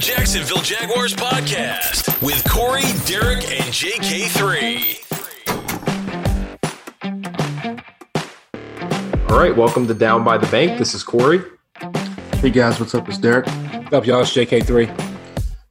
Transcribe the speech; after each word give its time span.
Jacksonville 0.00 0.62
Jaguars 0.62 1.12
podcast 1.12 2.22
with 2.24 2.48
Corey, 2.48 2.84
Derek, 3.04 3.42
and 3.50 3.64
JK3. 3.74 5.04
All 9.28 9.38
right, 9.38 9.56
welcome 9.56 9.88
to 9.88 9.94
Down 9.94 10.22
by 10.22 10.38
the 10.38 10.46
Bank. 10.46 10.78
This 10.78 10.94
is 10.94 11.02
Corey. 11.02 11.42
Hey 12.34 12.50
guys, 12.50 12.78
what's 12.78 12.94
up? 12.94 13.08
It's 13.08 13.18
Derek. 13.18 13.46
What's 13.46 13.92
up, 13.92 14.06
y'all? 14.06 14.20
It's 14.20 14.30
JK3. 14.32 14.88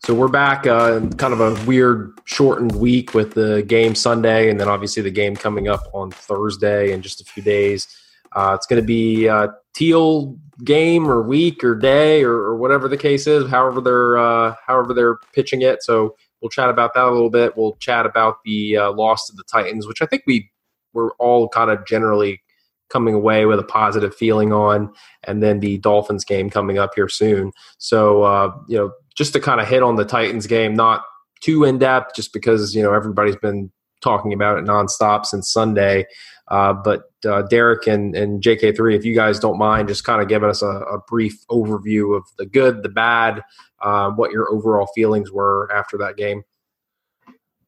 So 0.06 0.14
we're 0.14 0.28
back, 0.28 0.68
uh, 0.68 1.00
kind 1.18 1.34
of 1.34 1.40
a 1.40 1.56
weird 1.66 2.12
shortened 2.26 2.76
week 2.76 3.14
with 3.14 3.34
the 3.34 3.64
game 3.64 3.96
Sunday, 3.96 4.50
and 4.50 4.60
then 4.60 4.68
obviously 4.68 5.04
the 5.04 5.10
game 5.10 5.38
coming 5.38 5.70
up 5.70 5.84
on 5.94 6.12
Thursday 6.12 6.92
in 6.92 7.02
just 7.02 7.22
a 7.22 7.24
few 7.24 7.44
days. 7.44 7.88
Uh, 8.34 8.54
it's 8.56 8.68
going 8.68 8.82
to 8.82 8.86
be 8.86 9.28
a 9.28 9.54
teal 9.78 10.36
game 10.64 11.08
or 11.08 11.22
week 11.22 11.64
or 11.64 11.76
day 11.76 12.24
or, 12.24 12.34
or 12.34 12.58
whatever 12.58 12.88
the 12.88 12.98
case 12.98 13.28
is, 13.28 13.50
however 13.50 13.80
they're 13.80 14.18
uh, 14.18 14.56
however 14.66 14.94
they're 14.94 15.18
pitching 15.34 15.62
it. 15.62 15.84
So 15.84 16.16
we'll 16.42 16.50
chat 16.50 16.70
about 16.70 16.94
that 16.96 17.06
a 17.06 17.12
little 17.12 17.30
bit. 17.30 17.56
We'll 17.56 17.76
chat 17.76 18.06
about 18.06 18.38
the 18.44 18.78
uh, 18.78 18.92
loss 18.94 19.28
to 19.28 19.34
the 19.36 19.44
Titans, 19.44 19.88
which 19.88 20.02
I 20.02 20.06
think 20.08 20.24
we 20.26 20.50
were 20.94 21.14
all 21.20 21.48
kind 21.48 21.70
of 21.70 21.86
generally 21.86 22.42
coming 22.90 23.14
away 23.14 23.46
with 23.46 23.60
a 23.60 23.64
positive 23.64 24.16
feeling 24.16 24.52
on, 24.52 24.92
and 25.24 25.44
then 25.44 25.60
the 25.60 25.78
Dolphins 25.78 26.24
game 26.24 26.50
coming 26.50 26.80
up 26.80 26.92
here 26.96 27.10
soon. 27.10 27.52
So 27.78 28.24
uh, 28.24 28.52
you 28.68 28.78
know 28.78 28.92
just 29.16 29.34
to 29.34 29.40
kind 29.40 29.62
of 29.62 29.68
hit 29.68 29.84
on 29.84 29.96
the 29.96 30.06
Titans 30.06 30.48
game, 30.48 30.74
not 30.74 31.04
too 31.42 31.64
in 31.64 31.78
depth, 31.78 32.16
just 32.16 32.34
because 32.34 32.76
you 32.76 32.82
know 32.82 32.94
everybody's 32.94 33.36
been 33.36 33.72
talking 34.08 34.34
about 34.34 34.58
it 34.58 34.64
nonstop 34.64 35.26
since 35.26 35.52
Sunday. 35.52 36.06
Uh, 36.48 36.74
but 36.74 37.12
uh, 37.26 37.42
Derek 37.44 37.88
and, 37.88 38.16
and 38.16 38.42
JK3, 38.42 38.96
if 38.96 39.04
you 39.04 39.14
guys 39.14 39.38
don't 39.40 39.58
mind, 39.58 39.90
just 39.90 40.06
kind 40.06 40.22
of 40.22 40.30
giving 40.30 40.50
us 40.50 40.62
a, 40.62 40.68
a, 40.68 41.00
brief 41.08 41.46
overview 41.48 42.16
of 42.16 42.24
the 42.38 42.46
good, 42.46 42.84
the 42.84 42.90
bad, 42.90 43.44
uh, 43.82 44.10
what 44.12 44.32
your 44.32 44.50
overall 44.50 44.88
feelings 44.96 45.30
were 45.30 45.70
after 45.74 45.98
that 45.98 46.16
game. 46.16 46.44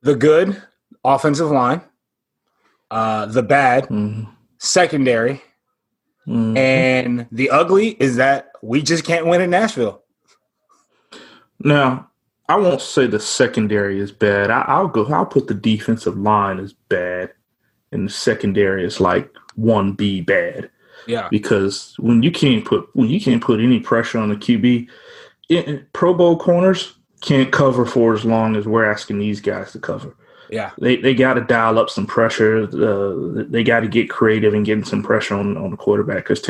The 0.01 0.15
good, 0.15 0.61
offensive 1.03 1.51
line. 1.51 1.81
Uh, 2.89 3.25
the 3.25 3.43
bad, 3.43 3.83
mm-hmm. 3.89 4.31
secondary. 4.59 5.41
Mm-hmm. 6.25 6.55
And 6.55 7.27
the 7.33 7.49
ugly 7.49 7.89
is 7.99 8.15
that 8.15 8.51
we 8.61 8.81
just 8.81 9.03
can't 9.03 9.25
win 9.25 9.41
in 9.41 9.49
Nashville. 9.49 10.03
Now, 11.59 12.08
I 12.49 12.55
won't 12.55 12.81
say 12.81 13.05
the 13.05 13.19
secondary 13.19 13.99
is 13.99 14.11
bad. 14.11 14.49
I, 14.49 14.81
will 14.81 14.87
go. 14.87 15.05
I'll 15.05 15.25
put 15.25 15.47
the 15.47 15.53
defensive 15.53 16.17
line 16.17 16.59
as 16.59 16.73
bad, 16.73 17.31
and 17.91 18.07
the 18.07 18.11
secondary 18.11 18.83
is 18.83 18.99
like 18.99 19.31
one 19.55 19.93
B 19.93 20.21
bad. 20.21 20.71
Yeah. 21.05 21.27
Because 21.29 21.93
when 21.99 22.23
you 22.23 22.31
can't 22.31 22.65
put 22.65 22.89
when 22.93 23.07
you 23.07 23.21
can't 23.21 23.43
put 23.43 23.59
any 23.59 23.79
pressure 23.79 24.17
on 24.17 24.29
the 24.29 24.35
QB, 24.35 24.89
it, 25.47 25.93
Pro 25.93 26.13
Bowl 26.15 26.37
corners 26.37 26.95
can't 27.21 27.51
cover 27.51 27.85
for 27.85 28.15
as 28.15 28.25
long 28.25 28.55
as 28.55 28.65
we're 28.65 28.89
asking 28.89 29.19
these 29.19 29.41
guys 29.41 29.71
to 29.73 29.79
cover. 29.79 30.15
Yeah. 30.49 30.71
They 30.79 30.95
they 30.95 31.13
got 31.13 31.35
to 31.35 31.41
dial 31.41 31.77
up 31.77 31.91
some 31.91 32.07
pressure. 32.07 32.63
Uh, 32.63 33.43
they 33.47 33.63
got 33.63 33.81
to 33.81 33.87
get 33.87 34.09
creative 34.09 34.55
and 34.55 34.65
getting 34.65 34.85
some 34.85 35.03
pressure 35.03 35.35
on 35.35 35.55
on 35.55 35.69
the 35.69 35.77
quarterback 35.77 36.27
because 36.27 36.41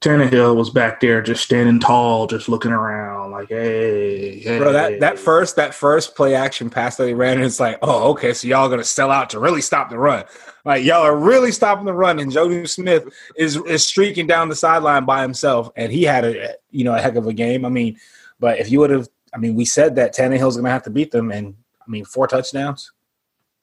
Tannehill 0.00 0.54
was 0.54 0.70
back 0.70 1.00
there 1.00 1.20
just 1.20 1.42
standing 1.42 1.80
tall, 1.80 2.28
just 2.28 2.48
looking 2.48 2.70
around 2.70 3.32
like, 3.32 3.48
hey, 3.48 4.38
hey. 4.38 4.58
Bro, 4.58 4.72
that, 4.72 5.00
that 5.00 5.18
first 5.18 5.56
that 5.56 5.74
first 5.74 6.14
play 6.14 6.34
action 6.34 6.70
pass 6.70 6.96
that 6.96 7.08
he 7.08 7.14
ran, 7.14 7.40
it's 7.40 7.58
like, 7.58 7.78
oh, 7.82 8.10
okay, 8.10 8.32
so 8.32 8.46
y'all 8.46 8.68
gonna 8.68 8.84
sell 8.84 9.10
out 9.10 9.30
to 9.30 9.40
really 9.40 9.60
stop 9.60 9.90
the 9.90 9.98
run. 9.98 10.24
Like 10.64 10.84
y'all 10.84 11.02
are 11.02 11.16
really 11.16 11.50
stopping 11.50 11.84
the 11.84 11.94
run, 11.94 12.18
and 12.18 12.30
Jonnu 12.30 12.68
Smith 12.68 13.12
is 13.36 13.56
is 13.56 13.86
streaking 13.86 14.26
down 14.26 14.48
the 14.48 14.56
sideline 14.56 15.04
by 15.04 15.22
himself, 15.22 15.70
and 15.76 15.90
he 15.90 16.04
had 16.04 16.24
a 16.24 16.54
you 16.70 16.84
know 16.84 16.94
a 16.94 17.00
heck 17.00 17.16
of 17.16 17.26
a 17.26 17.32
game. 17.32 17.64
I 17.64 17.68
mean, 17.68 17.98
but 18.38 18.58
if 18.58 18.70
you 18.70 18.78
would 18.80 18.90
have, 18.90 19.08
I 19.34 19.38
mean, 19.38 19.56
we 19.56 19.64
said 19.64 19.96
that 19.96 20.14
Tannehill's 20.14 20.56
gonna 20.56 20.70
have 20.70 20.84
to 20.84 20.90
beat 20.90 21.10
them, 21.10 21.32
and 21.32 21.54
I 21.80 21.90
mean, 21.90 22.04
four 22.04 22.26
touchdowns. 22.28 22.92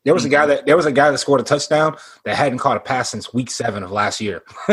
There 0.06 0.14
was 0.14 0.24
a 0.24 0.30
guy 0.30 0.46
that 0.46 0.68
there 0.68 0.78
was 0.78 0.86
a 0.86 0.92
guy 0.92 1.10
that 1.10 1.18
scored 1.18 1.42
a 1.42 1.44
touchdown 1.44 1.98
that 2.24 2.36
hadn't 2.36 2.60
caught 2.60 2.78
a 2.78 2.80
pass 2.80 3.10
since 3.10 3.34
week 3.34 3.50
seven 3.50 3.82
of 3.82 3.92
last 3.92 4.22
year. 4.22 4.44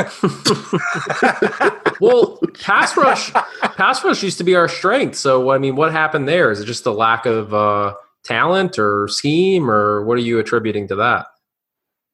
well, 2.00 2.38
pass 2.60 2.94
rush, 2.98 3.32
pass 3.32 4.04
rush 4.04 4.22
used 4.22 4.36
to 4.38 4.44
be 4.44 4.54
our 4.54 4.68
strength. 4.68 5.16
So 5.16 5.50
I 5.50 5.58
mean, 5.58 5.74
what 5.74 5.90
happened 5.90 6.28
there? 6.28 6.50
Is 6.50 6.60
it 6.60 6.66
just 6.66 6.84
a 6.84 6.92
lack 6.92 7.24
of 7.24 7.54
uh, 7.54 7.94
talent 8.24 8.78
or 8.78 9.08
scheme, 9.08 9.70
or 9.70 10.04
what 10.04 10.18
are 10.18 10.22
you 10.22 10.38
attributing 10.38 10.86
to 10.88 10.96
that? 10.96 11.26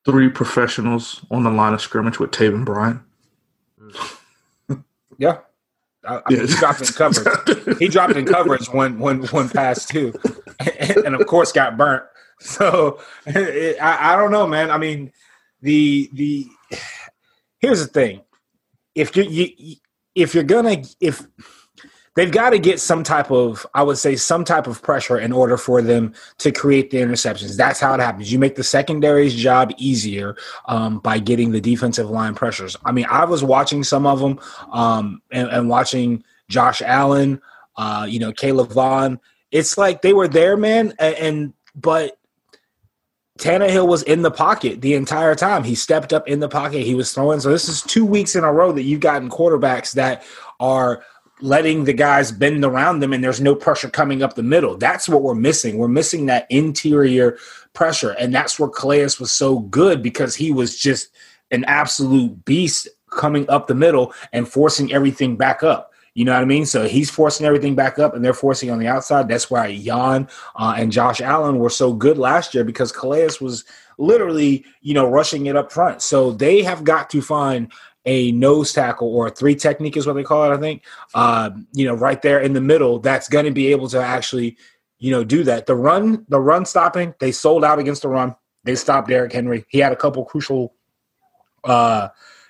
Three 0.04 0.28
professionals 0.28 1.20
on 1.32 1.42
the 1.42 1.50
line 1.50 1.74
of 1.74 1.80
scrimmage 1.80 2.20
with 2.20 2.30
Taven 2.30 2.64
Bryan. 2.64 3.04
Yeah. 5.20 5.38
I, 6.04 6.22
I 6.24 6.32
mean, 6.32 6.46
he 6.46 6.54
dropped 6.54 6.80
in 6.80 6.86
coverage. 6.86 7.78
he 7.80 7.88
dropped 7.88 8.14
in 8.14 8.24
coverage 8.24 8.68
one 8.68 9.00
one 9.00 9.24
one 9.26 9.48
pass 9.48 9.84
too, 9.84 10.14
and, 10.60 10.96
and 11.06 11.14
of 11.16 11.26
course 11.26 11.50
got 11.50 11.76
burnt. 11.76 12.04
So 12.44 13.00
it, 13.26 13.82
I, 13.82 14.12
I 14.12 14.16
don't 14.16 14.30
know, 14.30 14.46
man. 14.46 14.70
I 14.70 14.78
mean, 14.78 15.12
the 15.60 16.08
the 16.12 16.46
here's 17.58 17.80
the 17.80 17.88
thing: 17.88 18.22
if 18.94 19.16
you, 19.16 19.24
you 19.24 19.76
if 20.14 20.34
you're 20.34 20.44
gonna 20.44 20.82
if 21.00 21.26
they've 22.14 22.32
got 22.32 22.50
to 22.50 22.58
get 22.58 22.80
some 22.80 23.04
type 23.04 23.30
of 23.30 23.64
i 23.74 23.82
would 23.82 23.96
say 23.96 24.16
some 24.16 24.44
type 24.44 24.66
of 24.66 24.82
pressure 24.82 25.18
in 25.18 25.32
order 25.32 25.56
for 25.56 25.80
them 25.80 26.12
to 26.38 26.50
create 26.50 26.90
the 26.90 26.96
interceptions. 26.98 27.56
That's 27.56 27.78
how 27.78 27.94
it 27.94 28.00
happens. 28.00 28.32
You 28.32 28.40
make 28.40 28.56
the 28.56 28.64
secondary's 28.64 29.34
job 29.34 29.72
easier 29.76 30.36
um, 30.66 30.98
by 30.98 31.20
getting 31.20 31.52
the 31.52 31.60
defensive 31.60 32.10
line 32.10 32.34
pressures. 32.34 32.76
I 32.84 32.92
mean 32.92 33.06
i 33.08 33.24
was 33.24 33.44
watching 33.44 33.84
some 33.84 34.06
of 34.06 34.18
them 34.18 34.40
um, 34.72 35.22
and, 35.30 35.48
and, 35.48 35.68
watching 35.68 36.24
josh 36.48 36.82
allen 36.82 37.40
uh, 37.76 38.06
you 38.08 38.18
know 38.18 38.32
K'Lavon. 38.32 39.20
It's 39.52 39.78
like 39.78 40.02
they 40.02 40.12
were 40.12 40.28
there 40.28 40.56
man 40.56 40.94
and, 40.98 41.14
and 41.14 41.52
but 41.76 42.17
Tannehill 43.38 43.86
was 43.86 44.02
in 44.02 44.22
the 44.22 44.30
pocket 44.30 44.80
the 44.80 44.94
entire 44.94 45.34
time. 45.34 45.64
He 45.64 45.74
stepped 45.74 46.12
up 46.12 46.28
in 46.28 46.40
the 46.40 46.48
pocket. 46.48 46.82
He 46.82 46.94
was 46.94 47.12
throwing. 47.12 47.40
So 47.40 47.50
this 47.50 47.68
is 47.68 47.82
two 47.82 48.04
weeks 48.04 48.34
in 48.34 48.44
a 48.44 48.52
row 48.52 48.72
that 48.72 48.82
you've 48.82 49.00
gotten 49.00 49.30
quarterbacks 49.30 49.92
that 49.92 50.24
are 50.60 51.04
letting 51.40 51.84
the 51.84 51.92
guys 51.92 52.32
bend 52.32 52.64
around 52.64 52.98
them 52.98 53.12
and 53.12 53.22
there's 53.22 53.40
no 53.40 53.54
pressure 53.54 53.88
coming 53.88 54.24
up 54.24 54.34
the 54.34 54.42
middle. 54.42 54.76
That's 54.76 55.08
what 55.08 55.22
we're 55.22 55.36
missing. 55.36 55.78
We're 55.78 55.86
missing 55.86 56.26
that 56.26 56.48
interior 56.50 57.38
pressure. 57.74 58.10
And 58.10 58.34
that's 58.34 58.58
where 58.58 58.68
Calais 58.68 59.04
was 59.20 59.30
so 59.30 59.60
good 59.60 60.02
because 60.02 60.34
he 60.34 60.50
was 60.50 60.76
just 60.76 61.10
an 61.52 61.64
absolute 61.64 62.44
beast 62.44 62.88
coming 63.10 63.48
up 63.48 63.68
the 63.68 63.74
middle 63.74 64.12
and 64.32 64.48
forcing 64.48 64.92
everything 64.92 65.36
back 65.36 65.62
up. 65.62 65.92
You 66.14 66.24
know 66.24 66.32
what 66.32 66.42
I 66.42 66.46
mean? 66.46 66.66
So 66.66 66.86
he's 66.86 67.10
forcing 67.10 67.46
everything 67.46 67.74
back 67.74 67.98
up, 67.98 68.14
and 68.14 68.24
they're 68.24 68.34
forcing 68.34 68.70
on 68.70 68.78
the 68.78 68.88
outside. 68.88 69.28
That's 69.28 69.50
why 69.50 69.76
Jan 69.76 70.28
uh, 70.56 70.74
and 70.76 70.90
Josh 70.90 71.20
Allen 71.20 71.58
were 71.58 71.70
so 71.70 71.92
good 71.92 72.18
last 72.18 72.54
year 72.54 72.64
because 72.64 72.92
Calais 72.92 73.30
was 73.40 73.64
literally, 73.98 74.64
you 74.80 74.94
know, 74.94 75.08
rushing 75.08 75.46
it 75.46 75.56
up 75.56 75.70
front. 75.72 76.02
So 76.02 76.32
they 76.32 76.62
have 76.62 76.84
got 76.84 77.10
to 77.10 77.22
find 77.22 77.72
a 78.04 78.32
nose 78.32 78.72
tackle 78.72 79.14
or 79.14 79.26
a 79.26 79.30
three 79.30 79.54
technique 79.54 79.96
is 79.96 80.06
what 80.06 80.14
they 80.14 80.22
call 80.22 80.50
it. 80.50 80.54
I 80.54 80.58
think, 80.58 80.84
uh, 81.14 81.50
you 81.72 81.84
know, 81.84 81.94
right 81.94 82.20
there 82.22 82.40
in 82.40 82.52
the 82.54 82.60
middle. 82.60 82.98
That's 82.98 83.28
going 83.28 83.44
to 83.44 83.50
be 83.50 83.68
able 83.68 83.88
to 83.88 84.00
actually, 84.00 84.56
you 84.98 85.10
know, 85.10 85.24
do 85.24 85.44
that. 85.44 85.66
The 85.66 85.76
run, 85.76 86.24
the 86.28 86.40
run 86.40 86.64
stopping. 86.64 87.14
They 87.20 87.32
sold 87.32 87.64
out 87.64 87.78
against 87.78 88.02
the 88.02 88.08
run. 88.08 88.34
They 88.64 88.76
stopped 88.76 89.08
Derrick 89.08 89.32
Henry. 89.32 89.64
He 89.68 89.78
had 89.78 89.92
a 89.92 89.96
couple 89.96 90.24
crucial. 90.24 90.74
Uh, 91.64 92.08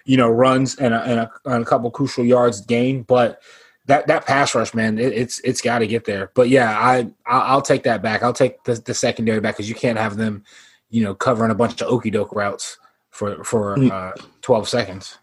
you 0.08 0.16
know, 0.16 0.30
runs 0.30 0.74
and 0.76 0.94
a, 0.94 1.02
and 1.02 1.20
a, 1.20 1.30
and 1.44 1.62
a 1.62 1.66
couple 1.66 1.90
crucial 1.90 2.24
yards 2.24 2.62
gained. 2.62 3.06
But 3.06 3.42
that 3.84 4.06
that 4.06 4.24
pass 4.24 4.54
rush, 4.54 4.72
man, 4.72 4.98
it, 4.98 5.12
it's 5.12 5.38
it's 5.40 5.60
got 5.60 5.80
to 5.80 5.86
get 5.86 6.06
there. 6.06 6.32
But 6.34 6.48
yeah, 6.48 6.78
I 6.78 7.10
I'll, 7.26 7.60
take 7.60 7.82
that 7.82 8.00
back. 8.00 8.22
I'll 8.22 8.32
take 8.32 8.64
the, 8.64 8.74
the 8.74 8.94
secondary 8.94 9.40
back 9.40 9.56
because 9.56 9.68
you 9.68 9.74
can't 9.74 9.98
have 9.98 10.16
them, 10.16 10.44
you 10.88 11.04
know, 11.04 11.14
covering 11.14 11.50
a 11.50 11.54
bunch 11.54 11.78
of 11.82 11.88
okey 11.88 12.10
doke 12.10 12.34
routes 12.34 12.78
for 13.10 13.44
for 13.44 13.76
mm. 13.76 13.90
uh, 13.90 14.12
twelve 14.40 14.66
seconds. 14.66 15.18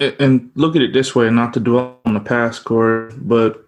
And 0.00 0.50
look 0.54 0.76
at 0.76 0.82
it 0.82 0.92
this 0.92 1.14
way, 1.14 1.30
not 1.30 1.54
to 1.54 1.60
dwell 1.60 1.98
on 2.04 2.12
the 2.12 2.20
past, 2.20 2.66
Corey, 2.66 3.14
but 3.16 3.66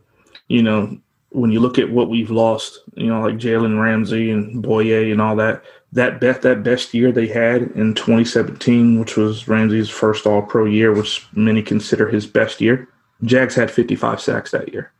you 0.49 0.63
know, 0.63 0.99
when 1.31 1.51
you 1.51 1.61
look 1.61 1.79
at 1.79 1.91
what 1.91 2.11
we've 2.11 2.31
lost, 2.31 2.81
you 2.95 3.07
know, 3.07 3.23
like 3.23 3.37
Jalen 3.37 3.81
Ramsey 3.81 4.31
and 4.31 4.63
Bouye 4.63 5.11
and 5.11 5.23
all 5.23 5.37
that, 5.37 5.63
that 5.93 6.21
best 6.21 6.43
that 6.43 6.63
best 6.63 6.93
year 6.93 7.13
they 7.13 7.27
had 7.27 7.63
in 7.73 7.95
2017, 7.95 9.01
which 9.01 9.17
was 9.17 9.49
Ramsey's 9.49 9.89
first 9.89 10.27
All 10.27 10.43
Pro 10.43 10.65
year, 10.65 10.93
which 10.93 11.27
many 11.33 11.63
consider 11.63 12.09
his 12.09 12.27
best 12.27 12.61
year. 12.61 12.89
Jags 13.25 13.55
had 13.55 13.71
55 13.71 14.21
sacks 14.21 14.51
that 14.51 14.73
year. 14.73 14.93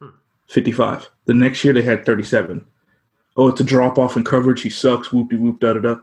Hmm. 0.00 0.10
55. 0.48 1.08
The 1.24 1.34
next 1.34 1.64
year 1.64 1.72
they 1.72 1.82
had 1.82 2.04
37. 2.04 2.64
Oh, 3.36 3.48
it's 3.48 3.60
a 3.60 3.64
drop 3.64 3.98
off 3.98 4.16
in 4.16 4.24
coverage. 4.24 4.62
He 4.62 4.70
sucks. 4.70 5.08
Whoopty 5.08 5.38
whoop 5.38 5.60
da 5.60 5.74
da 5.74 5.80
da. 5.80 5.96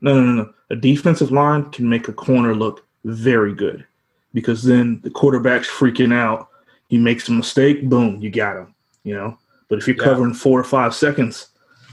No, 0.00 0.14
no, 0.14 0.20
no, 0.20 0.42
no. 0.42 0.52
A 0.70 0.76
defensive 0.76 1.30
line 1.30 1.70
can 1.70 1.88
make 1.88 2.08
a 2.08 2.12
corner 2.12 2.54
look 2.54 2.86
very 3.04 3.54
good 3.54 3.86
because 4.32 4.62
then 4.62 5.00
the 5.02 5.10
quarterback's 5.10 5.68
freaking 5.68 6.14
out. 6.14 6.48
He 6.88 6.98
makes 6.98 7.28
a 7.28 7.32
mistake. 7.32 7.88
Boom, 7.88 8.20
you 8.20 8.30
got 8.30 8.56
him. 8.56 8.74
You 9.04 9.14
know. 9.14 9.38
But 9.68 9.78
if 9.78 9.86
you're 9.86 9.96
yeah. 9.96 10.04
covering 10.04 10.34
four 10.34 10.58
or 10.58 10.64
five 10.64 10.94
seconds, 10.94 11.48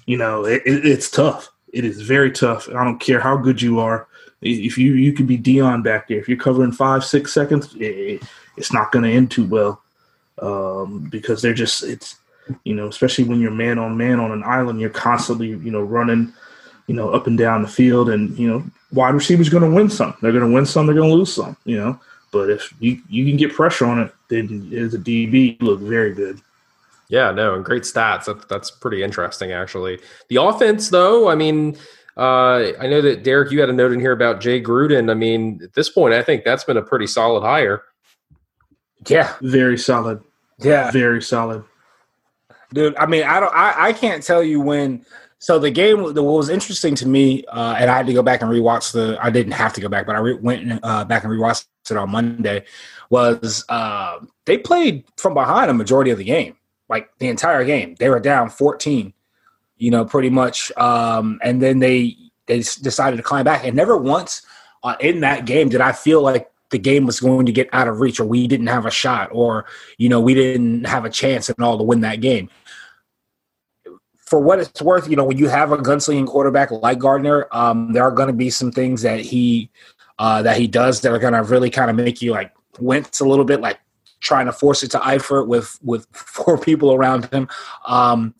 you 0.05 0.17
know 0.17 0.45
it, 0.45 0.63
it, 0.65 0.85
it's 0.85 1.09
tough. 1.09 1.49
It 1.77 1.85
is 1.85 2.01
very 2.01 2.31
tough. 2.31 2.67
I 2.69 2.83
don't 2.83 2.99
care 2.99 3.19
how 3.19 3.37
good 3.37 3.61
you 3.61 3.79
are. 3.79 4.07
If 4.41 4.77
you 4.77 4.93
you 4.93 5.13
could 5.13 5.27
be 5.27 5.37
Deion 5.37 5.83
back 5.83 6.07
there, 6.07 6.19
if 6.19 6.27
you're 6.27 6.37
covering 6.47 6.71
five 6.71 7.03
six 7.03 7.33
seconds, 7.33 7.73
it, 7.75 8.21
it's 8.57 8.73
not 8.73 8.91
going 8.91 9.05
to 9.05 9.11
end 9.11 9.29
too 9.31 9.45
well. 9.45 9.73
um, 10.41 11.07
because 11.09 11.41
they're 11.41 11.53
just 11.53 11.83
it's 11.83 12.15
you 12.63 12.75
know 12.75 12.87
especially 12.87 13.25
when 13.25 13.41
you're 13.41 13.51
man 13.51 13.79
on 13.79 13.97
man 13.97 14.19
on 14.19 14.31
an 14.31 14.43
island, 14.43 14.79
you're 14.79 14.89
constantly 14.89 15.49
you 15.49 15.71
know 15.71 15.81
running 15.81 16.33
you 16.87 16.95
know 16.95 17.09
up 17.09 17.27
and 17.27 17.37
down 17.37 17.61
the 17.61 17.67
field, 17.67 18.09
and 18.09 18.37
you 18.37 18.47
know 18.47 18.63
wide 18.91 19.15
receivers 19.15 19.49
going 19.49 19.63
to 19.69 19.75
win 19.75 19.89
some. 19.89 20.15
They're 20.21 20.31
going 20.31 20.47
to 20.47 20.53
win 20.53 20.65
some. 20.65 20.85
They're 20.85 20.95
going 20.95 21.09
to 21.09 21.15
lose 21.15 21.33
some. 21.33 21.57
You 21.65 21.77
know, 21.77 21.99
but 22.31 22.49
if 22.49 22.73
you 22.79 23.01
you 23.09 23.25
can 23.25 23.37
get 23.37 23.53
pressure 23.53 23.85
on 23.85 23.99
it, 24.01 24.13
then 24.29 24.71
as 24.75 24.93
a 24.93 24.99
DB, 24.99 25.59
you 25.59 25.67
look 25.67 25.79
very 25.79 26.13
good. 26.13 26.41
Yeah, 27.09 27.31
no, 27.31 27.53
and 27.55 27.63
great 27.63 27.83
stats. 27.83 28.25
That, 28.25 28.49
that's 28.49 28.69
pretty 28.69 29.01
interesting, 29.03 29.51
actually. 29.51 29.99
The 30.29 30.41
offense, 30.41 30.89
though, 30.89 31.29
I 31.29 31.35
mean, 31.35 31.77
uh, 32.17 32.73
I 32.79 32.87
know 32.87 33.01
that 33.01 33.23
Derek, 33.23 33.51
you 33.51 33.59
had 33.59 33.69
a 33.69 33.73
note 33.73 33.91
in 33.91 33.99
here 33.99 34.11
about 34.11 34.41
Jay 34.41 34.61
Gruden. 34.61 35.09
I 35.09 35.13
mean, 35.13 35.61
at 35.63 35.73
this 35.73 35.89
point, 35.89 36.13
I 36.13 36.21
think 36.21 36.43
that's 36.43 36.63
been 36.63 36.77
a 36.77 36.81
pretty 36.81 37.07
solid 37.07 37.41
hire. 37.41 37.83
Yeah, 39.07 39.35
very 39.41 39.77
solid. 39.77 40.21
Yeah, 40.59 40.91
very 40.91 41.21
solid, 41.21 41.63
dude. 42.73 42.95
I 42.97 43.05
mean, 43.05 43.23
I 43.23 43.39
don't, 43.39 43.53
I, 43.55 43.89
I 43.89 43.93
can't 43.93 44.23
tell 44.23 44.43
you 44.43 44.59
when. 44.59 45.05
So 45.39 45.59
the 45.59 45.69
game, 45.69 46.01
what 46.01 46.15
was 46.15 46.49
interesting 46.49 46.95
to 46.95 47.07
me, 47.07 47.45
uh, 47.45 47.75
and 47.77 47.91
I 47.91 47.97
had 47.97 48.07
to 48.07 48.13
go 48.13 48.23
back 48.23 48.41
and 48.41 48.49
rewatch 48.49 48.91
the. 48.91 49.19
I 49.21 49.29
didn't 49.29 49.51
have 49.51 49.71
to 49.73 49.81
go 49.81 49.87
back, 49.87 50.07
but 50.07 50.15
I 50.15 50.19
re- 50.19 50.33
went 50.33 50.79
uh, 50.81 51.05
back 51.05 51.23
and 51.23 51.31
rewatched 51.31 51.67
it 51.91 51.95
on 51.95 52.09
Monday. 52.09 52.65
Was 53.11 53.63
uh, 53.69 54.17
they 54.45 54.57
played 54.57 55.05
from 55.17 55.35
behind 55.35 55.69
a 55.69 55.75
majority 55.75 56.09
of 56.09 56.17
the 56.17 56.23
game, 56.23 56.57
like 56.89 57.09
the 57.19 57.27
entire 57.27 57.65
game. 57.65 57.95
They 57.99 58.09
were 58.09 58.19
down 58.19 58.49
fourteen, 58.49 59.13
you 59.77 59.91
know, 59.91 60.05
pretty 60.05 60.29
much, 60.29 60.71
um, 60.77 61.39
and 61.43 61.61
then 61.61 61.79
they 61.79 62.15
they 62.47 62.57
decided 62.59 63.17
to 63.17 63.23
climb 63.23 63.45
back. 63.45 63.65
And 63.65 63.75
never 63.75 63.97
once 63.97 64.41
uh, 64.83 64.95
in 64.99 65.21
that 65.21 65.45
game 65.45 65.69
did 65.69 65.81
I 65.81 65.91
feel 65.91 66.21
like 66.21 66.49
the 66.69 66.79
game 66.79 67.05
was 67.05 67.19
going 67.19 67.45
to 67.45 67.51
get 67.51 67.69
out 67.73 67.87
of 67.87 67.99
reach 67.99 68.19
or 68.19 68.25
we 68.25 68.47
didn't 68.47 68.67
have 68.67 68.85
a 68.85 68.91
shot 68.91 69.29
or 69.31 69.65
you 69.97 70.09
know 70.09 70.19
we 70.19 70.33
didn't 70.33 70.85
have 70.85 71.05
a 71.05 71.09
chance 71.09 71.49
at 71.49 71.59
all 71.59 71.77
to 71.77 71.83
win 71.83 72.01
that 72.01 72.21
game 72.21 72.49
for 74.15 74.39
what 74.39 74.59
it's 74.59 74.81
worth 74.81 75.09
you 75.09 75.15
know 75.15 75.23
when 75.23 75.37
you 75.37 75.47
have 75.47 75.71
a 75.71 75.77
gunslinging 75.77 76.27
quarterback 76.27 76.69
like 76.71 76.99
gardner 76.99 77.47
um, 77.51 77.93
there 77.93 78.03
are 78.03 78.11
going 78.11 78.27
to 78.27 78.33
be 78.33 78.49
some 78.49 78.71
things 78.71 79.01
that 79.01 79.19
he 79.19 79.69
uh, 80.19 80.41
that 80.41 80.57
he 80.57 80.67
does 80.67 81.01
that 81.01 81.11
are 81.11 81.19
going 81.19 81.33
to 81.33 81.43
really 81.43 81.69
kind 81.69 81.89
of 81.89 81.95
make 81.95 82.21
you 82.21 82.31
like 82.31 82.51
wince 82.79 83.19
a 83.19 83.25
little 83.25 83.45
bit 83.45 83.61
like 83.61 83.79
trying 84.19 84.45
to 84.47 84.51
force 84.51 84.83
it 84.83 84.91
to 84.91 84.99
Eifert 84.99 85.47
with 85.47 85.77
with 85.83 86.07
four 86.11 86.57
people 86.57 86.93
around 86.93 87.25
him 87.25 87.47
um, 87.85 88.33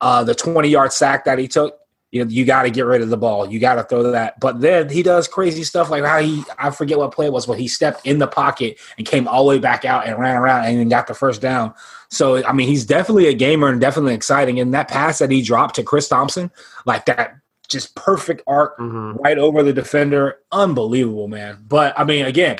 uh, 0.00 0.24
the 0.24 0.34
20 0.34 0.68
yard 0.68 0.92
sack 0.92 1.24
that 1.24 1.38
he 1.38 1.48
took 1.48 1.80
you 2.10 2.24
know, 2.24 2.30
you 2.30 2.44
got 2.44 2.62
to 2.62 2.70
get 2.70 2.86
rid 2.86 3.02
of 3.02 3.08
the 3.08 3.16
ball. 3.16 3.48
You 3.48 3.60
got 3.60 3.76
to 3.76 3.84
throw 3.84 4.02
that. 4.10 4.40
But 4.40 4.60
then 4.60 4.88
he 4.88 5.02
does 5.02 5.28
crazy 5.28 5.62
stuff 5.62 5.90
like 5.90 6.04
how 6.04 6.20
he, 6.20 6.42
I 6.58 6.70
forget 6.70 6.98
what 6.98 7.12
play 7.12 7.26
it 7.26 7.32
was, 7.32 7.46
but 7.46 7.58
he 7.58 7.68
stepped 7.68 8.04
in 8.04 8.18
the 8.18 8.26
pocket 8.26 8.78
and 8.98 9.06
came 9.06 9.28
all 9.28 9.44
the 9.44 9.50
way 9.50 9.58
back 9.58 9.84
out 9.84 10.06
and 10.06 10.18
ran 10.18 10.36
around 10.36 10.64
and 10.64 10.78
then 10.78 10.88
got 10.88 11.06
the 11.06 11.14
first 11.14 11.40
down. 11.40 11.72
So, 12.08 12.44
I 12.44 12.52
mean, 12.52 12.66
he's 12.66 12.84
definitely 12.84 13.28
a 13.28 13.34
gamer 13.34 13.68
and 13.68 13.80
definitely 13.80 14.14
exciting. 14.14 14.58
And 14.58 14.74
that 14.74 14.88
pass 14.88 15.20
that 15.20 15.30
he 15.30 15.40
dropped 15.40 15.76
to 15.76 15.84
Chris 15.84 16.08
Thompson, 16.08 16.50
like 16.84 17.06
that 17.06 17.36
just 17.68 17.94
perfect 17.94 18.42
arc 18.48 18.76
mm-hmm. 18.78 19.22
right 19.22 19.38
over 19.38 19.62
the 19.62 19.72
defender, 19.72 20.40
unbelievable, 20.50 21.28
man. 21.28 21.64
But 21.68 21.96
I 21.96 22.02
mean, 22.02 22.26
again, 22.26 22.58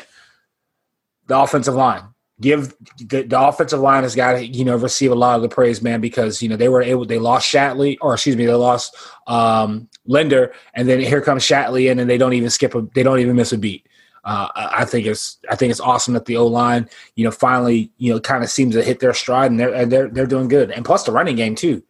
the 1.26 1.36
offensive 1.36 1.74
line 1.74 2.04
give 2.40 2.74
the, 2.98 3.22
the, 3.22 3.40
offensive 3.40 3.80
line 3.80 4.02
has 4.02 4.14
got 4.14 4.32
to 4.32 4.46
you 4.46 4.64
know 4.64 4.76
receive 4.76 5.12
a 5.12 5.14
lot 5.14 5.36
of 5.36 5.42
the 5.42 5.48
praise, 5.48 5.82
man, 5.82 6.00
because 6.00 6.42
you 6.42 6.48
know 6.48 6.56
they 6.56 6.68
were 6.68 6.82
able 6.82 7.04
they 7.04 7.18
lost 7.18 7.52
Shatley 7.52 7.96
or 8.00 8.14
excuse 8.14 8.36
me 8.36 8.46
they 8.46 8.54
lost 8.54 8.96
um, 9.26 9.88
Linder, 10.06 10.52
and 10.74 10.88
then 10.88 11.00
here 11.00 11.20
comes 11.20 11.42
Shatley 11.42 11.90
in, 11.90 11.98
and 11.98 12.08
they 12.08 12.18
don't 12.18 12.32
even 12.32 12.50
skip 12.50 12.74
a 12.74 12.82
they 12.94 13.02
don't 13.02 13.20
even 13.20 13.36
miss 13.36 13.52
a 13.52 13.58
beat. 13.58 13.86
Uh, 14.24 14.48
I 14.54 14.84
think 14.84 15.06
it's 15.06 15.38
I 15.48 15.56
think 15.56 15.70
it's 15.70 15.80
awesome 15.80 16.14
that 16.14 16.26
the 16.26 16.36
O 16.36 16.46
line 16.46 16.88
you 17.14 17.24
know 17.24 17.30
finally 17.30 17.90
you 17.98 18.12
know 18.12 18.20
kind 18.20 18.42
of 18.42 18.50
seems 18.50 18.74
to 18.74 18.82
hit 18.82 19.00
their 19.00 19.14
stride 19.14 19.50
and 19.50 19.60
they're 19.60 19.74
and 19.74 19.92
they're 19.92 20.08
they're 20.08 20.26
doing 20.26 20.48
good, 20.48 20.70
and 20.70 20.84
plus 20.84 21.04
the 21.04 21.12
running 21.12 21.36
game 21.36 21.54
too. 21.54 21.82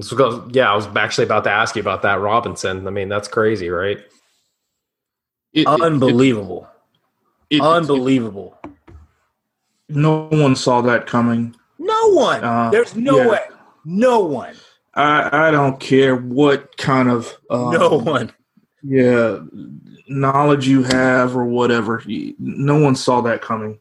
So, 0.00 0.48
yeah, 0.50 0.72
I 0.72 0.74
was 0.74 0.88
actually 0.96 1.22
about 1.22 1.44
to 1.44 1.52
ask 1.52 1.76
you 1.76 1.80
about 1.80 2.02
that 2.02 2.18
Robinson. 2.18 2.84
I 2.88 2.90
mean, 2.90 3.08
that's 3.08 3.28
crazy, 3.28 3.70
right? 3.70 4.00
It, 5.52 5.68
Unbelievable. 5.68 6.66
It, 7.48 7.58
it, 7.58 7.62
Unbelievable 7.62 8.58
no 9.88 10.28
one 10.30 10.56
saw 10.56 10.80
that 10.82 11.06
coming. 11.06 11.54
No 11.78 12.08
one. 12.08 12.42
Uh, 12.42 12.70
There's 12.70 12.94
no 12.96 13.18
yeah. 13.18 13.28
way. 13.28 13.40
No 13.84 14.20
one. 14.20 14.54
I 14.94 15.48
I 15.48 15.50
don't 15.50 15.78
care 15.80 16.16
what 16.16 16.76
kind 16.76 17.10
of 17.10 17.36
um, 17.50 17.72
no 17.72 17.98
one. 17.98 18.32
Yeah, 18.82 19.40
knowledge 20.08 20.68
you 20.68 20.82
have 20.84 21.36
or 21.36 21.44
whatever. 21.44 22.02
No 22.38 22.78
one 22.78 22.96
saw 22.96 23.20
that 23.22 23.42
coming. 23.42 23.80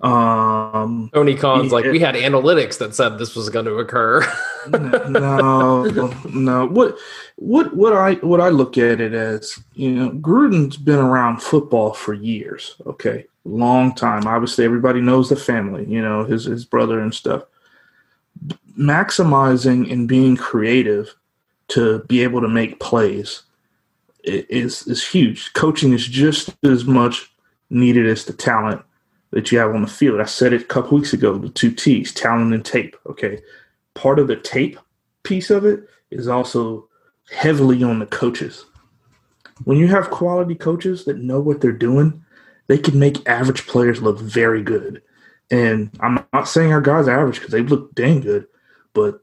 Um, 0.00 1.10
Tony 1.14 1.34
Khan's 1.34 1.72
like, 1.72 1.84
we 1.86 2.00
had 2.00 2.14
analytics 2.14 2.78
that 2.78 2.94
said 2.94 3.18
this 3.18 3.34
was 3.34 3.48
going 3.48 3.64
to 3.64 3.76
occur. 3.76 4.22
no, 4.68 5.84
no. 6.28 6.66
What, 6.74 6.98
what, 7.36 7.74
what 7.74 7.92
I, 7.94 8.14
what 8.14 8.40
I 8.40 8.48
look 8.48 8.76
at 8.76 9.00
it 9.00 9.14
as, 9.14 9.58
you 9.74 9.90
know, 9.92 10.10
Gruden's 10.10 10.76
been 10.76 10.98
around 10.98 11.42
football 11.42 11.94
for 11.94 12.12
years. 12.12 12.76
Okay, 12.86 13.26
long 13.44 13.94
time. 13.94 14.26
Obviously, 14.26 14.64
everybody 14.64 15.00
knows 15.00 15.28
the 15.28 15.36
family, 15.36 15.84
you 15.86 16.02
know, 16.02 16.24
his 16.24 16.44
his 16.44 16.64
brother 16.64 17.00
and 17.00 17.14
stuff. 17.14 17.44
Maximizing 18.78 19.90
and 19.90 20.08
being 20.08 20.36
creative 20.36 21.14
to 21.68 22.00
be 22.00 22.22
able 22.22 22.40
to 22.40 22.48
make 22.48 22.80
plays 22.80 23.42
is 24.24 24.86
is 24.86 25.06
huge. 25.06 25.52
Coaching 25.54 25.92
is 25.92 26.06
just 26.06 26.54
as 26.64 26.84
much 26.84 27.32
needed 27.70 28.06
as 28.06 28.24
the 28.24 28.32
talent 28.32 28.82
that 29.34 29.50
you 29.50 29.58
have 29.58 29.74
on 29.74 29.82
the 29.82 29.88
field. 29.88 30.20
I 30.20 30.26
said 30.26 30.52
it 30.52 30.62
a 30.62 30.66
couple 30.66 30.96
weeks 30.96 31.12
ago, 31.12 31.36
the 31.36 31.48
two 31.48 31.72
T's, 31.72 32.14
talent 32.14 32.54
and 32.54 32.64
tape. 32.64 32.96
Okay. 33.06 33.42
Part 33.94 34.20
of 34.20 34.28
the 34.28 34.36
tape 34.36 34.78
piece 35.24 35.50
of 35.50 35.64
it 35.64 35.88
is 36.12 36.28
also 36.28 36.88
heavily 37.30 37.82
on 37.82 37.98
the 37.98 38.06
coaches. 38.06 38.64
When 39.64 39.76
you 39.76 39.88
have 39.88 40.10
quality 40.10 40.54
coaches 40.54 41.04
that 41.06 41.18
know 41.18 41.40
what 41.40 41.60
they're 41.60 41.72
doing, 41.72 42.22
they 42.68 42.78
can 42.78 42.96
make 42.96 43.28
average 43.28 43.66
players 43.66 44.00
look 44.00 44.20
very 44.20 44.62
good. 44.62 45.02
And 45.50 45.90
I'm 45.98 46.24
not 46.32 46.48
saying 46.48 46.72
our 46.72 46.80
guys 46.80 47.08
are 47.08 47.18
average 47.18 47.40
because 47.40 47.52
they 47.52 47.62
look 47.62 47.92
dang 47.92 48.20
good, 48.20 48.46
but 48.92 49.20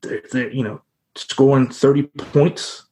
they're, 0.00 0.22
they're, 0.32 0.52
you 0.52 0.64
know, 0.64 0.80
scoring 1.16 1.68
30 1.68 2.04
points 2.32 2.84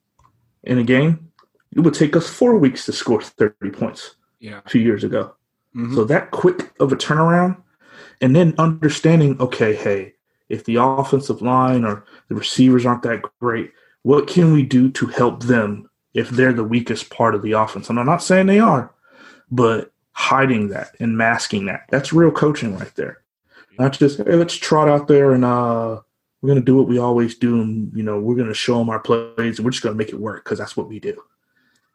in 0.65 0.77
a 0.77 0.85
game, 0.85 1.33
it 1.75 1.81
would 1.81 1.95
take 1.95 2.15
us 2.15 2.29
four 2.29 2.59
weeks 2.59 2.85
to 2.85 2.93
score 2.93 3.23
30 3.23 3.71
points 3.71 4.17
yeah. 4.38 4.61
a 4.67 4.69
few 4.69 4.83
years 4.83 5.03
ago. 5.03 5.35
Mm-hmm. 5.76 5.95
So 5.95 6.05
that 6.05 6.31
quick 6.31 6.73
of 6.81 6.93
a 6.93 6.97
turnaround, 6.97 7.61
and 8.21 8.37
then 8.37 8.55
understanding, 8.59 9.41
okay, 9.41 9.75
hey, 9.75 10.14
if 10.49 10.64
the 10.64 10.76
offensive 10.76 11.43
line 11.43 11.85
or 11.85 12.05
the 12.29 12.35
receivers 12.35 12.85
aren't 12.85 13.02
that 13.02 13.23
great, 13.41 13.73
what 14.02 14.26
can 14.26 14.52
we 14.52 14.62
do 14.62 14.91
to 14.91 15.07
help 15.07 15.43
them 15.43 15.88
if 16.14 16.29
they're 16.29 16.52
the 16.52 16.64
weakest 16.64 17.11
part 17.11 17.35
of 17.35 17.43
the 17.43 17.52
offense? 17.52 17.88
And 17.88 17.99
I'm 17.99 18.07
not 18.07 18.23
saying 18.23 18.47
they 18.47 18.61
are, 18.61 18.93
but 19.50 19.93
hiding 20.12 20.69
that 20.69 20.95
and 21.00 21.17
masking 21.17 21.67
that. 21.67 21.85
That's 21.91 22.12
real 22.12 22.31
coaching 22.31 22.76
right 22.76 22.95
there. 22.97 23.23
Not 23.79 23.93
just 23.93 24.19
hey, 24.19 24.35
let's 24.35 24.55
trot 24.55 24.88
out 24.88 25.09
there 25.09 25.33
and 25.33 25.45
uh, 25.45 26.00
we're 26.43 26.49
gonna 26.49 26.61
do 26.61 26.76
what 26.76 26.88
we 26.88 26.99
always 26.99 27.37
do, 27.37 27.62
and 27.62 27.93
you 27.95 28.02
know 28.02 28.21
we're 28.21 28.37
gonna 28.37 28.52
show 28.52 28.79
them 28.79 28.91
our 28.91 29.00
plays, 29.00 29.59
and 29.59 29.64
we're 29.64 29.71
just 29.71 29.83
gonna 29.83 29.95
make 29.95 30.11
it 30.11 30.21
work 30.21 30.45
because 30.45 30.59
that's 30.59 30.76
what 30.76 30.88
we 30.88 31.00
do. 31.00 31.21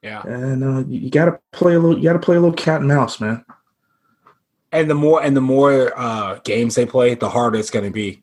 Yeah, 0.01 0.24
and 0.25 0.63
uh, 0.63 0.84
you, 0.88 1.01
you 1.01 1.10
got 1.12 1.25
to 1.25 1.39
play 1.51 1.75
a 1.75 1.79
little. 1.79 1.98
You 1.98 2.03
got 2.03 2.13
to 2.13 2.19
play 2.19 2.38
a 2.38 2.39
little 2.39 2.55
cat 2.55 2.79
and 2.79 2.88
mouse, 2.88 3.19
man. 3.19 3.43
And 4.71 4.89
the 4.89 4.95
more 4.95 5.24
and 5.24 5.36
the 5.36 5.41
more 5.41 5.97
uh, 5.97 6.39
games 6.43 6.75
they 6.75 6.86
play, 6.86 7.15
the 7.15 7.29
harder 7.29 7.57
it's 7.57 7.69
going 7.69 7.86
to 7.86 7.91
be 7.91 8.21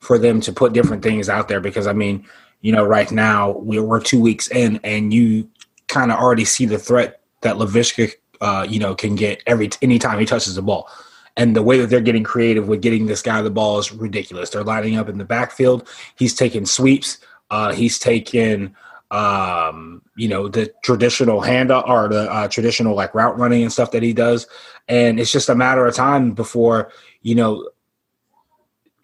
for 0.00 0.18
them 0.18 0.40
to 0.42 0.52
put 0.52 0.72
different 0.72 1.02
things 1.02 1.28
out 1.28 1.48
there. 1.48 1.60
Because 1.60 1.86
I 1.86 1.92
mean, 1.92 2.26
you 2.60 2.72
know, 2.72 2.84
right 2.84 3.10
now 3.10 3.52
we're, 3.58 3.82
we're 3.82 4.00
two 4.00 4.20
weeks 4.20 4.48
in, 4.50 4.80
and 4.82 5.14
you 5.14 5.48
kind 5.86 6.10
of 6.10 6.18
already 6.18 6.44
see 6.44 6.66
the 6.66 6.78
threat 6.78 7.20
that 7.42 7.56
Laviska 7.56 8.12
uh, 8.40 8.66
you 8.68 8.78
know, 8.78 8.94
can 8.94 9.14
get 9.14 9.42
every 9.46 9.70
anytime 9.82 10.18
he 10.18 10.26
touches 10.26 10.54
the 10.54 10.62
ball. 10.62 10.88
And 11.36 11.56
the 11.56 11.62
way 11.62 11.78
that 11.78 11.88
they're 11.88 12.00
getting 12.00 12.22
creative 12.22 12.68
with 12.68 12.82
getting 12.82 13.06
this 13.06 13.22
guy 13.22 13.40
the 13.42 13.50
ball 13.50 13.78
is 13.78 13.90
ridiculous. 13.92 14.50
They're 14.50 14.62
lining 14.62 14.96
up 14.96 15.08
in 15.08 15.18
the 15.18 15.24
backfield. 15.24 15.88
He's 16.16 16.34
taking 16.34 16.66
sweeps. 16.66 17.18
Uh, 17.50 17.72
he's 17.72 17.98
taking, 17.98 18.74
um, 19.14 20.02
you 20.16 20.26
know, 20.26 20.48
the 20.48 20.72
traditional 20.82 21.40
hand 21.40 21.70
or 21.70 22.08
the 22.08 22.28
uh, 22.30 22.48
traditional 22.48 22.96
like 22.96 23.14
route 23.14 23.38
running 23.38 23.62
and 23.62 23.72
stuff 23.72 23.92
that 23.92 24.02
he 24.02 24.12
does. 24.12 24.48
And 24.88 25.20
it's 25.20 25.30
just 25.30 25.48
a 25.48 25.54
matter 25.54 25.86
of 25.86 25.94
time 25.94 26.32
before, 26.32 26.90
you 27.22 27.36
know, 27.36 27.70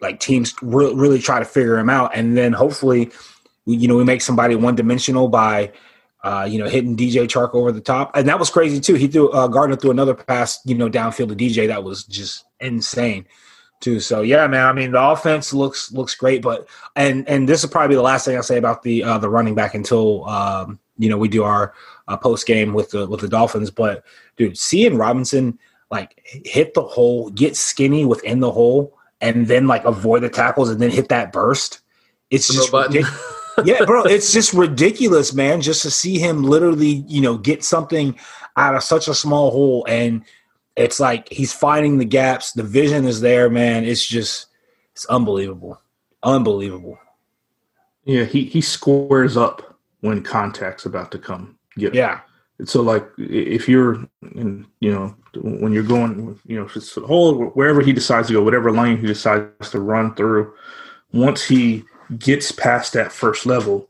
like 0.01 0.19
teams 0.19 0.53
re- 0.61 0.93
really 0.93 1.19
try 1.19 1.39
to 1.39 1.45
figure 1.45 1.77
him 1.77 1.89
out. 1.89 2.11
And 2.13 2.37
then 2.37 2.51
hopefully, 2.51 3.09
you 3.65 3.87
know, 3.87 3.95
we 3.95 4.03
make 4.03 4.21
somebody 4.21 4.55
one 4.55 4.75
dimensional 4.75 5.29
by, 5.29 5.71
uh, 6.25 6.45
you 6.49 6.59
know, 6.59 6.67
hitting 6.67 6.97
DJ 6.97 7.23
Chark 7.23 7.55
over 7.55 7.71
the 7.71 7.79
top, 7.81 8.15
and 8.15 8.27
that 8.27 8.37
was 8.37 8.49
crazy 8.49 8.79
too. 8.79 8.95
He 8.95 9.07
threw 9.07 9.31
uh, 9.31 9.47
Gardner 9.47 9.75
threw 9.75 9.91
another 9.91 10.13
pass, 10.13 10.59
you 10.65 10.75
know, 10.75 10.89
downfield 10.89 11.29
to 11.29 11.35
DJ 11.35 11.67
that 11.67 11.83
was 11.83 12.03
just 12.03 12.43
insane 12.59 13.25
too. 13.81 13.99
So 13.99 14.21
yeah, 14.21 14.47
man. 14.47 14.65
I 14.65 14.73
mean, 14.73 14.91
the 14.91 15.01
offense 15.01 15.53
looks 15.53 15.91
looks 15.91 16.15
great, 16.15 16.41
but 16.41 16.67
and 16.95 17.27
and 17.27 17.49
this 17.49 17.63
is 17.63 17.69
probably 17.69 17.95
the 17.95 18.01
last 18.01 18.25
thing 18.25 18.35
I'll 18.35 18.43
say 18.43 18.57
about 18.57 18.83
the 18.83 19.03
uh, 19.03 19.17
the 19.17 19.29
running 19.29 19.55
back 19.55 19.75
until 19.75 20.25
um, 20.29 20.79
you 20.97 21.09
know 21.09 21.17
we 21.17 21.27
do 21.27 21.43
our 21.43 21.73
uh, 22.07 22.17
post 22.17 22.45
game 22.47 22.73
with 22.73 22.91
the 22.91 23.07
with 23.07 23.21
the 23.21 23.27
Dolphins. 23.27 23.71
But 23.71 24.03
dude, 24.37 24.57
seeing 24.57 24.97
Robinson 24.97 25.59
like 25.89 26.21
hit 26.23 26.73
the 26.73 26.83
hole, 26.83 27.29
get 27.31 27.57
skinny 27.57 28.05
within 28.05 28.39
the 28.39 28.51
hole, 28.51 28.97
and 29.19 29.47
then 29.47 29.67
like 29.67 29.83
avoid 29.85 30.23
the 30.23 30.29
tackles 30.29 30.69
and 30.69 30.81
then 30.81 30.89
hit 30.89 31.09
that 31.09 31.33
burst. 31.33 31.81
It's 32.29 32.47
just 32.47 32.71
yeah, 33.65 33.83
bro. 33.85 34.03
It's 34.03 34.31
just 34.31 34.53
ridiculous, 34.53 35.33
man. 35.33 35.61
Just 35.61 35.81
to 35.83 35.91
see 35.91 36.17
him 36.17 36.43
literally, 36.43 37.03
you 37.07 37.21
know, 37.21 37.37
get 37.37 37.63
something 37.63 38.17
out 38.57 38.75
of 38.75 38.83
such 38.83 39.07
a 39.07 39.13
small 39.13 39.51
hole, 39.51 39.85
and 39.87 40.23
it's 40.75 40.99
like 40.99 41.29
he's 41.29 41.53
finding 41.53 41.97
the 41.97 42.05
gaps. 42.05 42.53
The 42.53 42.63
vision 42.63 43.05
is 43.05 43.21
there, 43.21 43.49
man. 43.49 43.83
It's 43.83 44.05
just 44.05 44.47
it's 44.93 45.05
unbelievable, 45.05 45.81
unbelievable. 46.23 46.97
Yeah, 48.05 48.23
he 48.23 48.45
he 48.45 48.61
squares 48.61 49.37
up 49.37 49.77
when 50.01 50.23
contact's 50.23 50.85
about 50.85 51.11
to 51.11 51.19
come. 51.19 51.57
Get 51.77 51.93
yeah. 51.93 52.21
So 52.65 52.81
like 52.81 53.07
if 53.17 53.67
you're 53.67 54.07
in, 54.35 54.67
you 54.79 54.91
know, 54.91 55.15
when 55.35 55.71
you're 55.71 55.83
going, 55.83 56.39
you 56.45 56.59
know, 56.59 56.69
it's 56.75 56.95
a 56.97 57.01
hole 57.01 57.45
wherever 57.49 57.81
he 57.81 57.93
decides 57.93 58.27
to 58.27 58.33
go, 58.33 58.43
whatever 58.43 58.71
lane 58.71 58.97
he 58.97 59.07
decides 59.07 59.71
to 59.71 59.79
run 59.79 60.13
through, 60.15 60.53
once 61.11 61.43
he 61.43 61.83
gets 62.17 62.51
past 62.51 62.93
that 62.93 63.11
first 63.11 63.45
level, 63.45 63.89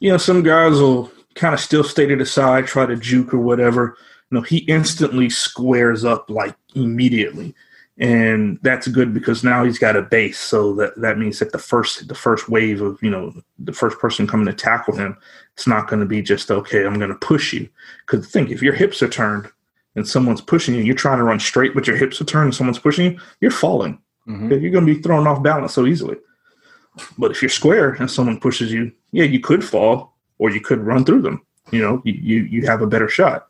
you 0.00 0.10
know, 0.10 0.18
some 0.18 0.42
guys 0.42 0.72
will 0.72 1.10
kind 1.34 1.54
of 1.54 1.60
still 1.60 1.84
stay 1.84 2.06
to 2.06 2.16
the 2.16 2.26
side, 2.26 2.66
try 2.66 2.86
to 2.86 2.96
juke 2.96 3.32
or 3.32 3.38
whatever. 3.38 3.96
Know, 4.30 4.42
he 4.42 4.58
instantly 4.58 5.28
squares 5.28 6.04
up 6.04 6.30
like 6.30 6.54
immediately 6.74 7.54
and 8.00 8.58
that's 8.62 8.88
good 8.88 9.12
because 9.12 9.44
now 9.44 9.62
he's 9.62 9.78
got 9.78 9.94
a 9.94 10.00
base. 10.00 10.38
So 10.38 10.74
that 10.76 10.98
that 11.00 11.18
means 11.18 11.38
that 11.38 11.52
the 11.52 11.58
first 11.58 12.08
the 12.08 12.14
first 12.14 12.48
wave 12.48 12.80
of 12.80 12.98
you 13.02 13.10
know 13.10 13.34
the 13.58 13.74
first 13.74 13.98
person 13.98 14.26
coming 14.26 14.46
to 14.46 14.54
tackle 14.54 14.96
him, 14.96 15.16
it's 15.52 15.66
not 15.66 15.86
going 15.86 16.00
to 16.00 16.06
be 16.06 16.22
just 16.22 16.50
okay. 16.50 16.84
I'm 16.84 16.98
going 16.98 17.10
to 17.10 17.16
push 17.16 17.52
you 17.52 17.68
because 18.06 18.26
think 18.26 18.50
if 18.50 18.62
your 18.62 18.72
hips 18.72 19.02
are 19.02 19.08
turned 19.08 19.50
and 19.96 20.08
someone's 20.08 20.40
pushing 20.40 20.74
you, 20.74 20.82
you're 20.82 20.94
trying 20.94 21.18
to 21.18 21.24
run 21.24 21.38
straight, 21.38 21.74
but 21.74 21.86
your 21.86 21.96
hips 21.96 22.20
are 22.22 22.24
turned 22.24 22.46
and 22.46 22.54
someone's 22.54 22.78
pushing 22.78 23.12
you, 23.12 23.20
you're 23.40 23.50
falling. 23.50 24.00
Mm-hmm. 24.26 24.50
You're 24.50 24.70
going 24.70 24.86
to 24.86 24.94
be 24.94 25.02
thrown 25.02 25.26
off 25.26 25.42
balance 25.42 25.74
so 25.74 25.86
easily. 25.86 26.16
But 27.18 27.32
if 27.32 27.42
you're 27.42 27.48
square 27.50 27.92
and 27.94 28.10
someone 28.10 28.40
pushes 28.40 28.72
you, 28.72 28.92
yeah, 29.12 29.24
you 29.24 29.40
could 29.40 29.64
fall 29.64 30.16
or 30.38 30.50
you 30.50 30.60
could 30.60 30.80
run 30.80 31.04
through 31.04 31.22
them. 31.22 31.44
You 31.70 31.82
know, 31.82 32.02
you 32.04 32.14
you, 32.14 32.42
you 32.44 32.66
have 32.66 32.80
a 32.80 32.86
better 32.86 33.08
shot. 33.08 33.48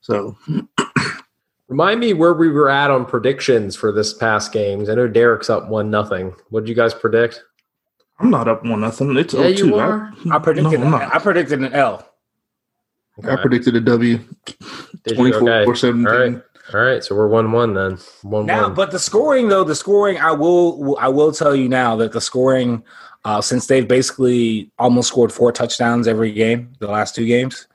So 0.00 0.36
Remind 1.68 2.00
me 2.00 2.14
where 2.14 2.32
we 2.32 2.48
were 2.48 2.70
at 2.70 2.90
on 2.90 3.04
predictions 3.04 3.76
for 3.76 3.92
this 3.92 4.14
past 4.14 4.52
games. 4.52 4.88
I 4.88 4.94
know 4.94 5.06
Derek's 5.06 5.50
up 5.50 5.68
one 5.68 5.90
nothing. 5.90 6.34
What 6.48 6.60
did 6.60 6.70
you 6.70 6.74
guys 6.74 6.94
predict? 6.94 7.44
I'm 8.18 8.30
not 8.30 8.48
up 8.48 8.64
one 8.64 8.80
nothing. 8.80 9.14
It's 9.18 9.34
yeah, 9.34 9.48
you 9.48 9.76
are. 9.76 10.12
I, 10.30 10.36
I 10.36 10.38
predicted. 10.38 10.80
No, 10.80 10.96
I 10.96 11.18
predicted 11.18 11.60
an 11.60 11.74
L. 11.74 12.10
Okay. 13.18 13.30
I 13.30 13.36
predicted 13.36 13.76
a 13.76 13.80
W. 13.80 14.18
Twenty 15.14 15.32
four 15.32 15.50
okay. 15.50 15.74
seventeen. 15.74 16.06
All 16.06 16.18
right. 16.18 16.42
All 16.74 16.80
right, 16.80 17.02
so 17.02 17.14
we're 17.14 17.28
one 17.28 17.52
one 17.52 17.72
then. 17.72 17.98
One 18.22 18.44
now, 18.44 18.64
one. 18.64 18.74
but 18.74 18.90
the 18.90 18.98
scoring 18.98 19.48
though, 19.48 19.64
the 19.64 19.74
scoring, 19.74 20.18
I 20.18 20.32
will, 20.32 20.98
I 20.98 21.08
will 21.08 21.32
tell 21.32 21.56
you 21.56 21.66
now 21.66 21.96
that 21.96 22.12
the 22.12 22.20
scoring, 22.20 22.82
uh, 23.24 23.40
since 23.40 23.68
they've 23.68 23.88
basically 23.88 24.70
almost 24.78 25.08
scored 25.08 25.32
four 25.32 25.50
touchdowns 25.50 26.06
every 26.06 26.30
game, 26.30 26.74
the 26.78 26.86
last 26.86 27.14
two 27.14 27.24
games, 27.24 27.68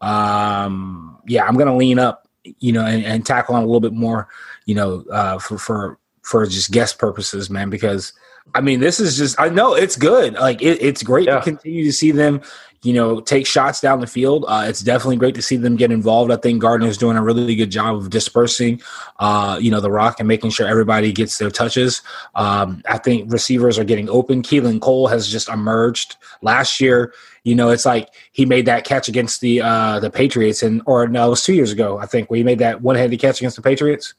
um, 0.00 1.09
yeah, 1.30 1.44
I'm 1.44 1.56
gonna 1.56 1.76
lean 1.76 1.98
up 1.98 2.26
you 2.58 2.72
know, 2.72 2.84
and, 2.84 3.04
and 3.04 3.26
tackle 3.26 3.54
on 3.54 3.62
a 3.62 3.66
little 3.66 3.80
bit 3.80 3.92
more, 3.92 4.28
you 4.64 4.74
know, 4.74 5.04
uh, 5.10 5.38
for 5.38 5.58
for 5.58 5.98
for 6.22 6.46
just 6.46 6.70
guest 6.70 6.98
purposes, 6.98 7.50
man. 7.50 7.70
Because 7.70 8.12
I 8.54 8.60
mean, 8.60 8.80
this 8.80 9.00
is 9.00 9.16
just 9.16 9.38
I 9.38 9.48
know 9.48 9.74
it's 9.74 9.96
good. 9.96 10.34
Like 10.34 10.62
it, 10.62 10.82
it's 10.82 11.02
great 11.02 11.26
yeah. 11.26 11.36
to 11.36 11.42
continue 11.42 11.84
to 11.84 11.92
see 11.92 12.10
them, 12.10 12.40
you 12.82 12.92
know, 12.92 13.20
take 13.20 13.46
shots 13.46 13.80
down 13.80 14.00
the 14.00 14.06
field. 14.06 14.44
Uh, 14.48 14.64
it's 14.66 14.80
definitely 14.80 15.16
great 15.16 15.34
to 15.34 15.42
see 15.42 15.56
them 15.56 15.76
get 15.76 15.92
involved. 15.92 16.32
I 16.32 16.36
think 16.36 16.62
Gardner's 16.62 16.96
doing 16.96 17.16
a 17.16 17.22
really 17.22 17.54
good 17.54 17.70
job 17.70 17.96
of 17.96 18.10
dispersing, 18.10 18.80
uh, 19.18 19.58
you 19.60 19.70
know, 19.70 19.80
the 19.80 19.90
rock 19.90 20.18
and 20.18 20.26
making 20.26 20.50
sure 20.50 20.66
everybody 20.66 21.12
gets 21.12 21.38
their 21.38 21.50
touches. 21.50 22.02
Um, 22.34 22.82
I 22.88 22.98
think 22.98 23.30
receivers 23.30 23.78
are 23.78 23.84
getting 23.84 24.08
open. 24.08 24.42
Keelan 24.42 24.80
Cole 24.80 25.08
has 25.08 25.28
just 25.28 25.48
emerged 25.48 26.16
last 26.42 26.80
year. 26.80 27.12
You 27.44 27.54
know, 27.54 27.70
it's 27.70 27.86
like 27.86 28.08
he 28.32 28.46
made 28.46 28.66
that 28.66 28.84
catch 28.84 29.08
against 29.08 29.40
the 29.40 29.60
uh, 29.60 30.00
the 30.00 30.10
Patriots, 30.10 30.62
and 30.62 30.82
or 30.86 31.06
no, 31.06 31.26
it 31.26 31.30
was 31.30 31.44
two 31.44 31.54
years 31.54 31.72
ago, 31.72 31.98
I 31.98 32.06
think, 32.06 32.30
where 32.30 32.38
he 32.38 32.44
made 32.44 32.58
that 32.58 32.82
one 32.82 32.96
handed 32.96 33.20
catch 33.20 33.40
against 33.40 33.56
the 33.56 33.62
Patriots. 33.62 34.14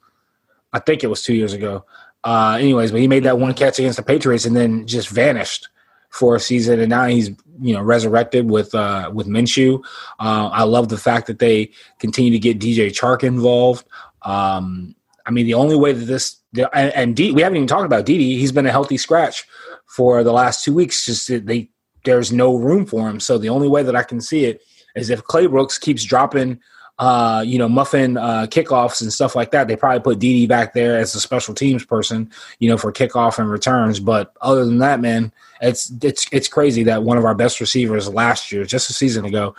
I 0.74 0.80
think 0.80 1.04
it 1.04 1.08
was 1.08 1.24
two 1.24 1.34
years 1.34 1.54
ago. 1.54 1.86
Uh, 2.24 2.58
anyways, 2.60 2.92
but 2.92 3.02
he 3.02 3.08
made 3.08 3.24
that 3.24 3.40
one 3.40 3.54
catch 3.54 3.80
against 3.80 3.98
the 3.98 4.04
Patriots 4.04 4.46
and 4.46 4.56
then 4.56 4.86
just 4.86 5.10
vanished 5.10 5.70
for 6.10 6.36
a 6.36 6.40
season, 6.40 6.80
and 6.80 6.90
now 6.90 7.06
he's 7.06 7.30
you 7.62 7.74
know 7.74 7.82
resurrected 7.82 8.50
with 8.50 8.76
uh, 8.76 9.10
with 9.14 9.28
Minshew. 9.28 9.84
Uh, 10.20 10.50
I 10.52 10.64
love 10.64 10.90
the 10.90 10.98
fact 10.98 11.28
that 11.28 11.40
they 11.40 11.72
continue 12.00 12.32
to 12.32 12.40
get 12.40 12.60
DJ 12.60 12.90
Chark 12.90 13.24
involved. 13.24 13.88
Um, 14.22 14.96
I 15.26 15.32
mean, 15.32 15.46
the 15.46 15.54
only 15.56 15.76
way 15.76 15.94
that 15.94 16.06
this 16.06 16.38
and, 16.74 16.92
and 16.94 17.16
D, 17.16 17.32
we 17.32 17.42
haven't 17.42 17.58
even 17.58 17.68
talked 17.68 17.86
about 17.86 18.06
Dede. 18.06 18.38
He's 18.40 18.52
been 18.52 18.66
a 18.66 18.72
healthy 18.72 18.98
scratch 18.98 19.46
for 19.88 20.24
the 20.24 20.34
last 20.34 20.64
two 20.64 20.74
weeks. 20.74 21.06
Just 21.06 21.46
they 21.46 21.70
there's 22.04 22.32
no 22.32 22.56
room 22.56 22.86
for 22.86 23.10
him. 23.10 23.20
So 23.20 23.38
the 23.38 23.50
only 23.50 23.68
way 23.68 23.84
that 23.84 23.96
I 23.96 24.04
can 24.04 24.22
see 24.22 24.46
it 24.46 24.62
is 24.96 25.10
if 25.10 25.24
Claybrooks 25.24 25.80
keeps 25.80 26.04
dropping, 26.04 26.60
uh, 27.02 27.42
you 27.42 27.58
know, 27.58 27.68
muffin 27.68 28.16
uh, 28.16 28.46
kickoffs 28.46 29.02
and 29.02 29.12
stuff 29.12 29.36
like 29.36 29.50
that. 29.50 29.68
They 29.68 29.76
probably 29.76 30.02
put 30.02 30.20
Dede 30.20 30.48
back 30.48 30.74
there 30.74 31.00
as 31.00 31.16
a 31.16 31.20
special 31.20 31.56
teams 31.56 31.84
person, 31.84 32.32
you 32.60 32.70
know, 32.70 32.78
for 32.78 32.94
kickoff 32.94 33.40
and 33.40 33.50
returns. 33.50 34.00
But 34.00 34.32
other 34.40 34.66
than 34.66 34.78
that, 34.78 35.00
man, 35.00 35.34
it's 35.62 35.92
it's 36.04 36.28
it's 36.32 36.48
crazy 36.48 36.84
that 36.84 37.02
one 37.02 37.18
of 37.18 37.26
our 37.26 37.34
best 37.34 37.60
receivers 37.60 38.08
last 38.08 38.52
year, 38.52 38.66
just 38.66 38.92
a 38.92 38.94
season 38.94 39.26
ago, 39.26 39.56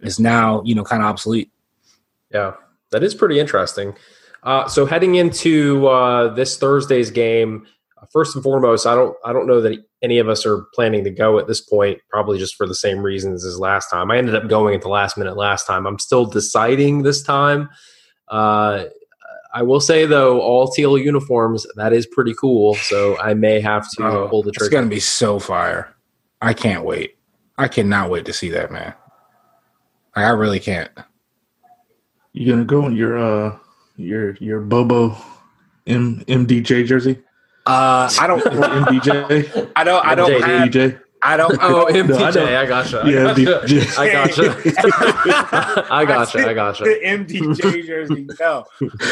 is 0.00 0.18
now 0.18 0.62
you 0.64 0.74
know 0.74 0.84
kind 0.84 1.02
of 1.02 1.08
obsolete. 1.10 1.50
Yeah, 2.32 2.54
that 2.92 3.02
is 3.04 3.14
pretty 3.14 3.38
interesting. 3.38 3.94
Uh, 4.42 4.66
so 4.66 4.86
heading 4.86 5.16
into 5.16 5.86
uh, 5.88 6.32
this 6.32 6.56
Thursday's 6.56 7.10
game, 7.10 7.66
first 8.12 8.34
and 8.34 8.42
foremost, 8.42 8.86
I 8.86 8.94
don't 8.94 9.16
I 9.24 9.32
don't 9.32 9.46
know 9.46 9.60
that 9.60 9.78
any 10.02 10.18
of 10.18 10.28
us 10.28 10.44
are 10.44 10.66
planning 10.74 11.04
to 11.04 11.10
go 11.10 11.38
at 11.38 11.46
this 11.46 11.60
point. 11.60 11.98
Probably 12.10 12.38
just 12.38 12.56
for 12.56 12.66
the 12.66 12.74
same 12.74 13.00
reasons 13.00 13.44
as 13.44 13.58
last 13.58 13.90
time. 13.90 14.10
I 14.10 14.18
ended 14.18 14.34
up 14.34 14.48
going 14.48 14.74
at 14.74 14.82
the 14.82 14.88
last 14.88 15.16
minute 15.16 15.36
last 15.36 15.66
time. 15.66 15.86
I'm 15.86 15.98
still 15.98 16.26
deciding 16.26 17.02
this 17.02 17.22
time. 17.22 17.68
Uh, 18.28 18.84
I 19.54 19.62
will 19.62 19.80
say 19.80 20.04
though, 20.04 20.40
all 20.40 20.68
teal 20.68 20.98
uniforms 20.98 21.66
that 21.76 21.92
is 21.92 22.06
pretty 22.06 22.34
cool. 22.34 22.74
So 22.74 23.18
I 23.18 23.34
may 23.34 23.60
have 23.60 23.90
to 23.92 24.06
oh, 24.06 24.28
pull 24.28 24.42
the 24.42 24.52
trigger. 24.52 24.66
It's 24.66 24.74
gonna 24.74 24.88
be 24.88 25.00
so 25.00 25.38
fire! 25.38 25.94
I 26.42 26.52
can't 26.52 26.84
wait. 26.84 27.16
I 27.56 27.68
cannot 27.68 28.10
wait 28.10 28.26
to 28.26 28.34
see 28.34 28.50
that 28.50 28.70
man. 28.70 28.92
I 30.14 30.28
really 30.30 30.60
can't. 30.60 30.90
You 32.32 32.52
gonna 32.52 32.64
go 32.64 32.86
in 32.86 32.96
your 32.96 33.16
uh 33.16 33.58
your 33.96 34.34
your 34.36 34.60
Bobo 34.60 35.16
M 35.86 36.22
MDJ 36.26 36.86
jersey? 36.86 37.22
Uh, 37.66 38.08
I 38.20 38.26
don't 38.26 38.40
MDJ. 38.44 39.72
I 39.74 39.84
don't. 39.84 40.06
I 40.06 40.14
don't 40.14 40.30
MJ, 40.30 40.40
have. 40.40 40.68
MJ. 40.68 41.00
I 41.22 41.36
don't. 41.36 41.58
Oh, 41.60 41.86
MDJ. 41.90 42.34
No, 42.36 42.44
I, 42.44 42.62
I 42.62 42.66
gotcha. 42.66 43.02
Yeah, 43.04 43.34
MDJ. 43.34 43.98
I 43.98 44.12
gotcha. 44.12 45.86
I 45.92 46.04
gotcha. 46.04 46.48
I 46.48 46.54
gotcha. 46.54 46.84
The 46.84 47.00
MDJ 47.04 47.86
jersey. 47.86 48.28
No. 48.40 48.64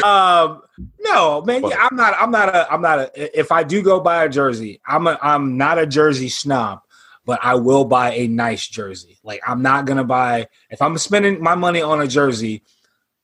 Um. 0.04 0.62
No, 1.00 1.42
man. 1.42 1.64
Yeah, 1.64 1.88
I'm 1.90 1.96
not. 1.96 2.14
I'm 2.18 2.30
not 2.30 2.48
a. 2.54 2.72
I'm 2.72 2.80
not 2.80 2.98
a. 3.00 3.38
If 3.38 3.50
I 3.50 3.64
do 3.64 3.82
go 3.82 4.00
buy 4.00 4.24
a 4.24 4.28
jersey, 4.28 4.80
I'm 4.86 5.06
a. 5.06 5.18
I'm 5.20 5.56
not 5.56 5.78
a 5.78 5.86
jersey 5.86 6.28
snob 6.28 6.80
but 7.26 7.40
I 7.42 7.54
will 7.54 7.84
buy 7.84 8.12
a 8.12 8.28
nice 8.28 8.66
jersey. 8.66 9.18
Like 9.22 9.40
I'm 9.46 9.62
not 9.62 9.86
gonna 9.86 10.04
buy 10.04 10.48
if 10.70 10.82
I'm 10.82 10.98
spending 10.98 11.42
my 11.42 11.54
money 11.54 11.80
on 11.80 12.00
a 12.00 12.06
jersey, 12.06 12.62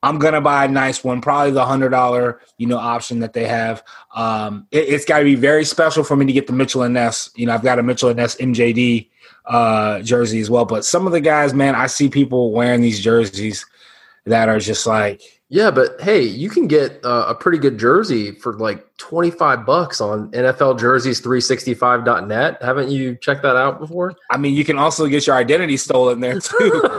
I'm 0.03 0.19
gonna 0.19 0.41
buy 0.41 0.65
a 0.65 0.69
nice 0.69 1.05
one, 1.05 1.21
probably 1.21 1.53
the 1.53 1.65
hundred 1.65 1.91
dollar, 1.91 2.41
you 2.57 2.67
know, 2.67 2.79
option 2.79 3.21
that 3.21 3.33
they 3.33 3.47
have. 3.47 3.83
Um, 4.15 4.67
it, 4.71 4.89
has 4.89 5.05
got 5.05 5.19
to 5.19 5.25
be 5.25 5.35
very 5.35 5.65
special 5.65 6.05
for 6.05 6.17
me 6.17 6.27
to 6.27 6.33
get 6.33 6.47
the 6.47 6.53
Mitchell 6.53 6.83
and 6.83 6.95
Ness. 6.95 7.31
You 7.37 7.47
know, 7.47 7.55
I've 7.55 7.63
got 7.63 7.79
a 7.79 7.83
Mitchell 7.83 8.09
and 8.09 8.17
Ness 8.17 8.37
MJD 8.37 9.09
uh, 9.47 10.01
jersey 10.01 10.41
as 10.41 10.51
well. 10.51 10.65
But 10.65 10.85
some 10.85 11.07
of 11.07 11.13
the 11.13 11.21
guys, 11.21 11.53
man, 11.53 11.75
I 11.75 11.87
see 11.87 12.09
people 12.09 12.53
wearing 12.53 12.81
these 12.81 13.01
jerseys 13.01 13.67
that 14.25 14.49
are 14.49 14.59
just 14.59 14.87
like 14.87 15.40
yeah, 15.53 15.73
but 15.73 16.01
hey, 16.01 16.23
you 16.23 16.49
can 16.49 16.69
get 16.69 17.05
uh, 17.05 17.25
a 17.27 17.35
pretty 17.35 17.59
good 17.59 17.77
jersey 17.77 18.31
for 18.31 18.53
like 18.53 18.87
25 18.99 19.67
bucks 19.67 20.01
on 20.01 20.31
NFL 20.31 20.79
jerseys 20.79 21.21
365.net. 21.21 22.63
Haven't 22.63 22.89
you 22.89 23.17
checked 23.17 23.43
that 23.43 23.57
out 23.57 23.81
before? 23.81 24.15
I 24.31 24.37
mean, 24.37 24.55
you 24.55 24.65
can 24.65 24.79
also 24.79 25.09
get 25.09 25.27
your 25.27 25.35
identity 25.35 25.77
stolen 25.77 26.21
there 26.21 26.39
too. 26.41 26.81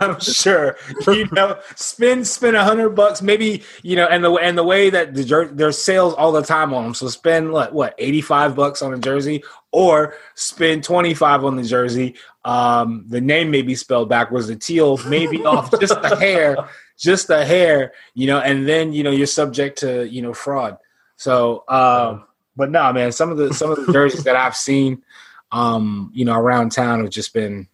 I'm 0.00 0.20
sure. 0.20 0.76
You 1.08 1.28
know, 1.32 1.58
spend 1.74 2.28
spend 2.28 2.54
a 2.54 2.62
hundred 2.62 2.90
bucks, 2.90 3.20
maybe 3.22 3.64
you 3.82 3.96
know, 3.96 4.06
and 4.06 4.22
the 4.22 4.32
and 4.34 4.56
the 4.56 4.62
way 4.62 4.88
that 4.90 5.14
the 5.14 5.24
jer- 5.24 5.50
there's 5.52 5.78
sales 5.78 6.14
all 6.14 6.30
the 6.30 6.42
time 6.42 6.72
on 6.72 6.84
them. 6.84 6.94
So 6.94 7.08
spend 7.08 7.50
what 7.50 7.72
what 7.72 7.96
85 7.98 8.54
bucks 8.54 8.82
on 8.82 8.94
a 8.94 8.98
jersey, 8.98 9.42
or 9.72 10.14
spend 10.36 10.84
25 10.84 11.44
on 11.44 11.56
the 11.56 11.64
jersey. 11.64 12.14
Um, 12.44 13.04
the 13.08 13.20
name 13.20 13.50
may 13.50 13.62
be 13.62 13.74
spelled 13.74 14.08
backwards. 14.08 14.46
The 14.46 14.56
teal 14.56 14.98
may 15.08 15.26
be 15.26 15.44
off 15.44 15.72
just 15.80 15.98
a 16.02 16.16
hair 16.16 16.56
just 17.02 17.30
a 17.30 17.44
hair, 17.44 17.92
you 18.14 18.28
know, 18.28 18.38
and 18.38 18.66
then 18.66 18.92
you 18.92 19.02
know 19.02 19.10
you're 19.10 19.26
subject 19.26 19.78
to 19.78 20.08
you 20.08 20.22
know 20.22 20.32
fraud. 20.32 20.78
So, 21.16 21.64
um, 21.68 22.24
but 22.56 22.70
no, 22.70 22.92
man, 22.92 23.12
some 23.12 23.30
of 23.30 23.36
the 23.36 23.52
some 23.52 23.70
of 23.72 23.84
the 23.84 23.92
jerseys 23.92 24.24
that 24.24 24.36
I've 24.36 24.56
seen, 24.56 25.02
um, 25.50 26.10
you 26.14 26.24
know, 26.24 26.34
around 26.34 26.70
town 26.70 27.00
have 27.00 27.10
just 27.10 27.34
been 27.34 27.68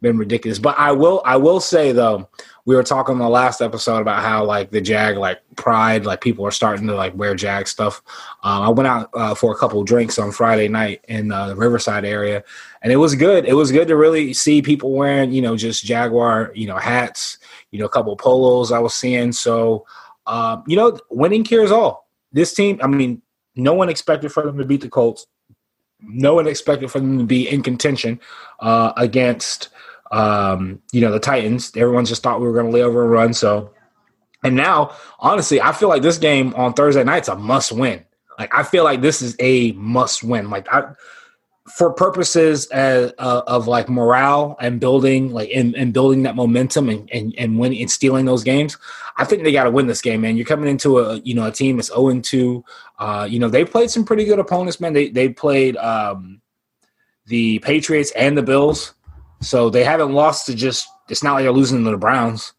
been 0.00 0.16
ridiculous. 0.16 0.58
But 0.58 0.78
I 0.78 0.92
will 0.92 1.22
I 1.24 1.36
will 1.36 1.60
say 1.60 1.92
though, 1.92 2.28
we 2.66 2.76
were 2.76 2.82
talking 2.82 3.14
in 3.14 3.18
the 3.18 3.28
last 3.28 3.60
episode 3.60 4.00
about 4.00 4.22
how 4.22 4.44
like 4.44 4.70
the 4.70 4.80
Jag 4.80 5.16
like 5.16 5.40
pride, 5.56 6.04
like 6.04 6.20
people 6.20 6.44
are 6.46 6.50
starting 6.50 6.86
to 6.86 6.94
like 6.94 7.14
wear 7.16 7.34
Jag 7.34 7.68
stuff. 7.68 8.02
Um, 8.42 8.62
I 8.62 8.68
went 8.68 8.86
out 8.86 9.10
uh, 9.14 9.34
for 9.34 9.52
a 9.52 9.56
couple 9.56 9.82
drinks 9.84 10.18
on 10.18 10.32
Friday 10.32 10.68
night 10.68 11.04
in 11.08 11.32
uh, 11.32 11.48
the 11.48 11.56
Riverside 11.56 12.04
area, 12.04 12.44
and 12.82 12.92
it 12.92 12.96
was 12.96 13.14
good. 13.14 13.46
It 13.46 13.54
was 13.54 13.72
good 13.72 13.88
to 13.88 13.96
really 13.96 14.32
see 14.32 14.62
people 14.62 14.92
wearing 14.92 15.32
you 15.32 15.42
know 15.42 15.56
just 15.56 15.84
Jaguar 15.84 16.52
you 16.54 16.66
know 16.66 16.76
hats, 16.76 17.38
you 17.70 17.78
know 17.78 17.86
a 17.86 17.90
couple 17.90 18.14
polos 18.16 18.72
I 18.72 18.78
was 18.78 18.94
seeing. 18.94 19.32
So 19.32 19.86
uh, 20.30 20.62
you 20.66 20.76
know, 20.76 20.96
winning 21.10 21.42
cures 21.42 21.72
all. 21.72 22.08
This 22.32 22.54
team, 22.54 22.78
I 22.82 22.86
mean, 22.86 23.20
no 23.56 23.74
one 23.74 23.88
expected 23.88 24.32
for 24.32 24.44
them 24.44 24.58
to 24.58 24.64
beat 24.64 24.80
the 24.80 24.88
Colts. 24.88 25.26
No 26.00 26.34
one 26.34 26.46
expected 26.46 26.90
for 26.90 27.00
them 27.00 27.18
to 27.18 27.24
be 27.24 27.48
in 27.48 27.62
contention 27.62 28.20
uh, 28.60 28.92
against 28.96 29.68
um, 30.10 30.80
you 30.92 31.00
know, 31.00 31.12
the 31.12 31.20
Titans. 31.20 31.72
Everyone 31.76 32.04
just 32.04 32.22
thought 32.22 32.40
we 32.40 32.46
were 32.46 32.54
going 32.54 32.66
to 32.66 32.72
lay 32.72 32.82
over 32.82 33.02
and 33.02 33.10
run. 33.10 33.34
So, 33.34 33.72
and 34.42 34.56
now, 34.56 34.96
honestly, 35.18 35.60
I 35.60 35.72
feel 35.72 35.88
like 35.88 36.02
this 36.02 36.18
game 36.18 36.54
on 36.54 36.72
Thursday 36.74 37.04
night's 37.04 37.28
a 37.28 37.36
must 37.36 37.72
win. 37.72 38.04
Like, 38.38 38.54
I 38.54 38.62
feel 38.62 38.84
like 38.84 39.02
this 39.02 39.22
is 39.22 39.36
a 39.38 39.72
must 39.72 40.22
win. 40.22 40.50
Like, 40.50 40.66
I, 40.72 40.92
for 41.76 41.92
purposes 41.92 42.66
as, 42.68 43.12
uh, 43.18 43.42
of 43.46 43.68
like 43.68 43.88
morale 43.88 44.56
and 44.60 44.80
building, 44.80 45.30
like, 45.30 45.50
and, 45.54 45.74
and 45.76 45.92
building 45.92 46.22
that 46.22 46.34
momentum 46.34 46.88
and, 46.88 47.08
and, 47.12 47.34
and 47.36 47.58
winning 47.58 47.80
and 47.80 47.90
stealing 47.90 48.24
those 48.24 48.42
games, 48.42 48.76
I 49.16 49.24
think 49.24 49.44
they 49.44 49.52
got 49.52 49.64
to 49.64 49.70
win 49.70 49.86
this 49.86 50.00
game, 50.00 50.22
man. 50.22 50.36
You're 50.36 50.46
coming 50.46 50.70
into 50.70 50.98
a, 50.98 51.18
you 51.18 51.34
know, 51.34 51.46
a 51.46 51.52
team 51.52 51.76
that's 51.76 51.88
0 51.88 52.20
2. 52.20 52.64
Uh, 52.98 53.28
you 53.30 53.38
know, 53.38 53.48
they 53.48 53.64
played 53.64 53.90
some 53.90 54.04
pretty 54.04 54.24
good 54.24 54.38
opponents, 54.38 54.80
man. 54.80 54.94
They, 54.94 55.10
they 55.10 55.28
played 55.28 55.76
um, 55.76 56.40
the 57.26 57.58
Patriots 57.60 58.10
and 58.12 58.36
the 58.36 58.42
Bills. 58.42 58.94
So 59.40 59.70
they 59.70 59.84
haven't 59.84 60.12
lost 60.12 60.46
to 60.46 60.54
just. 60.54 60.88
It's 61.08 61.22
not 61.22 61.34
like 61.34 61.44
they're 61.44 61.52
losing 61.52 61.82
to 61.84 61.90
the 61.90 61.96
Browns 61.96 62.52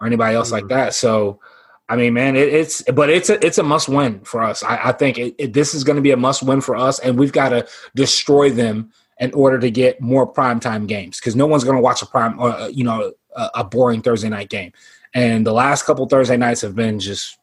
or 0.00 0.06
anybody 0.06 0.34
else 0.34 0.48
mm-hmm. 0.48 0.54
like 0.54 0.68
that. 0.68 0.94
So, 0.94 1.40
I 1.88 1.96
mean, 1.96 2.14
man, 2.14 2.36
it, 2.36 2.48
it's 2.48 2.82
but 2.82 3.10
it's 3.10 3.30
a 3.30 3.44
it's 3.44 3.58
a 3.58 3.62
must 3.62 3.88
win 3.88 4.20
for 4.20 4.42
us. 4.42 4.62
I, 4.62 4.88
I 4.88 4.92
think 4.92 5.18
it, 5.18 5.34
it, 5.38 5.52
this 5.52 5.74
is 5.74 5.84
going 5.84 5.96
to 5.96 6.02
be 6.02 6.12
a 6.12 6.16
must 6.16 6.42
win 6.42 6.60
for 6.60 6.76
us, 6.76 6.98
and 7.00 7.18
we've 7.18 7.32
got 7.32 7.50
to 7.50 7.66
destroy 7.94 8.50
them 8.50 8.92
in 9.20 9.32
order 9.32 9.58
to 9.58 9.70
get 9.70 10.00
more 10.00 10.26
prime 10.26 10.60
time 10.60 10.86
games 10.86 11.18
because 11.18 11.34
no 11.34 11.46
one's 11.46 11.64
going 11.64 11.76
to 11.76 11.82
watch 11.82 12.02
a 12.02 12.06
prime 12.06 12.38
or 12.38 12.50
uh, 12.50 12.68
you 12.68 12.84
know 12.84 13.12
a, 13.34 13.50
a, 13.56 13.64
boring 13.64 14.00
Thursday 14.00 14.28
night 14.28 14.48
game. 14.48 14.72
And 15.14 15.44
the 15.46 15.52
last 15.52 15.84
couple 15.84 16.06
Thursday 16.06 16.36
nights 16.36 16.60
have 16.62 16.74
been 16.74 17.00
just. 17.00 17.38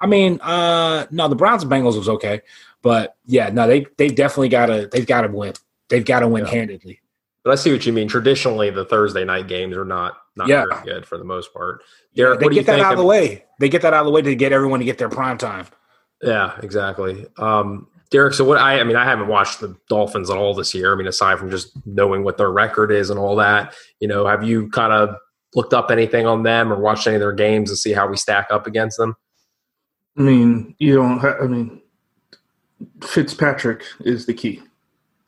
I 0.00 0.06
mean, 0.06 0.40
uh 0.42 1.06
no, 1.10 1.26
the 1.26 1.34
Browns 1.34 1.64
and 1.64 1.72
Bengals 1.72 1.98
was 1.98 2.08
okay, 2.08 2.42
but 2.82 3.16
yeah, 3.26 3.50
no, 3.50 3.66
they 3.66 3.84
they 3.96 4.08
definitely 4.08 4.48
got 4.48 4.66
to 4.66 4.88
they've 4.90 5.06
got 5.06 5.22
to 5.22 5.28
win. 5.28 5.54
They've 5.88 6.04
got 6.04 6.20
to 6.20 6.28
win 6.28 6.44
yeah. 6.44 6.52
handedly. 6.52 7.00
But 7.44 7.52
I 7.52 7.54
see 7.54 7.72
what 7.72 7.86
you 7.86 7.92
mean. 7.92 8.08
Traditionally, 8.08 8.70
the 8.70 8.84
Thursday 8.84 9.24
night 9.24 9.48
games 9.48 9.76
are 9.76 9.84
not 9.84 10.18
not 10.36 10.48
yeah. 10.48 10.64
very 10.66 10.84
good 10.84 11.06
for 11.06 11.18
the 11.18 11.24
most 11.24 11.52
part. 11.52 11.82
Derek, 12.14 12.40
they 12.40 12.48
get 12.48 12.66
that 12.66 12.80
out 12.80 12.92
of 12.92 12.98
the 12.98 13.04
way. 13.04 13.44
They 13.60 13.68
get 13.68 13.82
that 13.82 13.94
out 13.94 14.00
of 14.00 14.06
the 14.06 14.12
way 14.12 14.22
to 14.22 14.34
get 14.34 14.52
everyone 14.52 14.80
to 14.80 14.84
get 14.84 14.98
their 14.98 15.08
prime 15.08 15.38
time. 15.38 15.66
Yeah, 16.22 16.58
exactly. 16.62 17.26
Um, 17.36 17.86
Derek, 18.10 18.34
so 18.34 18.44
what 18.44 18.58
I 18.58 18.80
I 18.80 18.84
mean, 18.84 18.96
I 18.96 19.04
haven't 19.04 19.28
watched 19.28 19.60
the 19.60 19.76
Dolphins 19.88 20.30
at 20.30 20.36
all 20.36 20.54
this 20.54 20.74
year. 20.74 20.92
I 20.92 20.96
mean, 20.96 21.06
aside 21.06 21.38
from 21.38 21.50
just 21.50 21.70
knowing 21.86 22.24
what 22.24 22.38
their 22.38 22.50
record 22.50 22.90
is 22.90 23.10
and 23.10 23.18
all 23.18 23.36
that, 23.36 23.74
you 24.00 24.08
know, 24.08 24.26
have 24.26 24.42
you 24.42 24.68
kind 24.70 24.92
of 24.92 25.16
looked 25.54 25.74
up 25.74 25.90
anything 25.90 26.26
on 26.26 26.42
them 26.42 26.72
or 26.72 26.78
watched 26.78 27.06
any 27.06 27.16
of 27.16 27.20
their 27.20 27.32
games 27.32 27.70
to 27.70 27.76
see 27.76 27.92
how 27.92 28.06
we 28.06 28.16
stack 28.16 28.48
up 28.50 28.66
against 28.66 28.98
them? 28.98 29.16
I 30.16 30.22
mean, 30.22 30.74
you 30.78 30.96
don't. 30.96 31.24
I 31.24 31.46
mean, 31.46 31.82
Fitzpatrick 33.02 33.84
is 34.00 34.26
the 34.26 34.34
key. 34.34 34.62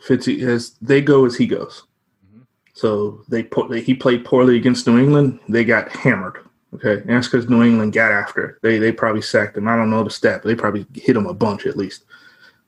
Fitz 0.01 0.27
as 0.29 0.73
they 0.81 1.01
go 1.01 1.27
as 1.27 1.37
he 1.37 1.47
goes. 1.47 1.85
So 2.81 3.23
they 3.29 3.43
put 3.43 3.71
he 3.77 3.93
played 3.93 4.25
poorly 4.25 4.57
against 4.57 4.87
New 4.87 4.99
England. 4.99 5.39
They 5.51 5.65
got 5.67 5.95
hammered. 5.95 6.39
Okay, 6.75 6.95
and 6.95 7.11
that's 7.11 7.29
because 7.29 7.47
New 7.47 7.63
England 7.63 7.93
got 7.93 8.11
after. 8.11 8.59
They 8.63 8.79
they 8.79 8.91
probably 8.91 9.21
sacked 9.21 9.59
him. 9.59 9.69
I 9.69 9.77
don't 9.77 9.91
know 9.91 10.03
the 10.03 10.09
stat, 10.09 10.41
but 10.43 10.49
they 10.49 10.55
probably 10.55 10.87
hit 10.95 11.15
him 11.15 11.27
a 11.27 11.35
bunch 11.35 11.67
at 11.67 11.77
least. 11.77 12.05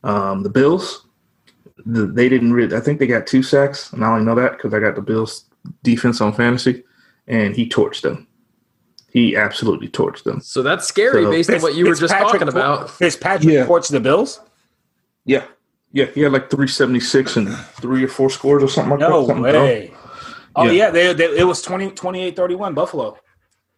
Um, 0.05 0.43
the 0.43 0.51
Bills, 0.51 1.07
the, 1.87 2.05
they 2.05 2.29
didn't 2.29 2.53
really. 2.53 2.77
I 2.77 2.81
think 2.81 2.99
they 2.99 3.07
got 3.07 3.27
two 3.27 3.43
sacks, 3.43 3.91
and 3.95 4.05
I 4.05 4.11
only 4.11 4.27
know 4.27 4.35
that 4.35 4.53
because 4.53 4.75
I 4.75 4.81
got 4.81 4.97
the 4.97 5.01
Bills 5.01 5.47
defense 5.83 6.21
on 6.21 6.35
fantasy, 6.35 6.83
and 7.27 7.57
he 7.57 7.67
torched 7.67 8.03
them. 8.03 8.27
He 9.11 9.35
absolutely 9.35 9.89
torched 9.89 10.25
them. 10.25 10.43
So 10.43 10.63
that's 10.63 10.87
scary 10.87 11.23
so, 11.23 11.31
based 11.31 11.49
on 11.49 11.63
what 11.63 11.75
you 11.75 11.87
were 11.87 11.95
just 11.95 12.13
talking 12.13 12.49
about. 12.49 12.91
Fitzpatrick 12.91 13.51
yeah. 13.51 13.65
torched 13.65 13.91
the 13.91 14.01
Bills. 14.01 14.41
Yeah, 15.25 15.47
yeah, 15.93 16.07
he 16.07 16.21
had 16.21 16.33
like 16.33 16.51
three 16.51 16.69
seventy 16.69 17.01
six 17.01 17.37
and 17.37 17.55
three 17.57 18.05
or 18.05 18.09
four 18.09 18.29
scores 18.29 18.63
or 18.63 18.69
something 18.69 18.91
like 18.91 19.01
no 19.01 19.27
that. 19.27 19.37
No 19.37 19.43
way. 19.43 19.87
Dumb. 19.89 19.92
Oh 20.57 20.65
yeah, 20.65 20.73
yeah 20.73 20.91
they, 20.91 21.13
they, 21.13 21.39
it 21.39 21.45
was 21.45 21.63
20, 21.63 21.91
28, 21.93 22.37
31 22.37 22.75
Buffalo. 22.75 23.19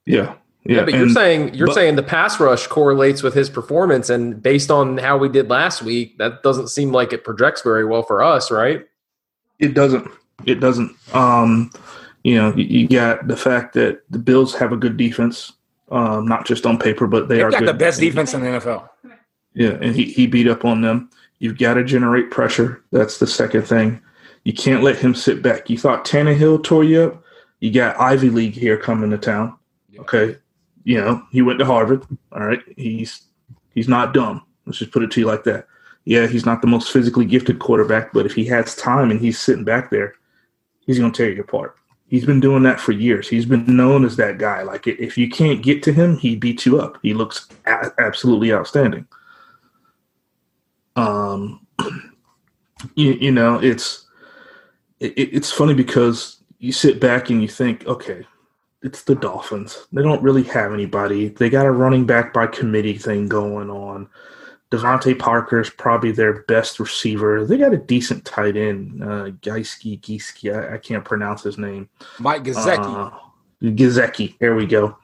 Yeah. 0.07 0.35
Yeah, 0.67 0.77
yeah 0.77 0.85
but 0.85 0.95
and, 0.95 1.03
you're 1.03 1.11
saying 1.11 1.55
you're 1.55 1.67
but, 1.67 1.75
saying 1.75 1.97
the 1.97 2.03
pass 2.03 2.41
rush 2.41 2.67
correlates 2.67 3.23
with 3.23 3.35
his 3.35 3.51
performance, 3.51 4.09
and 4.09 4.43
based 4.43 4.71
on 4.71 4.97
how 4.97 5.19
we 5.19 5.29
did 5.29 5.51
last 5.51 5.83
week, 5.83 6.17
that 6.19 6.43
doesn't 6.43 6.69
seem 6.69 6.91
like 6.91 7.13
it 7.13 7.23
projects 7.23 7.61
very 7.61 7.85
well 7.85 8.03
for 8.03 8.23
us, 8.23 8.51
right? 8.51 8.87
It 9.59 9.75
doesn't. 9.75 10.11
It 10.47 10.61
doesn't. 10.61 10.97
Um, 11.15 11.71
you 12.23 12.37
know, 12.37 12.55
you, 12.55 12.65
you 12.65 12.89
got 12.89 13.29
the 13.29 13.37
fact 13.37 13.75
that 13.75 14.03
the 14.11 14.19
Bills 14.19 14.55
have 14.55 14.73
a 14.73 14.77
good 14.77 14.97
defense, 14.97 15.53
um, 15.91 16.27
not 16.27 16.47
just 16.47 16.65
on 16.65 16.79
paper, 16.79 17.07
but 17.07 17.29
they 17.29 17.37
They've 17.37 17.45
are 17.45 17.51
got 17.51 17.61
good. 17.61 17.69
the 17.69 17.75
best 17.75 18.01
defense 18.01 18.33
in 18.33 18.41
the 18.41 18.47
NFL. 18.47 18.89
Yeah, 19.53 19.77
and 19.81 19.95
he, 19.95 20.05
he 20.05 20.27
beat 20.27 20.49
up 20.49 20.65
on 20.65 20.81
them. 20.81 21.11
You've 21.39 21.59
got 21.59 21.75
to 21.75 21.85
generate 21.85 22.31
pressure. 22.31 22.83
That's 22.91 23.19
the 23.19 23.27
second 23.27 23.63
thing. 23.63 24.01
You 24.45 24.53
can't 24.53 24.83
let 24.83 24.99
him 24.99 25.15
sit 25.15 25.43
back. 25.43 25.71
You 25.71 25.79
thought 25.79 26.05
Tannehill 26.05 26.63
tore 26.63 26.85
you 26.85 27.03
up. 27.03 27.25
You 27.61 27.73
got 27.73 27.99
Ivy 27.99 28.29
League 28.29 28.55
here 28.55 28.77
coming 28.77 29.11
to 29.11 29.19
town. 29.19 29.57
Okay, 29.99 30.37
you 30.85 31.01
know 31.01 31.23
he 31.31 31.43
went 31.43 31.59
to 31.61 31.65
Harvard. 31.65 32.05
All 32.33 32.47
right, 32.47 32.61
he's 32.77 33.23
he's 33.75 33.89
not 33.89 34.13
dumb. 34.13 34.45
Let's 34.67 34.79
just 34.79 34.93
put 34.93 35.03
it 35.03 35.11
to 35.13 35.21
you 35.21 35.27
like 35.27 35.45
that. 35.45 35.67
Yeah, 36.05 36.27
he's 36.27 36.45
not 36.45 36.61
the 36.61 36.67
most 36.67 36.93
physically 36.93 37.25
gifted 37.25 37.59
quarterback, 37.59 38.13
but 38.13 38.27
if 38.27 38.35
he 38.35 38.45
has 38.47 38.77
time 38.77 39.11
and 39.11 39.21
he's 39.21 39.39
sitting 39.39 39.65
back 39.65 39.91
there, 39.91 40.15
he's 40.81 40.99
going 40.99 41.13
to 41.13 41.17
tear 41.17 41.33
you 41.33 41.41
apart. 41.41 41.77
He's 42.09 42.27
been 42.27 42.41
doing 42.41 42.63
that 42.65 42.79
for 42.79 42.93
years. 42.93 43.29
He's 43.29 43.47
been 43.47 43.65
known 43.75 44.05
as 44.05 44.17
that 44.17 44.37
guy. 44.37 44.63
Like 44.63 44.87
if 44.87 45.17
you 45.17 45.31
can't 45.31 45.63
get 45.63 45.83
to 45.85 45.93
him, 45.93 46.19
he 46.19 46.37
beats 46.37 46.67
you 46.67 46.79
up. 46.79 46.99
He 47.03 47.15
looks 47.15 47.49
a- 47.67 47.93
absolutely 47.99 48.53
outstanding. 48.53 49.07
Um, 50.97 51.67
you, 52.95 53.13
you 53.13 53.33
know, 53.33 53.59
it's 53.59 54.04
it, 55.01 55.13
it's 55.17 55.53
funny 55.53 55.75
because 55.75 56.39
you 56.59 56.73
sit 56.73 57.01
back 57.01 57.31
and 57.31 57.43
you 57.43 57.49
think, 57.49 57.87
okay, 57.87 58.27
it's 58.83 59.03
the 59.05 59.15
Dolphins. 59.15 59.87
They 59.93 60.03
don't 60.03 60.23
really 60.23 60.43
have 60.45 60.73
anybody. 60.73 61.29
They 61.29 61.49
got 61.51 61.67
a 61.67 61.71
running 61.71 62.05
back 62.07 62.33
by 62.33 62.47
committee 62.47 62.99
thing 62.99 63.29
going 63.29 63.71
on. 63.71 64.09
DeVante 64.71 65.19
Parker 65.19 65.61
is 65.61 65.71
probably 65.71 66.11
their 66.11 66.43
best 66.43 66.81
receiver. 66.81 67.47
They 67.47 67.57
got 67.57 67.73
a 67.73 67.79
decent 67.79 68.25
tight 68.25 68.57
end, 68.57 69.03
uh, 69.03 69.31
Geiski, 69.41 70.01
Geiski. 70.01 70.55
I, 70.55 70.75
I, 70.75 70.79
can't 70.79 71.05
pronounce 71.05 71.43
his 71.43 71.59
name. 71.59 71.89
Mike 72.19 72.45
Gesicki. 72.45 73.15
Uh. 73.15 74.37
There 74.41 74.55
we 74.55 74.67
go. 74.67 74.99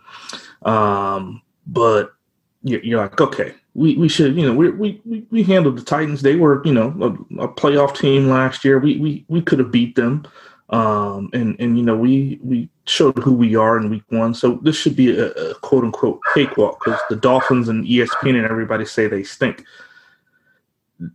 Um, 0.62 1.40
but 1.66 2.12
you're, 2.62 2.83
you're 2.83 3.00
like, 3.00 3.20
okay, 3.20 3.55
we, 3.74 3.96
we 3.96 4.09
should, 4.09 4.37
you 4.37 4.46
know, 4.46 4.54
we, 4.54 4.70
we, 5.04 5.26
we 5.30 5.42
handled 5.42 5.78
the 5.78 5.85
Titans. 5.85 6.22
They 6.22 6.37
were, 6.37 6.64
you 6.64 6.74
know, 6.74 6.88
a, 7.00 7.44
a 7.44 7.48
playoff 7.48 7.96
team 7.96 8.28
last 8.28 8.64
year. 8.64 8.78
We, 8.78 8.96
we, 8.96 9.24
we 9.28 9.42
could 9.42 9.59
have 9.59 9.70
beat 9.70 9.94
them. 9.94 10.26
Um, 10.70 11.30
and, 11.33 11.56
and, 11.59 11.76
you 11.76 11.85
know, 11.85 11.96
we, 11.96 12.38
we 12.42 12.68
showed 12.85 13.18
who 13.18 13.33
we 13.33 13.56
are 13.56 13.76
in 13.76 13.90
week 13.90 14.04
one. 14.09 14.35
So 14.35 14.61
this 14.62 14.76
should 14.76 14.96
be 14.96 15.16
a, 15.16 15.30
a 15.30 15.54
quote 15.56 15.85
unquote 15.85 16.20
cakewalk 16.35 16.83
because 16.85 17.00
the 17.09 17.16
Dolphins 17.16 17.68
and 17.68 17.85
ESPN 17.85 18.37
and 18.37 18.46
everybody 18.46 18.85
say 18.85 19.06
they 19.06 19.22
stink. 19.22 19.64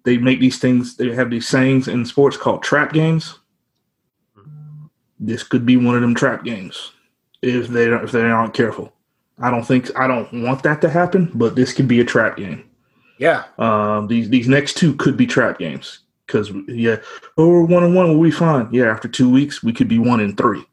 They 0.03 0.17
make 0.17 0.39
these 0.39 0.57
things, 0.57 0.97
they 0.97 1.13
have 1.13 1.29
these 1.29 1.47
sayings 1.47 1.87
in 1.87 2.05
sports 2.05 2.37
called 2.37 2.63
trap 2.63 2.91
games. 2.91 3.39
This 5.19 5.43
could 5.43 5.65
be 5.65 5.77
one 5.77 5.95
of 5.95 6.01
them 6.01 6.15
trap 6.15 6.43
games 6.43 6.91
if 7.41 7.67
they 7.67 7.85
if 7.87 8.11
they 8.11 8.21
aren't 8.21 8.53
careful. 8.53 8.94
I 9.39 9.51
don't 9.51 9.65
think 9.65 9.97
I 9.97 10.07
don't 10.07 10.43
want 10.43 10.63
that 10.63 10.81
to 10.81 10.89
happen, 10.89 11.31
but 11.33 11.55
this 11.55 11.73
could 11.73 11.87
be 11.87 11.99
a 11.99 12.05
trap 12.05 12.37
game. 12.37 12.63
Yeah. 13.17 13.43
Um, 13.57 14.07
these 14.07 14.29
these 14.29 14.47
next 14.47 14.77
two 14.77 14.95
could 14.95 15.17
be 15.17 15.27
trap 15.27 15.59
games 15.59 15.99
because 16.25 16.51
yeah, 16.67 16.97
oh, 17.37 17.49
we're 17.49 17.65
one 17.65 17.83
and 17.83 17.95
one, 17.95 18.09
we'll 18.09 18.29
be 18.29 18.35
fine. 18.35 18.69
Yeah, 18.71 18.85
after 18.85 19.07
two 19.07 19.29
weeks, 19.29 19.63
we 19.63 19.73
could 19.73 19.87
be 19.87 19.99
one 19.99 20.19
and 20.19 20.37
three. 20.37 20.65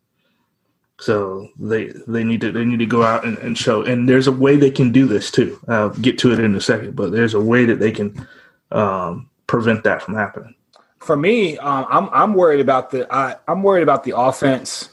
So 1.00 1.48
they 1.58 1.92
they 2.06 2.22
need 2.22 2.40
to 2.42 2.52
they 2.52 2.64
need 2.64 2.78
to 2.78 2.86
go 2.86 3.02
out 3.02 3.24
and, 3.24 3.36
and 3.38 3.58
show. 3.58 3.82
And 3.82 4.08
there's 4.08 4.28
a 4.28 4.32
way 4.32 4.56
they 4.56 4.70
can 4.70 4.92
do 4.92 5.06
this 5.06 5.30
too. 5.30 5.58
I'll 5.66 5.90
get 5.90 6.18
to 6.18 6.32
it 6.32 6.38
in 6.38 6.54
a 6.54 6.60
second, 6.60 6.94
but 6.94 7.10
there's 7.10 7.34
a 7.34 7.40
way 7.40 7.64
that 7.64 7.80
they 7.80 7.90
can 7.90 8.26
um, 8.70 9.28
prevent 9.48 9.82
that 9.84 10.02
from 10.02 10.14
happening. 10.14 10.54
For 11.00 11.16
me, 11.16 11.58
um, 11.58 11.86
I'm 11.90 12.08
I'm 12.12 12.34
worried 12.34 12.60
about 12.60 12.90
the 12.90 13.12
I, 13.12 13.34
I'm 13.48 13.64
worried 13.64 13.82
about 13.82 14.04
the 14.04 14.16
offense 14.16 14.90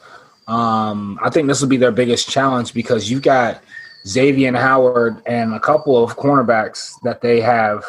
um, 0.50 1.20
I 1.22 1.30
think 1.30 1.48
this 1.48 1.62
will 1.62 1.70
be 1.70 1.78
their 1.78 1.92
biggest 1.92 2.28
challenge 2.28 2.74
because 2.74 3.10
you've 3.10 3.22
got 3.22 3.64
Xavier 4.08 4.52
Howard 4.58 5.22
and 5.28 5.54
a 5.54 5.60
couple 5.60 6.04
of 6.04 6.18
cornerbacks 6.18 7.00
that 7.04 7.22
they 7.22 7.40
have 7.40 7.86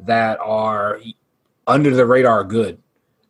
that 0.00 0.40
are 0.40 1.00
under 1.68 1.94
the 1.94 2.04
radar 2.04 2.42
good. 2.42 2.82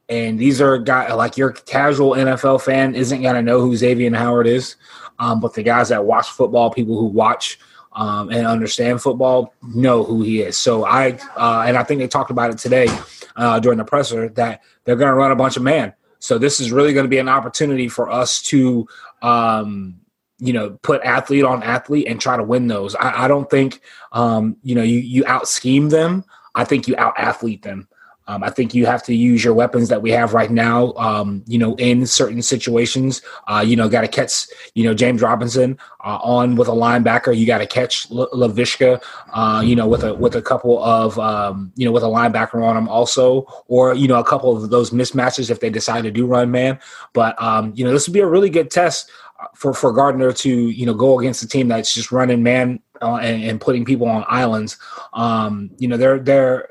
And 0.09 0.39
these 0.39 0.63
are 0.63 0.79
guys 0.79 1.13
like 1.13 1.37
your 1.37 1.53
casual 1.53 2.13
NFL 2.13 2.63
fan 2.63 2.95
isn't 2.95 3.21
going 3.21 3.35
to 3.35 3.43
know 3.43 3.61
who 3.61 3.77
Xavier 3.77 4.15
Howard 4.15 4.47
is. 4.47 4.77
um, 5.19 5.41
but 5.41 5.53
the 5.53 5.63
guys 5.63 5.91
that 5.91 6.07
watch 6.07 6.31
football, 6.31 6.71
people 6.71 6.99
who 6.99 7.07
watch 7.07 7.59
um, 7.93 8.31
and 8.31 8.47
understand 8.47 9.03
football, 9.03 9.53
know 9.75 10.05
who 10.05 10.23
he 10.23 10.41
is. 10.41 10.57
So 10.57 10.87
I 10.87 11.19
uh, 11.37 11.65
and 11.67 11.77
I 11.77 11.83
think 11.83 12.01
they 12.01 12.09
talked 12.09 12.31
about 12.31 12.51
it 12.51 12.57
today 12.57 12.89
uh, 13.37 13.61
during 13.61 13.79
the 13.79 13.85
presser 13.85 14.31
that 14.31 14.63
they're 14.85 14.97
going 14.97 15.11
to 15.11 15.15
run 15.15 15.33
a 15.33 15.37
bunch 15.37 15.59
of 15.59 15.63
man. 15.63 15.93
So 16.21 16.39
this 16.39 16.61
is 16.61 16.71
really 16.71 16.93
going 16.93 17.05
to 17.05 17.11
be 17.11 17.19
an 17.19 17.29
opportunity 17.29 17.89
for 17.89 18.09
us 18.09 18.41
to, 18.43 18.87
um, 19.23 20.01
you 20.39 20.53
know, 20.53 20.79
put 20.83 21.03
athlete 21.03 21.45
on 21.45 21.63
athlete 21.63 22.07
and 22.07 22.21
try 22.21 22.37
to 22.37 22.43
win 22.43 22.69
those. 22.69 22.95
I, 22.95 23.25
I 23.25 23.29
don't 23.29 23.51
think, 23.51 23.81
um, 24.13 24.57
you 24.63 24.75
know, 24.75 24.83
you 24.83 24.99
you 24.99 25.25
out 25.27 25.49
scheme 25.49 25.89
them. 25.89 26.25
I 26.55 26.65
think 26.65 26.87
you 26.89 26.97
out 26.97 27.15
athlete 27.17 27.63
them. 27.63 27.89
Um, 28.31 28.45
I 28.45 28.51
think 28.51 28.75
you 28.75 28.87
have 28.87 29.03
to 29.05 29.15
use 29.15 29.43
your 29.43 29.55
weapons 29.55 29.89
that 29.89 30.03
we 30.03 30.13
have 30.13 30.35
right 30.35 30.53
now. 30.53 30.93
Um, 30.93 31.43
you 31.49 31.59
know, 31.59 31.75
in 31.77 32.07
certain 32.07 32.43
situations, 32.43 33.23
uh, 33.49 33.65
you 33.67 33.75
know, 33.75 33.89
got 33.89 34.03
to 34.03 34.09
catch, 34.09 34.47
you 34.75 34.85
know, 34.85 34.95
James 34.95 35.21
Robinson 35.21 35.77
uh, 36.05 36.19
on 36.23 36.55
with 36.55 36.69
a 36.69 36.73
linebacker. 36.73 37.37
You 37.37 37.45
got 37.45 37.59
to 37.59 37.67
catch 37.67 38.09
L- 38.13 38.29
Laviska, 38.33 39.03
uh, 39.33 39.63
you 39.65 39.75
know, 39.75 39.89
with 39.89 40.05
a 40.05 40.15
with 40.15 40.37
a 40.37 40.43
couple 40.43 40.81
of, 40.81 41.19
um, 41.19 41.73
you 41.75 41.85
know, 41.85 41.91
with 41.91 42.05
a 42.05 42.07
linebacker 42.07 42.65
on 42.65 42.77
him 42.77 42.89
also, 42.89 43.49
or 43.67 43.95
you 43.95 44.07
know, 44.07 44.21
a 44.21 44.25
couple 44.25 44.57
of 44.57 44.71
those 44.71 44.93
mismatches 44.93 45.51
if 45.51 45.59
they 45.59 45.69
decide 45.69 46.05
to 46.05 46.13
do 46.13 46.25
run 46.25 46.53
man. 46.53 46.79
But 47.13 47.41
um, 47.43 47.73
you 47.75 47.85
know, 47.85 47.91
this 47.91 48.07
would 48.07 48.15
be 48.15 48.21
a 48.21 48.29
really 48.29 48.49
good 48.49 48.71
test 48.71 49.11
uh, 49.41 49.47
for 49.57 49.75
for 49.75 49.93
Gardner 49.93 50.33
to 50.35 50.69
you 50.69 50.87
know 50.87 50.95
go 50.95 51.19
against 51.19 51.43
a 51.43 51.49
team 51.49 51.67
that's 51.67 51.93
just 51.93 52.13
running 52.13 52.45
man 52.45 52.81
uh, 53.03 53.17
and, 53.17 53.43
and, 53.43 53.61
putting 53.61 53.85
people 53.85 54.07
on 54.07 54.25
islands. 54.29 54.79
Um, 55.15 55.71
you 55.79 55.89
know, 55.89 55.97
they're 55.97 56.21
they're 56.21 56.70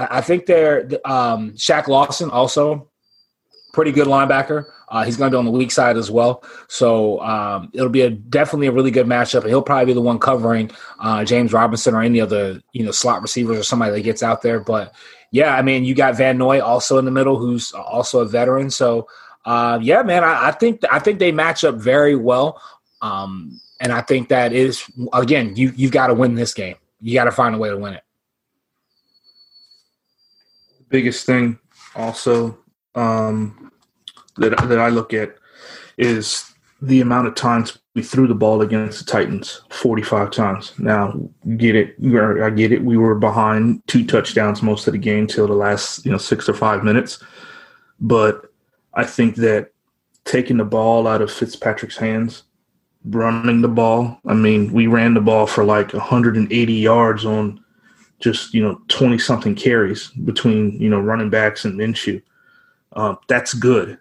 I, 0.00 0.18
I 0.18 0.20
think 0.20 0.46
they're 0.46 0.88
um, 1.04 1.52
Shaq 1.52 1.86
Lawson 1.88 2.30
also 2.30 2.88
pretty 3.72 3.92
good 3.92 4.06
linebacker. 4.08 4.64
Uh, 4.88 5.04
he's 5.04 5.16
going 5.16 5.30
to 5.30 5.34
be 5.34 5.38
on 5.38 5.44
the 5.44 5.50
weak 5.52 5.70
side 5.70 5.96
as 5.96 6.10
well, 6.10 6.42
so 6.68 7.20
um, 7.20 7.70
it'll 7.72 7.88
be 7.88 8.00
a 8.00 8.10
definitely 8.10 8.66
a 8.66 8.72
really 8.72 8.90
good 8.90 9.06
matchup. 9.06 9.42
And 9.42 9.50
he'll 9.50 9.62
probably 9.62 9.86
be 9.86 9.92
the 9.92 10.00
one 10.00 10.18
covering 10.18 10.70
uh, 10.98 11.24
James 11.24 11.52
Robinson 11.52 11.94
or 11.94 12.02
any 12.02 12.20
other 12.20 12.60
you 12.72 12.84
know 12.84 12.90
slot 12.90 13.22
receivers 13.22 13.58
or 13.58 13.62
somebody 13.62 13.92
that 13.92 14.00
gets 14.00 14.22
out 14.22 14.42
there. 14.42 14.58
But 14.58 14.92
yeah, 15.30 15.54
I 15.54 15.62
mean, 15.62 15.84
you 15.84 15.94
got 15.94 16.16
Van 16.16 16.38
Noy 16.38 16.60
also 16.60 16.98
in 16.98 17.04
the 17.04 17.12
middle, 17.12 17.36
who's 17.36 17.72
also 17.72 18.20
a 18.20 18.26
veteran. 18.26 18.70
So 18.70 19.06
uh, 19.44 19.78
yeah, 19.80 20.02
man, 20.02 20.24
I, 20.24 20.48
I, 20.48 20.50
think 20.50 20.80
I 20.90 20.98
think 20.98 21.20
they 21.20 21.30
match 21.30 21.62
up 21.62 21.76
very 21.76 22.16
well, 22.16 22.60
um, 23.00 23.60
and 23.80 23.92
I 23.92 24.00
think 24.00 24.28
that 24.30 24.52
is 24.52 24.84
again, 25.12 25.54
you 25.54 25.72
you've 25.76 25.92
got 25.92 26.08
to 26.08 26.14
win 26.14 26.34
this 26.34 26.52
game. 26.52 26.76
You 27.00 27.14
got 27.14 27.24
to 27.24 27.32
find 27.32 27.54
a 27.54 27.58
way 27.58 27.70
to 27.70 27.76
win 27.76 27.94
it 27.94 28.02
biggest 30.90 31.24
thing 31.24 31.58
also 31.96 32.58
um, 32.94 33.72
that 34.36 34.56
that 34.68 34.78
I 34.78 34.88
look 34.88 35.14
at 35.14 35.36
is 35.96 36.52
the 36.82 37.00
amount 37.00 37.28
of 37.28 37.34
times 37.34 37.78
we 37.94 38.02
threw 38.02 38.26
the 38.26 38.34
ball 38.34 38.62
against 38.62 39.00
the 39.00 39.10
Titans 39.10 39.62
45 39.70 40.30
times. 40.30 40.72
Now, 40.78 41.12
get 41.56 41.74
it. 41.74 41.96
I 42.42 42.50
get 42.50 42.72
it. 42.72 42.84
We 42.84 42.96
were 42.96 43.16
behind 43.16 43.82
two 43.86 44.06
touchdowns 44.06 44.62
most 44.62 44.86
of 44.86 44.92
the 44.92 44.98
game 44.98 45.26
till 45.26 45.46
the 45.46 45.54
last, 45.54 46.04
you 46.04 46.12
know, 46.12 46.18
6 46.18 46.48
or 46.48 46.54
5 46.54 46.84
minutes. 46.84 47.22
But 48.00 48.46
I 48.94 49.04
think 49.04 49.36
that 49.36 49.72
taking 50.24 50.56
the 50.56 50.64
ball 50.64 51.06
out 51.06 51.20
of 51.20 51.32
Fitzpatrick's 51.32 51.96
hands, 51.96 52.44
running 53.04 53.60
the 53.60 53.68
ball, 53.68 54.18
I 54.26 54.34
mean, 54.34 54.72
we 54.72 54.86
ran 54.86 55.14
the 55.14 55.20
ball 55.20 55.46
for 55.46 55.64
like 55.64 55.92
180 55.92 56.72
yards 56.72 57.24
on 57.24 57.62
just 58.20 58.54
you 58.54 58.62
know 58.62 58.80
20 58.88 59.18
something 59.18 59.54
carries 59.54 60.08
between 60.08 60.80
you 60.80 60.88
know 60.88 61.00
running 61.00 61.30
backs 61.30 61.64
and 61.64 61.78
Minshew. 61.78 62.22
Uh, 62.92 63.16
that's 63.28 63.54
good. 63.54 63.98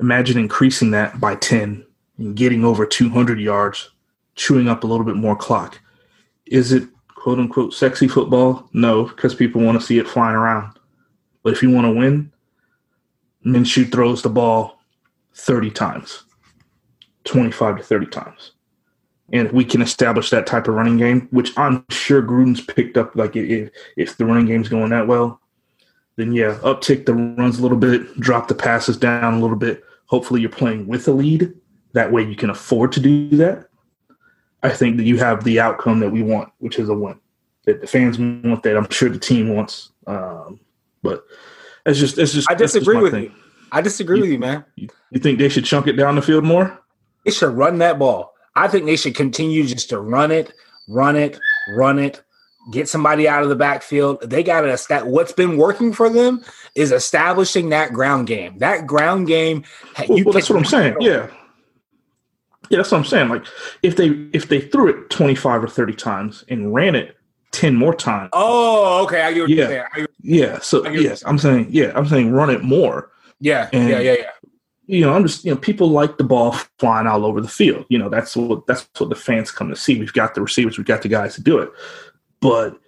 Imagine 0.00 0.38
increasing 0.38 0.90
that 0.92 1.20
by 1.20 1.36
10 1.36 1.84
and 2.18 2.36
getting 2.36 2.64
over 2.64 2.84
200 2.84 3.40
yards, 3.40 3.90
chewing 4.34 4.68
up 4.68 4.84
a 4.84 4.86
little 4.86 5.06
bit 5.06 5.16
more 5.16 5.36
clock. 5.36 5.80
Is 6.46 6.72
it 6.72 6.88
quote 7.08 7.38
unquote 7.38 7.74
sexy 7.74 8.08
football? 8.08 8.68
No, 8.72 9.04
because 9.04 9.34
people 9.34 9.62
want 9.62 9.80
to 9.80 9.86
see 9.86 9.98
it 9.98 10.08
flying 10.08 10.36
around. 10.36 10.78
But 11.42 11.52
if 11.52 11.62
you 11.62 11.70
want 11.70 11.86
to 11.86 11.92
win, 11.92 12.32
Minshew 13.44 13.90
throws 13.90 14.22
the 14.22 14.28
ball 14.28 14.78
30 15.34 15.70
times, 15.70 16.24
25 17.24 17.78
to 17.78 17.82
30 17.82 18.06
times 18.06 18.51
and 19.32 19.46
if 19.46 19.52
we 19.52 19.64
can 19.64 19.80
establish 19.80 20.30
that 20.30 20.46
type 20.46 20.68
of 20.68 20.74
running 20.74 20.98
game, 20.98 21.26
which 21.30 21.56
I'm 21.56 21.84
sure 21.88 22.22
Gruden's 22.22 22.60
picked 22.60 22.98
up, 22.98 23.16
like 23.16 23.34
if 23.34 23.70
if 23.96 24.16
the 24.16 24.26
running 24.26 24.46
game's 24.46 24.68
going 24.68 24.90
that 24.90 25.06
well, 25.06 25.40
then 26.16 26.32
yeah, 26.32 26.58
uptick 26.62 27.06
the 27.06 27.14
runs 27.14 27.58
a 27.58 27.62
little 27.62 27.78
bit, 27.78 28.20
drop 28.20 28.48
the 28.48 28.54
passes 28.54 28.96
down 28.96 29.34
a 29.34 29.40
little 29.40 29.56
bit. 29.56 29.82
Hopefully, 30.06 30.42
you're 30.42 30.50
playing 30.50 30.86
with 30.86 31.08
a 31.08 31.12
lead. 31.12 31.52
That 31.94 32.12
way, 32.12 32.22
you 32.22 32.36
can 32.36 32.50
afford 32.50 32.92
to 32.92 33.00
do 33.00 33.30
that. 33.36 33.68
I 34.62 34.68
think 34.68 34.98
that 34.98 35.04
you 35.04 35.18
have 35.18 35.44
the 35.44 35.60
outcome 35.60 36.00
that 36.00 36.10
we 36.10 36.22
want, 36.22 36.52
which 36.58 36.78
is 36.78 36.88
a 36.88 36.94
win. 36.94 37.18
That 37.64 37.80
the 37.80 37.86
fans 37.86 38.18
want 38.18 38.62
that. 38.62 38.76
I'm 38.76 38.88
sure 38.90 39.08
the 39.08 39.18
team 39.18 39.54
wants. 39.54 39.90
Um, 40.06 40.60
but 41.02 41.24
it's 41.86 41.98
just, 41.98 42.18
it's 42.18 42.32
just. 42.32 42.50
I 42.50 42.54
disagree 42.54 42.96
just 42.96 43.02
with 43.02 43.12
thing. 43.12 43.24
you. 43.24 43.32
I 43.72 43.80
disagree 43.80 44.18
you, 44.18 44.22
with 44.22 44.32
you, 44.32 44.38
man. 44.38 44.64
You, 44.76 44.88
you 45.10 45.20
think 45.20 45.38
they 45.38 45.48
should 45.48 45.64
chunk 45.64 45.86
it 45.86 45.94
down 45.94 46.16
the 46.16 46.22
field 46.22 46.44
more? 46.44 46.78
They 47.24 47.30
should 47.30 47.54
run 47.54 47.78
that 47.78 47.98
ball. 47.98 48.31
I 48.54 48.68
think 48.68 48.86
they 48.86 48.96
should 48.96 49.14
continue 49.14 49.66
just 49.66 49.88
to 49.90 50.00
run 50.00 50.30
it, 50.30 50.52
run 50.88 51.16
it, 51.16 51.38
run 51.74 51.98
it, 51.98 52.22
get 52.70 52.88
somebody 52.88 53.28
out 53.28 53.42
of 53.42 53.48
the 53.48 53.56
backfield. 53.56 54.20
They 54.22 54.42
got 54.42 54.62
to 54.62 54.76
stat. 54.76 55.06
What's 55.06 55.32
been 55.32 55.56
working 55.56 55.92
for 55.92 56.08
them 56.08 56.44
is 56.74 56.92
establishing 56.92 57.70
that 57.70 57.92
ground 57.92 58.26
game. 58.26 58.58
That 58.58 58.86
ground 58.86 59.26
game. 59.26 59.64
Well, 60.08 60.24
well 60.24 60.32
that's 60.32 60.50
what 60.50 60.58
I'm 60.58 60.64
saying. 60.64 60.96
Yeah. 61.00 61.28
Yeah, 62.70 62.78
that's 62.78 62.90
what 62.90 62.98
I'm 62.98 63.04
saying. 63.04 63.28
Like 63.28 63.44
if 63.82 63.96
they 63.96 64.08
if 64.32 64.48
they 64.48 64.60
threw 64.60 64.88
it 64.88 65.10
25 65.10 65.64
or 65.64 65.68
30 65.68 65.94
times 65.94 66.44
and 66.48 66.72
ran 66.72 66.94
it 66.94 67.16
10 67.50 67.74
more 67.74 67.94
times. 67.94 68.30
Oh, 68.32 69.02
okay. 69.04 69.22
I 69.22 69.32
get 69.32 69.40
what 69.42 69.50
yeah. 69.50 69.56
you're 69.56 69.88
saying. 69.94 70.06
Yeah. 70.22 70.58
So 70.60 70.88
yes, 70.88 71.22
I'm 71.26 71.38
saying, 71.38 71.66
yeah, 71.70 71.92
I'm 71.94 72.06
saying 72.06 72.32
run 72.32 72.50
it 72.50 72.62
more. 72.62 73.10
Yeah. 73.40 73.68
And, 73.72 73.88
yeah, 73.88 73.98
yeah, 73.98 74.12
yeah 74.12 74.30
you 74.86 75.00
know, 75.02 75.12
I'm 75.14 75.26
just 75.26 75.44
you 75.44 75.52
know, 75.52 75.56
people 75.56 75.88
like 75.88 76.18
the 76.18 76.24
ball 76.24 76.52
flying 76.78 77.06
all 77.06 77.24
over 77.24 77.40
the 77.40 77.48
field. 77.48 77.86
You 77.88 77.98
know, 77.98 78.08
that's 78.08 78.36
what 78.36 78.66
that's 78.66 78.88
what 78.98 79.08
the 79.08 79.16
fans 79.16 79.50
come 79.50 79.68
to 79.68 79.76
see. 79.76 79.98
We've 79.98 80.12
got 80.12 80.34
the 80.34 80.42
receivers, 80.42 80.76
we've 80.76 80.86
got 80.86 81.02
the 81.02 81.08
guys 81.08 81.34
to 81.36 81.42
do 81.42 81.58
it. 81.58 81.70
But 82.40 82.78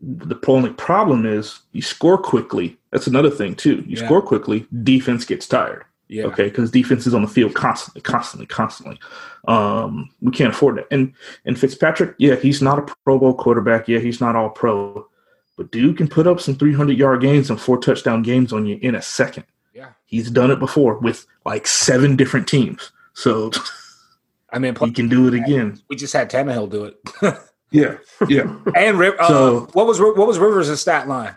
the 0.00 0.38
only 0.46 0.70
problem 0.70 1.26
is 1.26 1.60
you 1.72 1.82
score 1.82 2.18
quickly. 2.18 2.78
That's 2.92 3.06
another 3.06 3.30
thing 3.30 3.56
too. 3.56 3.84
You 3.86 3.96
yeah. 3.96 4.04
score 4.04 4.22
quickly, 4.22 4.66
defense 4.82 5.24
gets 5.24 5.46
tired. 5.48 5.84
Yeah. 6.08 6.24
Okay, 6.26 6.44
because 6.44 6.70
defense 6.70 7.04
is 7.06 7.14
on 7.14 7.22
the 7.22 7.28
field 7.28 7.54
constantly, 7.54 8.00
constantly, 8.00 8.46
constantly. 8.46 9.00
Um, 9.48 10.10
we 10.20 10.30
can't 10.30 10.52
afford 10.52 10.76
that. 10.76 10.86
And 10.92 11.12
and 11.44 11.58
Fitzpatrick, 11.58 12.14
yeah, 12.18 12.36
he's 12.36 12.62
not 12.62 12.78
a 12.78 12.94
Pro 13.04 13.18
Bowl 13.18 13.34
quarterback. 13.34 13.88
Yeah, 13.88 13.98
he's 13.98 14.20
not 14.20 14.36
all 14.36 14.50
pro, 14.50 15.08
but 15.56 15.72
dude 15.72 15.96
can 15.96 16.06
put 16.06 16.28
up 16.28 16.40
some 16.40 16.54
300 16.54 16.96
yard 16.96 17.20
games 17.22 17.50
and 17.50 17.60
four 17.60 17.78
touchdown 17.78 18.22
games 18.22 18.52
on 18.52 18.66
you 18.66 18.78
in 18.82 18.94
a 18.94 19.02
second. 19.02 19.44
Yeah. 19.76 19.90
He's 20.06 20.30
done 20.30 20.50
it 20.50 20.58
before 20.58 20.98
with 20.98 21.26
like 21.44 21.66
seven 21.66 22.16
different 22.16 22.48
teams. 22.48 22.92
So 23.12 23.50
I 24.50 24.58
mean, 24.58 24.74
he 24.74 24.90
can 24.90 25.08
do 25.08 25.28
it 25.28 25.34
again. 25.34 25.80
We 25.88 25.96
just 25.96 26.14
had 26.14 26.30
Tannehill 26.30 26.70
do 26.70 26.84
it. 26.84 26.98
yeah, 27.70 27.96
yeah. 28.26 28.56
And 28.74 28.98
uh, 29.02 29.28
so, 29.28 29.68
what 29.74 29.86
was 29.86 30.00
what 30.00 30.16
was 30.16 30.38
Rivers' 30.38 30.80
stat 30.80 31.08
line? 31.08 31.34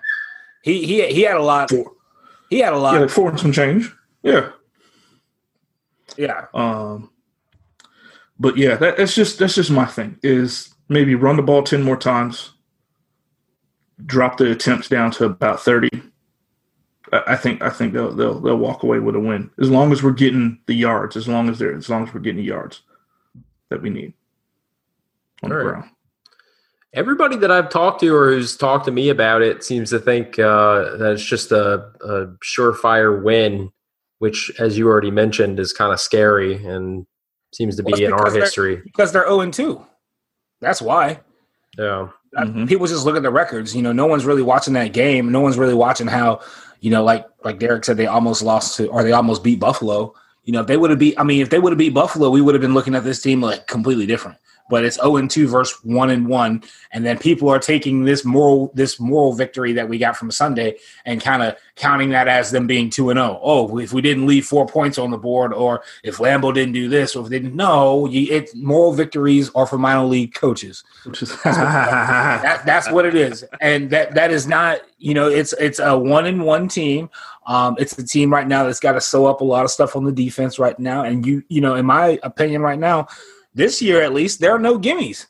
He 0.64 0.86
he 0.86 1.06
he 1.08 1.24
had 1.24 1.36
a 1.36 1.42
lot. 1.42 1.70
Four. 1.70 1.92
He 2.50 2.60
had 2.60 2.72
a 2.72 2.78
lot. 2.78 2.94
Yeah, 2.94 3.00
like 3.02 3.10
four 3.10 3.30
and 3.30 3.40
some 3.40 3.52
change. 3.52 3.92
Yeah, 4.24 4.52
yeah. 6.18 6.46
Um, 6.54 7.10
but 8.40 8.56
yeah, 8.56 8.76
that, 8.76 8.98
that's 8.98 9.16
just 9.16 9.40
that's 9.40 9.56
just 9.56 9.72
my 9.72 9.86
thing. 9.86 10.18
Is 10.24 10.74
maybe 10.88 11.16
run 11.16 11.36
the 11.36 11.44
ball 11.44 11.64
ten 11.64 11.84
more 11.84 11.98
times, 11.98 12.52
drop 14.06 14.38
the 14.38 14.52
attempts 14.52 14.88
down 14.88 15.12
to 15.12 15.26
about 15.26 15.60
thirty, 15.62 15.90
I 17.12 17.36
think 17.36 17.62
I 17.62 17.70
think 17.70 17.94
they'll 17.94 18.14
they'll 18.14 18.40
they'll 18.40 18.58
walk 18.58 18.84
away 18.84 19.00
with 19.00 19.16
a 19.16 19.20
win 19.20 19.50
as 19.60 19.70
long 19.70 19.92
as 19.92 20.04
we're 20.04 20.12
getting 20.12 20.60
the 20.68 20.76
yards, 20.76 21.16
as 21.16 21.28
long 21.28 21.50
as 21.50 21.60
they're 21.60 21.76
as 21.76 21.90
long 21.90 22.08
as 22.08 22.14
we're 22.14 22.20
getting 22.20 22.38
the 22.38 22.44
yards 22.44 22.82
that 23.70 23.82
we 23.82 23.90
need 23.90 24.14
on 25.44 25.52
All 25.52 25.58
the 25.58 25.64
right. 25.64 25.72
ground. 25.74 25.90
Everybody 26.94 27.36
that 27.38 27.52
I've 27.52 27.70
talked 27.70 28.02
to 28.02 28.16
or 28.16 28.32
who's 28.32 28.58
talked 28.58 28.86
to 28.86 28.92
me 28.92 29.10
about 29.10 29.44
it 29.44 29.64
seems 29.64 29.92
to 29.92 30.00
think 30.00 30.40
uh, 30.40 30.98
that 30.98 31.12
it's 31.14 31.24
just 31.24 31.52
a, 31.52 31.92
a 32.02 32.28
surefire 32.44 33.22
win, 33.22 33.72
which, 34.18 34.52
as 34.60 34.76
you 34.76 34.88
already 34.88 35.12
mentioned, 35.12 35.60
is 35.60 35.72
kind 35.72 35.94
of 35.94 36.00
scary 36.00 36.64
and 36.66 37.06
seems 37.54 37.76
to 37.76 37.84
well, 37.84 37.96
be 37.96 38.06
in 38.06 38.14
our 38.14 38.32
history 38.32 38.82
because 38.84 39.12
they're 39.12 39.24
zero 39.24 39.38
oh 39.38 39.42
and 39.42 39.54
two. 39.54 39.86
That's 40.62 40.82
why. 40.82 41.20
Yeah. 41.78 42.10
Mm-hmm. 42.36 42.66
People 42.66 42.88
just 42.88 43.06
look 43.06 43.16
at 43.16 43.24
the 43.24 43.32
records. 43.32 43.76
You 43.76 43.82
know, 43.82 43.92
no 43.92 44.06
one's 44.06 44.26
really 44.26 44.42
watching 44.42 44.74
that 44.74 44.94
game. 44.94 45.32
No 45.32 45.42
one's 45.42 45.58
really 45.58 45.74
watching 45.74 46.08
how 46.08 46.42
you 46.80 46.90
know, 46.92 47.04
like 47.04 47.26
like 47.44 47.60
Derek 47.60 47.86
said, 47.86 47.98
they 47.98 48.08
almost 48.08 48.42
lost 48.42 48.78
to 48.78 48.88
or 48.88 49.04
they 49.04 49.12
almost 49.12 49.44
beat 49.44 49.60
Buffalo. 49.60 50.14
You 50.44 50.54
know, 50.54 50.62
if 50.62 50.68
they 50.68 50.78
would 50.78 50.90
have 50.90 51.00
beat, 51.00 51.20
I 51.20 51.24
mean, 51.24 51.42
if 51.42 51.50
they 51.50 51.60
would 51.60 51.72
have 51.72 51.78
beat 51.78 51.94
Buffalo, 51.94 52.30
we 52.30 52.42
would 52.42 52.56
have 52.56 52.62
been 52.62 52.74
looking 52.74 52.96
at 52.96 53.04
this 53.04 53.22
team 53.22 53.42
like 53.42 53.68
completely 53.68 54.06
different. 54.06 54.38
But 54.70 54.86
it's 54.86 54.98
0 54.98 55.18
and 55.18 55.30
2 55.30 55.48
versus 55.48 55.78
1 55.84 56.10
and 56.10 56.28
1. 56.28 56.64
And 56.92 57.06
then 57.06 57.18
people 57.18 57.50
are 57.50 57.60
taking 57.60 58.06
this 58.06 58.24
moral 58.24 58.72
this 58.74 59.00
moral 59.00 59.34
victory 59.34 59.74
that 59.74 59.90
we 59.90 59.98
got 59.98 60.16
from 60.16 60.32
Sunday 60.32 60.78
and 61.06 61.22
kind 61.22 61.44
of 61.44 61.56
counting 61.76 62.10
that 62.10 62.28
as 62.28 62.52
them 62.52 62.68
being 62.68 62.90
2 62.90 63.10
and 63.10 63.18
0. 63.18 63.40
Oh, 63.42 63.78
if 63.80 63.94
we 63.94 64.02
didn't 64.02 64.28
leave 64.28 64.46
four 64.46 64.66
points 64.66 64.98
on 64.98 65.12
the 65.12 65.18
board, 65.18 65.54
or 65.54 65.84
if 66.04 66.18
Lambo 66.18 66.54
didn't 66.54 66.74
do 66.74 66.88
this, 66.88 67.16
or 67.16 67.24
if 67.24 67.30
they 67.30 67.40
didn't, 67.40 67.56
no, 67.56 68.08
you, 68.08 68.34
it, 68.34 68.56
moral 68.56 68.94
victories 68.94 69.50
are 69.56 69.66
for 69.66 69.78
minor 69.78 70.06
league 70.06 70.34
coaches. 70.34 70.84
That's, 71.06 71.22
what, 71.22 71.44
that, 71.44 72.66
that's 72.66 72.92
what 72.92 73.06
it 73.06 73.16
is. 73.16 73.44
And 73.62 73.90
that 73.90 74.14
that 74.14 74.32
is 74.32 74.48
not, 74.48 74.82
you 74.98 75.14
know, 75.14 75.28
it's 75.28 75.54
it's 75.54 75.80
a 75.80 75.98
one 75.98 76.26
and 76.26 76.44
one 76.44 76.68
team. 76.68 77.10
Um, 77.48 77.76
it's 77.80 77.96
the 77.96 78.04
team 78.04 78.32
right 78.32 78.48
now 78.48 78.64
that's 78.64 78.80
got 78.80 78.92
to 78.92 79.02
sew 79.02 79.26
up 79.26 79.42
a 79.42 79.44
lot 79.44 79.66
of 79.66 79.72
stuff 79.72 79.96
on 79.96 80.04
the 80.04 80.12
defense 80.12 80.60
right 80.60 80.78
now. 80.78 81.04
And 81.04 81.26
you, 81.26 81.44
you 81.50 81.62
know, 81.62 81.74
in 81.74 81.86
my 81.86 82.20
opinion, 82.22 82.62
right 82.62 82.78
now, 82.78 83.08
this 83.54 83.82
year 83.82 84.02
at 84.02 84.14
least, 84.14 84.40
there 84.40 84.52
are 84.52 84.60
no 84.60 84.78
gimmies. 84.78 85.28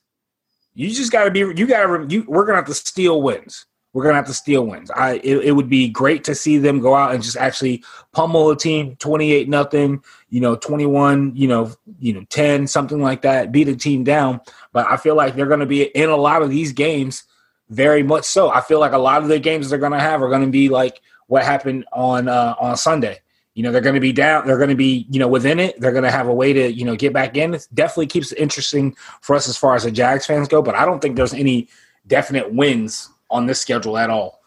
You 0.74 0.90
just 0.90 1.12
got 1.12 1.26
to 1.26 1.32
be. 1.32 1.40
You 1.40 1.68
got 1.68 1.86
to. 1.86 2.06
You, 2.08 2.26
we're 2.28 2.46
gonna 2.46 2.58
have 2.58 2.68
to 2.68 2.74
steal 2.74 3.22
wins. 3.22 3.66
We're 3.92 4.04
gonna 4.04 4.16
have 4.16 4.28
to 4.28 4.34
steal 4.34 4.66
wins. 4.66 4.92
I. 4.92 5.16
It, 5.24 5.38
it, 5.40 5.52
would 5.52 5.70
be 5.70 5.90
great 5.90 6.24
to 6.26 6.36
see 6.36 6.58
them 6.58 6.80
go 6.80 6.96
out 6.96 7.14
and 7.14 7.24
just 7.24 7.38
actually 7.38 7.84
pummel 8.14 8.50
a 8.52 8.58
team, 8.58 8.96
twenty 8.98 9.32
eight 9.34 9.50
nothing. 9.50 10.04
You 10.30 10.42
know, 10.42 10.56
twenty 10.56 10.86
one. 10.86 11.36
You 11.36 11.48
know, 11.48 11.72
you 12.00 12.14
know, 12.14 12.24
ten 12.30 12.68
something 12.68 13.02
like 13.02 13.24
that. 13.24 13.52
Beat 13.52 13.68
a 13.68 13.76
team 13.76 14.04
down. 14.04 14.42
But 14.72 14.86
I 14.88 14.96
feel 14.98 15.16
like 15.16 15.36
they're 15.36 15.48
gonna 15.48 15.66
be 15.66 15.84
in 15.84 16.10
a 16.10 16.16
lot 16.16 16.42
of 16.42 16.50
these 16.50 16.72
games. 16.72 17.24
Very 17.70 18.02
much 18.04 18.26
so. 18.26 18.50
I 18.50 18.62
feel 18.62 18.80
like 18.80 18.94
a 18.94 18.98
lot 18.98 19.22
of 19.22 19.28
the 19.28 19.40
games 19.40 19.70
they're 19.70 19.80
gonna 19.80 20.00
have 20.00 20.22
are 20.22 20.30
gonna 20.30 20.48
be 20.48 20.70
like 20.70 21.02
what 21.28 21.44
happened 21.44 21.86
on 21.92 22.28
uh, 22.28 22.56
on 22.60 22.78
Sunday. 22.78 23.20
You 23.56 23.64
know, 23.64 23.72
they're 23.72 23.82
going 23.82 23.96
to 23.96 24.02
be 24.02 24.14
down. 24.14 24.48
They're 24.48 24.58
going 24.58 24.70
to 24.70 24.76
be, 24.76 25.06
you 25.10 25.20
know, 25.20 25.28
within 25.28 25.60
it. 25.60 25.80
They're 25.80 25.92
going 25.92 26.04
to 26.04 26.12
have 26.12 26.28
a 26.28 26.34
way 26.34 26.54
to, 26.54 26.72
you 26.72 26.86
know, 26.86 26.96
get 26.96 27.14
back 27.14 27.36
in. 27.36 27.54
It 27.54 27.68
definitely 27.74 28.08
keeps 28.08 28.32
it 28.32 28.38
interesting 28.38 28.96
for 29.22 29.36
us 29.36 29.50
as 29.50 29.58
far 29.58 29.76
as 29.76 29.84
the 29.84 29.92
Jags 29.92 30.26
fans 30.26 30.48
go. 30.48 30.62
But 30.62 30.76
I 30.76 30.86
don't 30.86 31.02
think 31.02 31.16
there's 31.16 31.34
any 31.34 31.68
definite 32.08 32.54
wins 32.54 33.10
on 33.30 33.48
this 33.48 33.60
schedule 33.60 33.98
at 33.98 34.10
all. 34.10 34.42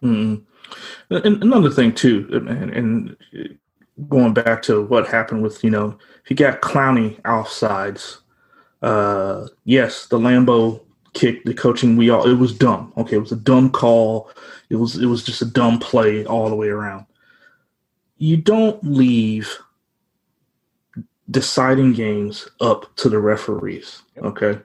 Hmm. 0.00 0.36
And 1.10 1.42
another 1.42 1.70
thing 1.70 1.94
too, 1.94 2.28
and, 2.32 2.70
and 2.70 3.16
going 4.08 4.32
back 4.32 4.62
to 4.62 4.82
what 4.82 5.06
happened 5.06 5.42
with, 5.42 5.62
you 5.62 5.70
know, 5.70 5.98
if 6.24 6.30
you 6.30 6.36
got 6.36 6.62
Clowney 6.62 7.20
offsides, 7.22 8.18
uh, 8.82 9.46
yes, 9.64 10.06
the 10.06 10.18
Lambo 10.18 10.80
kick, 11.14 11.44
the 11.44 11.54
coaching, 11.54 11.96
we 11.96 12.10
all 12.10 12.28
it 12.28 12.38
was 12.38 12.56
dumb. 12.56 12.92
Okay, 12.96 13.16
it 13.16 13.20
was 13.20 13.32
a 13.32 13.36
dumb 13.36 13.70
call. 13.70 14.30
It 14.70 14.76
was 14.76 14.96
it 14.96 15.06
was 15.06 15.22
just 15.22 15.42
a 15.42 15.46
dumb 15.46 15.78
play 15.78 16.24
all 16.24 16.48
the 16.48 16.56
way 16.56 16.68
around. 16.68 17.06
You 18.16 18.36
don't 18.36 18.82
leave 18.84 19.58
deciding 21.30 21.92
games 21.92 22.48
up 22.60 22.94
to 22.96 23.08
the 23.08 23.18
referees. 23.18 24.02
Okay. 24.18 24.60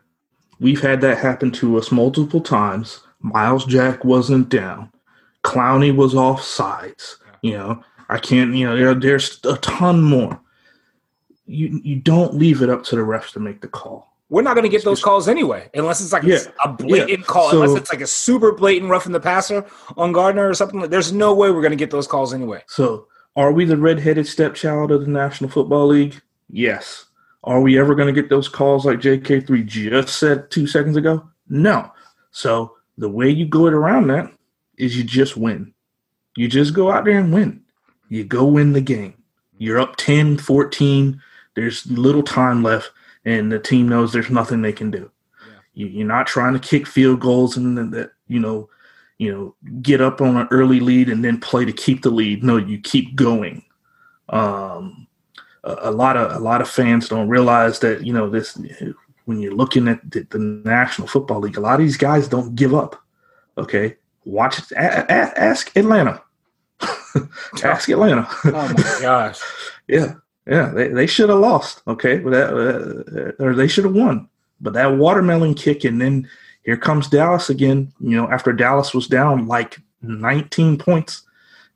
We've 0.60 0.82
had 0.82 1.02
that 1.02 1.18
happen 1.18 1.52
to 1.54 1.78
us 1.78 1.92
multiple 1.92 2.42
times. 2.42 3.02
Myles 3.22 3.66
Jack 3.66 4.04
wasn't 4.04 4.50
down. 4.50 4.92
Clowney 5.44 5.96
was 5.96 6.16
off 6.16 6.42
sides. 6.42 7.18
You 7.42 7.54
know, 7.54 7.84
I 8.10 8.18
can't, 8.18 8.54
you 8.56 8.66
know, 8.66 8.76
there, 8.76 8.94
there's 8.96 9.40
a 9.46 9.58
ton 9.58 10.02
more. 10.02 10.40
You 11.46 11.80
you 11.84 11.96
don't 11.96 12.34
leave 12.34 12.62
it 12.62 12.70
up 12.70 12.84
to 12.86 12.96
the 12.98 13.04
refs 13.04 13.32
to 13.34 13.40
make 13.40 13.62
the 13.62 13.70
call 13.70 14.08
we're 14.30 14.42
not 14.42 14.56
going 14.56 14.64
to 14.64 14.70
get 14.70 14.84
those 14.84 15.02
calls 15.02 15.28
anyway, 15.28 15.70
unless 15.74 16.02
it's 16.02 16.12
like 16.12 16.24
yeah, 16.24 16.40
a, 16.64 16.70
blatant 16.70 17.20
yeah. 17.20 17.26
call, 17.26 17.50
so, 17.50 17.62
unless 17.62 17.80
it's 17.80 17.92
like 17.92 18.02
a 18.02 18.08
super 18.08 18.52
blatant 18.52 18.92
roughing 18.92 19.14
the 19.14 19.20
passer 19.20 19.66
on 19.96 20.12
Gardner 20.12 20.50
or 20.50 20.54
something. 20.54 20.82
There's 20.82 21.14
no 21.14 21.34
way 21.34 21.50
we're 21.50 21.62
going 21.62 21.72
to 21.72 21.78
get 21.78 21.92
those 21.92 22.08
calls 22.08 22.34
anyway. 22.34 22.62
So, 22.68 23.08
are 23.38 23.52
we 23.52 23.64
the 23.64 23.78
redheaded 23.78 24.28
stepchild 24.28 24.92
of 24.92 25.02
the 25.02 25.12
National 25.12 25.50
Football 25.50 25.88
League? 25.88 26.20
Yes. 26.50 27.06
Are 27.44 27.62
we 27.62 27.80
ever 27.80 27.96
going 27.96 28.14
to 28.14 28.22
get 28.22 28.30
those 28.30 28.50
calls 28.50 28.86
like 28.86 29.00
JK3 29.00 29.66
just 29.66 30.18
said 30.18 30.50
two 30.52 30.66
seconds 30.68 30.98
ago? 30.98 31.30
No. 31.48 31.92
So, 32.32 32.76
the 32.98 33.08
way 33.08 33.30
you 33.30 33.46
go 33.46 33.68
it 33.68 33.74
around 33.74 34.08
that 34.08 34.34
is 34.78 34.98
you 34.98 35.04
just 35.04 35.38
win. 35.38 35.74
You 36.36 36.48
just 36.48 36.74
go 36.74 36.92
out 36.92 37.06
there 37.06 37.20
and 37.20 37.32
win. 37.32 37.62
You 38.10 38.24
go 38.24 38.44
win 38.44 38.74
the 38.74 38.82
game. 38.82 39.14
You're 39.60 39.80
up 39.80 39.96
10, 39.98 40.38
14. 40.40 41.22
There's 41.56 41.86
little 41.88 42.24
time 42.24 42.64
left 42.64 42.92
and 43.24 43.52
the 43.52 43.60
team 43.60 43.88
knows 43.88 44.14
there's 44.14 44.30
nothing 44.30 44.62
they 44.62 44.74
can 44.74 44.90
do. 44.90 45.12
Yeah. 45.74 45.88
You, 45.88 46.06
are 46.06 46.08
not 46.08 46.28
trying 46.28 46.54
to 46.54 46.60
kick 46.60 46.88
field 46.88 47.20
goals 47.20 47.56
and 47.56 47.78
that 47.94 48.12
you 48.28 48.40
know, 48.40 48.70
you 49.18 49.32
know, 49.32 49.56
get 49.82 50.02
up 50.02 50.22
on 50.22 50.38
an 50.38 50.48
early 50.52 50.80
lead 50.80 51.10
and 51.10 51.24
then 51.24 51.40
play 51.40 51.66
to 51.66 51.74
keep 51.74 52.02
the 52.04 52.10
lead. 52.10 52.44
No, 52.44 52.58
you 52.58 52.80
keep 52.80 53.16
going. 53.16 53.64
Um, 54.30 55.08
a, 55.64 55.78
a 55.82 55.92
lot 55.92 56.18
of 56.18 56.32
a 56.34 56.40
lot 56.40 56.62
of 56.62 56.70
fans 56.70 57.10
don't 57.10 57.30
realize 57.30 57.80
that 57.80 58.06
you 58.06 58.14
know 58.14 58.30
this 58.30 58.58
when 59.26 59.40
you're 59.40 59.56
looking 59.56 59.88
at 59.88 60.00
the, 60.10 60.22
the 60.30 60.40
National 60.40 61.08
Football 61.08 61.40
League. 61.42 61.58
A 61.58 61.62
lot 61.62 61.80
of 61.80 61.86
these 61.86 61.98
guys 61.98 62.28
don't 62.28 62.56
give 62.56 62.74
up. 62.74 63.02
Okay, 63.58 63.96
watch. 64.26 64.72
A- 64.72 64.78
a- 65.12 65.40
ask 65.40 65.76
Atlanta. 65.76 66.22
ask 67.64 67.90
Atlanta. 67.90 68.28
oh 68.46 68.52
my 68.52 68.74
gosh. 69.02 69.40
yeah. 69.88 70.14
Yeah, 70.50 70.70
they, 70.70 70.88
they 70.88 71.08
should 71.08 71.28
have 71.28 71.40
lost. 71.40 71.82
Okay, 71.88 72.20
but 72.20 72.30
that, 72.30 73.34
uh, 73.40 73.44
or 73.44 73.54
they 73.54 73.68
should 73.68 73.84
have 73.84 73.94
won. 73.94 74.30
But 74.62 74.72
that 74.74 74.96
watermelon 74.96 75.56
kick, 75.56 75.84
and 75.84 76.00
then 76.00 76.30
here 76.68 76.76
comes 76.76 77.08
Dallas 77.08 77.50
again. 77.50 77.94
You 78.02 78.18
know, 78.18 78.30
after 78.30 78.52
Dallas 78.52 78.94
was 78.94 79.08
down 79.08 79.48
like 79.48 79.80
19 80.02 80.78
points, 80.78 81.24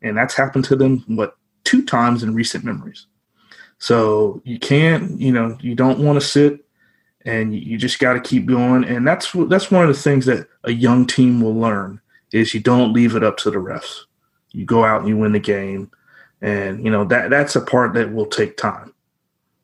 and 0.01 0.17
that's 0.17 0.35
happened 0.35 0.65
to 0.65 0.75
them 0.75 1.05
what 1.07 1.37
two 1.63 1.85
times 1.85 2.23
in 2.23 2.35
recent 2.35 2.65
memories. 2.65 3.07
So 3.77 4.41
you 4.43 4.59
can't, 4.59 5.17
you 5.17 5.31
know, 5.31 5.57
you 5.61 5.75
don't 5.75 5.99
want 5.99 6.19
to 6.19 6.27
sit, 6.27 6.65
and 7.23 7.55
you 7.55 7.77
just 7.77 7.99
got 7.99 8.13
to 8.13 8.19
keep 8.19 8.45
going. 8.45 8.83
And 8.83 9.07
that's 9.07 9.31
that's 9.47 9.71
one 9.71 9.83
of 9.83 9.95
the 9.95 10.01
things 10.01 10.25
that 10.25 10.49
a 10.65 10.73
young 10.73 11.07
team 11.07 11.39
will 11.39 11.55
learn 11.55 12.01
is 12.33 12.53
you 12.53 12.59
don't 12.59 12.91
leave 12.91 13.15
it 13.15 13.23
up 13.23 13.37
to 13.37 13.49
the 13.49 13.59
refs. 13.59 14.01
You 14.51 14.65
go 14.65 14.83
out 14.83 14.99
and 14.99 15.07
you 15.07 15.15
win 15.15 15.31
the 15.31 15.39
game 15.39 15.89
and 16.41 16.83
you 16.83 16.91
know 16.91 17.05
that 17.05 17.29
that's 17.29 17.55
a 17.55 17.61
part 17.61 17.93
that 17.93 18.11
will 18.11 18.25
take 18.25 18.57
time. 18.57 18.90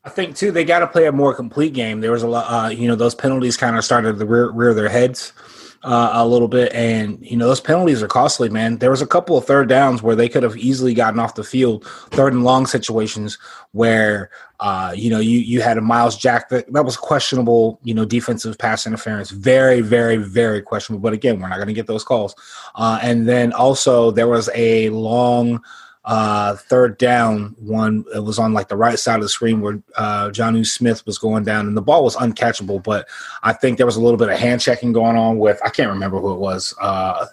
I 0.08 0.10
think 0.10 0.36
too 0.36 0.50
they 0.50 0.64
got 0.64 0.78
to 0.78 0.86
play 0.86 1.06
a 1.06 1.12
more 1.12 1.34
complete 1.34 1.74
game. 1.74 2.00
There 2.00 2.12
was 2.12 2.22
a 2.22 2.28
lot, 2.28 2.46
uh, 2.48 2.68
you 2.70 2.88
know, 2.88 2.94
those 2.94 3.14
penalties 3.14 3.58
kind 3.58 3.76
of 3.76 3.84
started 3.84 4.18
to 4.18 4.24
rear, 4.24 4.50
rear 4.50 4.72
their 4.72 4.88
heads 4.88 5.34
uh, 5.82 6.12
a 6.14 6.26
little 6.26 6.48
bit, 6.48 6.72
and 6.72 7.18
you 7.20 7.36
know 7.36 7.46
those 7.46 7.60
penalties 7.60 8.02
are 8.02 8.08
costly, 8.08 8.48
man. 8.48 8.78
There 8.78 8.90
was 8.90 9.02
a 9.02 9.06
couple 9.06 9.36
of 9.36 9.44
third 9.44 9.68
downs 9.68 10.02
where 10.02 10.16
they 10.16 10.26
could 10.30 10.42
have 10.44 10.56
easily 10.56 10.94
gotten 10.94 11.20
off 11.20 11.34
the 11.34 11.44
field, 11.44 11.84
third 12.10 12.32
and 12.32 12.42
long 12.42 12.64
situations 12.64 13.36
where 13.72 14.30
uh, 14.60 14.94
you 14.96 15.10
know 15.10 15.20
you 15.20 15.40
you 15.40 15.60
had 15.60 15.76
a 15.76 15.82
Myles 15.82 16.16
Jack 16.16 16.48
that, 16.48 16.72
that 16.72 16.86
was 16.86 16.96
questionable, 16.96 17.78
you 17.82 17.92
know, 17.92 18.06
defensive 18.06 18.56
pass 18.56 18.86
interference, 18.86 19.30
very 19.30 19.82
very 19.82 20.16
very 20.16 20.62
questionable. 20.62 21.02
But 21.02 21.12
again, 21.12 21.38
we're 21.38 21.50
not 21.50 21.56
going 21.56 21.68
to 21.68 21.74
get 21.74 21.86
those 21.86 22.02
calls. 22.02 22.34
Uh, 22.76 22.98
and 23.02 23.28
then 23.28 23.52
also 23.52 24.10
there 24.10 24.28
was 24.28 24.48
a 24.54 24.88
long 24.88 25.62
uh, 26.08 26.56
third 26.56 26.96
down 26.96 27.54
one 27.58 28.02
it 28.14 28.20
was 28.20 28.38
on 28.38 28.54
like 28.54 28.68
the 28.68 28.76
right 28.76 28.98
side 28.98 29.16
of 29.16 29.22
the 29.22 29.28
screen 29.28 29.60
where 29.60 29.78
uh, 29.96 30.30
Jonnu 30.30 30.66
Smith 30.66 31.04
was 31.04 31.18
going 31.18 31.44
down 31.44 31.66
and 31.66 31.76
the 31.76 31.82
ball 31.82 32.02
was 32.02 32.16
uncatchable 32.16 32.82
but 32.82 33.06
I 33.42 33.52
think 33.52 33.76
there 33.76 33.84
was 33.84 33.96
a 33.96 34.00
little 34.00 34.16
bit 34.16 34.30
of 34.30 34.38
hand 34.38 34.62
checking 34.62 34.94
going 34.94 35.18
on 35.18 35.38
with 35.38 35.60
I 35.62 35.68
can't 35.68 35.90
remember 35.90 36.18
who 36.18 36.32
it 36.32 36.38
was 36.38 36.74
uh, 36.80 37.26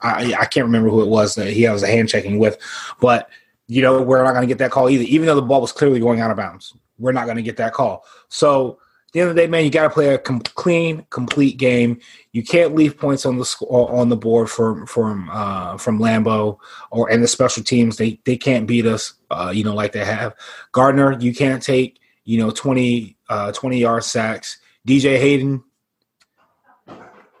I, 0.00 0.32
I 0.38 0.44
can't 0.44 0.64
remember 0.64 0.90
who 0.90 1.02
it 1.02 1.08
was 1.08 1.34
that 1.34 1.48
he 1.48 1.68
was 1.68 1.82
a 1.82 1.88
hand 1.88 2.08
checking 2.08 2.38
with 2.38 2.56
but 3.00 3.28
you 3.66 3.82
know 3.82 4.00
we're 4.00 4.22
not 4.22 4.30
going 4.30 4.42
to 4.42 4.46
get 4.46 4.58
that 4.58 4.70
call 4.70 4.88
either. 4.88 5.02
Even 5.02 5.26
though 5.26 5.34
the 5.34 5.42
ball 5.42 5.60
was 5.60 5.72
clearly 5.72 5.98
going 5.98 6.20
out 6.20 6.30
of 6.30 6.36
bounds 6.36 6.72
we're 6.98 7.10
not 7.10 7.24
going 7.24 7.36
to 7.36 7.42
get 7.42 7.56
that 7.56 7.72
call. 7.72 8.04
So 8.28 8.78
the 9.14 9.20
end 9.20 9.30
of 9.30 9.36
the 9.36 9.42
day, 9.42 9.46
man, 9.46 9.64
you 9.64 9.70
got 9.70 9.84
to 9.84 9.90
play 9.90 10.12
a 10.12 10.18
com- 10.18 10.40
clean, 10.40 11.06
complete 11.10 11.56
game. 11.56 12.00
You 12.32 12.42
can't 12.42 12.74
leave 12.74 12.98
points 12.98 13.24
on 13.24 13.38
the 13.38 13.44
sc- 13.44 13.62
on 13.62 14.08
the 14.08 14.16
board 14.16 14.50
from 14.50 14.86
from 14.86 15.30
uh, 15.32 15.78
from 15.78 16.00
Lambo 16.00 16.58
or 16.90 17.08
and 17.08 17.22
the 17.22 17.28
special 17.28 17.62
teams. 17.62 17.96
They 17.96 18.18
they 18.24 18.36
can't 18.36 18.66
beat 18.66 18.86
us, 18.86 19.14
uh, 19.30 19.52
you 19.54 19.62
know, 19.62 19.72
like 19.72 19.92
they 19.92 20.04
have. 20.04 20.34
Gardner, 20.72 21.16
you 21.20 21.32
can't 21.32 21.62
take 21.62 22.00
you 22.24 22.38
know 22.38 22.50
20, 22.50 23.16
uh, 23.28 23.52
20 23.52 23.78
yard 23.78 24.02
sacks. 24.02 24.58
DJ 24.86 25.18
Hayden, 25.18 25.62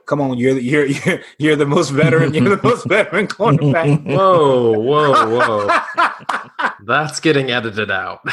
come 0.06 0.20
on, 0.20 0.38
you're 0.38 0.54
the, 0.54 0.62
you're 0.62 0.86
you're, 0.86 1.20
you're 1.38 1.56
the 1.56 1.66
most 1.66 1.90
veteran. 1.90 2.34
You're 2.34 2.56
the 2.56 2.62
most 2.62 2.86
veteran 2.86 3.26
cornerback. 3.26 4.04
whoa, 4.16 4.78
whoa, 4.78 5.68
whoa! 5.68 6.70
That's 6.84 7.20
getting 7.20 7.50
edited 7.50 7.90
out. 7.90 8.24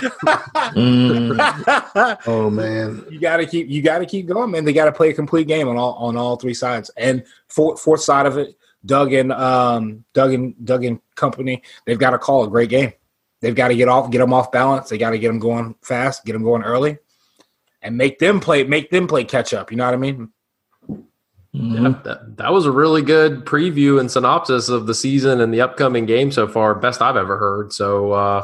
mm. 0.73 2.17
Oh 2.27 2.49
man, 2.49 3.05
you 3.09 3.19
got 3.19 3.37
to 3.37 3.45
keep 3.45 3.69
you 3.69 3.81
got 3.81 3.99
to 3.99 4.05
keep 4.05 4.27
going, 4.27 4.51
man. 4.51 4.65
They 4.65 4.73
got 4.73 4.85
to 4.85 4.91
play 4.91 5.09
a 5.09 5.13
complete 5.13 5.47
game 5.47 5.67
on 5.67 5.77
all 5.77 5.93
on 5.93 6.17
all 6.17 6.35
three 6.37 6.53
sides. 6.53 6.89
And 6.97 7.23
fourth 7.47 7.79
fourth 7.79 8.01
side 8.01 8.25
of 8.25 8.37
it, 8.37 8.55
Doug 8.85 9.13
and 9.13 9.31
um, 9.31 10.03
Doug 10.13 10.33
and 10.33 10.65
Doug 10.65 10.85
and 10.85 10.99
company, 11.15 11.63
they've 11.85 11.99
got 11.99 12.11
to 12.11 12.19
call 12.19 12.43
a 12.43 12.49
great 12.49 12.69
game. 12.69 12.93
They've 13.41 13.55
got 13.55 13.69
to 13.69 13.75
get 13.75 13.87
off, 13.87 14.11
get 14.11 14.19
them 14.19 14.33
off 14.33 14.51
balance. 14.51 14.89
They 14.89 14.97
got 14.97 15.11
to 15.11 15.19
get 15.19 15.27
them 15.27 15.39
going 15.39 15.75
fast, 15.81 16.25
get 16.25 16.33
them 16.33 16.43
going 16.43 16.61
early, 16.61 16.99
and 17.81 17.97
make 17.97 18.19
them 18.19 18.39
play 18.39 18.63
make 18.63 18.89
them 18.91 19.07
play 19.07 19.23
catch 19.23 19.53
up. 19.53 19.71
You 19.71 19.77
know 19.77 19.85
what 19.85 19.93
I 19.93 19.97
mean? 19.97 20.31
Mm-hmm. 21.55 21.85
Yeah, 21.85 21.93
that, 22.03 22.37
that 22.37 22.53
was 22.53 22.65
a 22.65 22.71
really 22.71 23.01
good 23.01 23.45
preview 23.45 23.99
and 23.99 24.09
synopsis 24.09 24.69
of 24.69 24.87
the 24.87 24.95
season 24.95 25.41
and 25.41 25.53
the 25.53 25.61
upcoming 25.61 26.05
game 26.05 26.31
so 26.31 26.47
far. 26.47 26.73
Best 26.75 27.01
I've 27.01 27.17
ever 27.17 27.37
heard. 27.37 27.73
So 27.73 28.13
uh, 28.13 28.43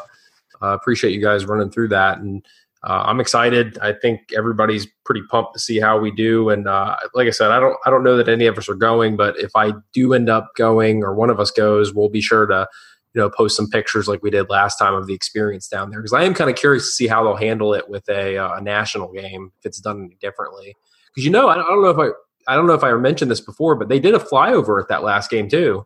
I 0.61 0.73
appreciate 0.73 1.13
you 1.13 1.21
guys 1.21 1.45
running 1.45 1.69
through 1.69 1.89
that. 1.89 2.17
And 2.17 2.45
uh, 2.83 3.03
I'm 3.05 3.19
excited. 3.19 3.77
I 3.79 3.93
think 3.93 4.33
everybody's 4.35 4.87
pretty 5.05 5.21
pumped 5.29 5.53
to 5.53 5.59
see 5.59 5.79
how 5.79 5.97
we 5.99 6.11
do. 6.11 6.49
And 6.49 6.67
uh, 6.67 6.95
like 7.13 7.27
I 7.27 7.31
said, 7.31 7.51
I 7.51 7.59
don't 7.59 7.77
I 7.85 7.89
don't 7.89 8.03
know 8.03 8.17
that 8.17 8.29
any 8.29 8.45
of 8.45 8.57
us 8.57 8.69
are 8.69 8.75
going, 8.75 9.17
but 9.17 9.39
if 9.39 9.51
I 9.55 9.73
do 9.93 10.13
end 10.13 10.29
up 10.29 10.51
going 10.55 11.03
or 11.03 11.15
one 11.15 11.29
of 11.29 11.39
us 11.39 11.49
goes, 11.49 11.93
we'll 11.93 12.09
be 12.09 12.21
sure 12.21 12.45
to 12.45 12.67
you 13.13 13.21
know 13.21 13.29
post 13.29 13.55
some 13.55 13.69
pictures 13.69 14.07
like 14.07 14.21
we 14.21 14.29
did 14.29 14.49
last 14.49 14.77
time 14.77 14.93
of 14.93 15.07
the 15.07 15.13
experience 15.13 15.67
down 15.67 15.89
there 15.89 15.99
because 15.99 16.13
I 16.13 16.23
am 16.23 16.33
kind 16.33 16.49
of 16.49 16.55
curious 16.55 16.85
to 16.85 16.91
see 16.91 17.07
how 17.07 17.23
they'll 17.23 17.35
handle 17.35 17.73
it 17.73 17.89
with 17.89 18.07
a, 18.09 18.37
uh, 18.37 18.55
a 18.55 18.61
national 18.61 19.11
game 19.11 19.51
if 19.59 19.65
it's 19.65 19.79
done 19.79 20.11
differently. 20.19 20.75
Because 21.07 21.25
you 21.25 21.31
know, 21.31 21.47
I 21.47 21.53
I 21.53 21.67
don't 21.67 21.81
know 21.81 21.89
if 21.89 21.97
I 21.97 22.09
I 22.47 22.55
don't 22.55 22.67
know 22.67 22.73
if 22.73 22.83
I 22.83 22.91
mentioned 22.93 23.29
this 23.29 23.41
before, 23.41 23.75
but 23.75 23.89
they 23.89 23.99
did 23.99 24.15
a 24.15 24.19
flyover 24.19 24.81
at 24.81 24.87
that 24.89 25.03
last 25.03 25.29
game 25.29 25.49
too. 25.49 25.85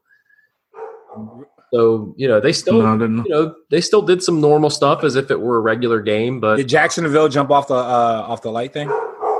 So 1.74 2.14
you 2.18 2.28
know 2.28 2.40
they 2.42 2.52
still 2.52 2.82
No, 2.82 2.98
didn't 2.98 3.26
you 3.26 3.30
know 3.32 3.56
they 3.70 3.80
still 3.82 4.02
did 4.02 4.22
some 4.22 4.42
normal 4.42 4.70
stuff 4.70 5.04
as 5.04 5.16
if 5.16 5.32
it 5.32 5.40
were 5.40 5.56
a 5.58 5.60
regular 5.62 6.02
game, 6.02 6.40
but 6.40 6.58
Did 6.58 6.68
Jaxson 6.68 7.04
de 7.04 7.10
Ville 7.10 7.30
jump 7.30 7.50
off 7.50 7.68
the 7.70 7.76
uh, 7.76 8.26
off 8.28 8.42
the 8.42 8.52
light 8.52 8.74
thing? 8.74 8.90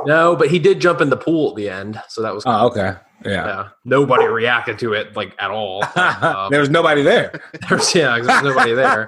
no, 0.06 0.36
but 0.36 0.50
he 0.50 0.58
did 0.58 0.80
jump 0.82 1.00
in 1.02 1.10
the 1.10 1.18
pool 1.18 1.50
at 1.52 1.56
the 1.56 1.70
end, 1.70 2.02
so 2.08 2.22
that 2.22 2.34
was 2.34 2.44
Oh, 2.46 2.68
okay. 2.68 2.94
Yeah. 3.24 3.46
yeah. 3.46 3.68
Nobody 3.86 4.26
reacted 4.26 4.80
to 4.80 4.94
it 4.94 5.16
like 5.16 5.36
at 5.40 5.52
all. 5.52 5.84
Um, 5.96 6.50
there 6.52 6.60
was 6.62 6.70
nobody 6.72 7.04
there. 7.04 7.40
there's 7.70 7.94
yeah, 7.94 8.18
there's 8.20 8.44
nobody 8.44 8.74
there, 8.74 9.08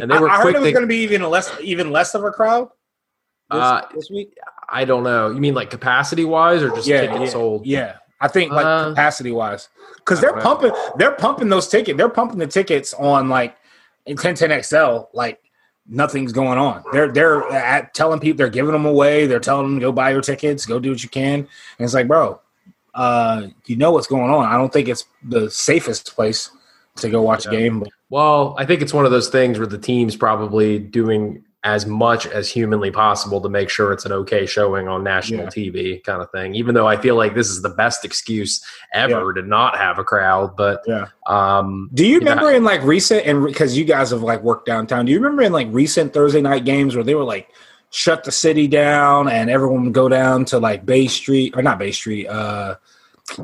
and 0.00 0.10
they 0.10 0.18
were 0.20 0.28
I, 0.28 0.36
I 0.36 0.42
heard 0.42 0.54
it 0.54 0.60
was 0.60 0.68
to- 0.68 0.72
going 0.72 0.82
to 0.82 0.86
be 0.86 0.98
even 0.98 1.22
less 1.22 1.50
even 1.62 1.90
less 1.90 2.14
of 2.14 2.22
a 2.24 2.30
crowd 2.30 2.68
this, 3.50 3.60
Uh, 3.60 3.82
this 3.94 4.10
week. 4.10 4.34
I 4.68 4.84
don't 4.84 5.02
know. 5.02 5.30
You 5.30 5.40
mean 5.40 5.54
like 5.54 5.70
capacity 5.70 6.24
wise, 6.24 6.62
or 6.62 6.70
just 6.70 6.86
Yeah, 6.86 7.02
tickets 7.02 7.20
yeah, 7.20 7.30
sold? 7.30 7.66
yeah. 7.66 7.96
I 8.20 8.28
think 8.28 8.52
like 8.52 8.66
Uh, 8.66 8.90
capacity 8.90 9.30
wise, 9.30 9.68
because 9.96 10.20
they're 10.20 10.32
okay. 10.32 10.40
pumping 10.40 10.72
they're 10.96 11.12
pumping 11.12 11.48
those 11.48 11.68
tickets. 11.68 11.96
They're 11.96 12.08
pumping 12.08 12.38
the 12.38 12.46
tickets 12.48 12.92
on 12.94 13.28
like 13.28 13.56
in 14.06 14.16
1010 14.16 14.62
XL 14.62 15.04
like 15.14 15.40
nothing's 15.88 16.32
going 16.32 16.58
on. 16.58 16.82
They're 16.92 17.12
they're 17.12 17.48
at 17.52 17.94
telling 17.94 18.18
people 18.20 18.38
they're 18.38 18.48
giving 18.48 18.72
them 18.72 18.86
away. 18.86 19.26
They're 19.26 19.38
telling 19.40 19.64
them 19.70 19.78
go 19.78 19.92
buy 19.92 20.10
your 20.10 20.20
tickets, 20.20 20.66
go 20.66 20.78
do 20.80 20.90
what 20.90 21.02
you 21.02 21.08
can. 21.08 21.34
And 21.40 21.48
it's 21.78 21.94
like, 21.94 22.08
bro, 22.08 22.40
uh, 22.94 23.46
you 23.66 23.76
know 23.76 23.92
what's 23.92 24.08
going 24.08 24.30
on. 24.30 24.44
I 24.46 24.56
don't 24.56 24.72
think 24.72 24.88
it's 24.88 25.04
the 25.22 25.48
safest 25.50 26.14
place 26.14 26.50
to 26.96 27.08
go 27.08 27.22
watch 27.22 27.46
a 27.46 27.50
game. 27.50 27.78
But 27.80 27.90
Well, 28.10 28.56
I 28.58 28.64
think 28.66 28.82
it's 28.82 28.92
one 28.92 29.04
of 29.04 29.12
those 29.12 29.28
things 29.28 29.58
where 29.58 29.66
the 29.68 29.78
team's 29.78 30.16
probably 30.16 30.80
doing 30.80 31.44
as 31.64 31.86
much 31.86 32.24
as 32.26 32.48
humanly 32.48 32.90
possible 32.90 33.40
to 33.40 33.48
make 33.48 33.68
sure 33.68 33.92
it's 33.92 34.04
an 34.04 34.12
okay 34.12 34.46
showing 34.46 34.86
on 34.86 35.02
national 35.02 35.40
Yeah. 35.42 35.46
TV, 35.48 36.04
kind 36.04 36.22
of 36.22 36.30
thing. 36.30 36.54
Even 36.54 36.72
though 36.74 36.86
I 36.86 36.96
feel 36.96 37.16
like 37.16 37.34
this 37.34 37.50
is 37.50 37.62
the 37.62 37.68
best 37.70 38.04
excuse 38.04 38.64
ever 38.94 39.32
to 39.32 39.42
not 39.42 39.76
have 39.76 39.98
a 39.98 40.04
crowd, 40.04 40.56
but 40.56 40.82
Yeah. 40.86 41.06
um, 41.26 41.90
Do 41.92 42.06
you 42.06 42.20
Yeah. 42.20 42.30
remember 42.30 42.52
in 42.52 42.62
like 42.62 42.82
recent 42.84 43.26
and 43.26 43.44
because 43.44 43.76
you 43.76 43.84
guys 43.84 44.10
have 44.10 44.22
like 44.22 44.42
worked 44.42 44.66
downtown? 44.66 45.04
Do 45.04 45.10
you 45.12 45.18
remember 45.18 45.42
in 45.42 45.52
like 45.52 45.66
recent 45.72 46.12
Thursday 46.14 46.40
night 46.40 46.64
games 46.64 46.94
where 46.94 47.02
they 47.04 47.16
were 47.16 47.24
like 47.24 47.48
shut 47.90 48.22
the 48.22 48.30
city 48.32 48.68
down 48.68 49.28
and 49.28 49.50
everyone 49.50 49.82
would 49.84 49.94
go 49.94 50.08
down 50.08 50.44
to 50.44 50.60
like 50.60 50.86
Bay 50.86 51.08
Street 51.08 51.54
or 51.56 51.62
not 51.62 51.78
Bay 51.80 51.90
Street? 51.90 52.28
Uh, 52.28 52.76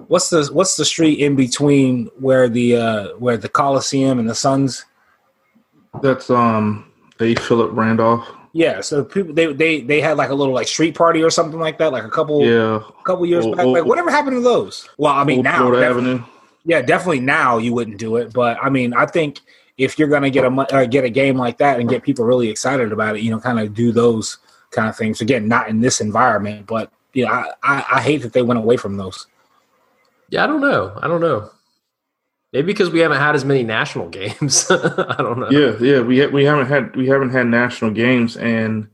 what's 0.07 0.31
the 0.31 0.49
what's 0.53 0.77
the 0.77 0.85
street 0.85 1.19
in 1.19 1.35
between 1.35 2.07
where 2.21 2.49
the 2.49 2.77
uh 2.77 3.09
where 3.19 3.37
the 3.37 3.49
Coliseum 3.49 4.21
and 4.21 4.31
the 4.31 4.35
Suns? 4.37 4.85
That's 6.01 6.31
um 6.31 6.87
A. 7.21 7.35
Philip 7.37 7.71
Randolph. 7.73 8.29
Yeah, 8.53 8.81
so 8.81 9.05
people 9.05 9.35
they 9.35 9.53
they 9.53 9.81
they 9.81 10.01
had 10.01 10.17
like 10.17 10.31
a 10.31 10.35
little 10.35 10.55
like 10.55 10.69
street 10.69 10.95
party 10.95 11.23
or 11.23 11.31
something 11.31 11.59
like 11.59 11.79
that, 11.79 11.93
like 11.93 12.05
a 12.05 12.09
couple 12.11 12.45
Yeah, 12.45 12.77
a 12.77 13.03
couple 13.05 13.27
years 13.27 13.45
Old- 13.45 13.57
back. 13.57 13.67
Like 13.67 13.85
whatever 13.85 14.11
happened 14.11 14.37
to 14.37 14.41
those? 14.41 14.89
Well, 14.97 15.13
I 15.13 15.25
mean 15.25 15.39
Old 15.39 15.45
now 15.45 15.59
Florida 15.59 15.87
Avenue. 15.87 16.23
Yeah, 16.65 16.81
definitely 16.81 17.21
now 17.21 17.59
you 17.59 17.75
wouldn't 17.75 17.99
do 17.99 18.17
it, 18.17 18.33
but 18.33 18.57
I 18.63 18.71
mean, 18.71 18.95
I 18.95 19.07
think 19.07 19.41
if 19.77 19.99
you're 19.99 20.09
gonna 20.09 20.31
get 20.31 20.45
a 20.45 20.51
uh, 20.73 20.87
get 20.87 21.05
a 21.05 21.11
game 21.11 21.37
like 21.37 21.59
that 21.59 21.81
and 21.81 21.89
get 21.89 22.05
people 22.05 22.25
really 22.25 22.49
excited 22.49 22.93
about 22.93 23.17
it, 23.17 23.23
you 23.23 23.31
know, 23.31 23.41
kind 23.41 23.59
of 23.59 23.75
do 23.75 23.91
those 23.91 24.39
kind 24.71 24.89
of 24.89 24.97
things. 24.97 25.21
Again, 25.21 25.49
not 25.49 25.69
in 25.69 25.81
this 25.81 26.01
environment, 26.01 26.67
but 26.67 26.93
you 27.13 27.27
know, 27.27 27.33
I, 27.33 27.51
I, 27.63 27.85
I 27.95 28.01
hate 28.01 28.23
that 28.23 28.33
they 28.33 28.43
went 28.43 28.59
away 28.59 28.77
from 28.77 28.97
those. 28.97 29.27
yeah, 30.31 30.45
I 30.45 30.47
don't 30.47 30.61
know. 30.61 30.97
I 31.03 31.09
don't 31.09 31.21
know. 31.21 31.51
Maybe 32.55 32.67
because 32.67 32.89
we 32.89 33.01
haven't 33.01 33.19
had 33.19 33.35
as 33.35 33.45
many 33.45 33.65
national 33.65 34.09
games. 34.09 34.67
I 34.71 35.17
don't 35.19 35.41
know. 35.41 35.51
Yeah, 35.51 35.77
yeah. 35.81 36.01
We 36.01 36.21
ha- 36.21 36.29
we 36.29 36.45
haven't 36.45 36.67
had 36.69 36.95
we 36.97 37.07
haven't 37.09 37.31
had 37.31 37.47
national 37.49 37.91
games 37.91 38.37
and 38.37 38.89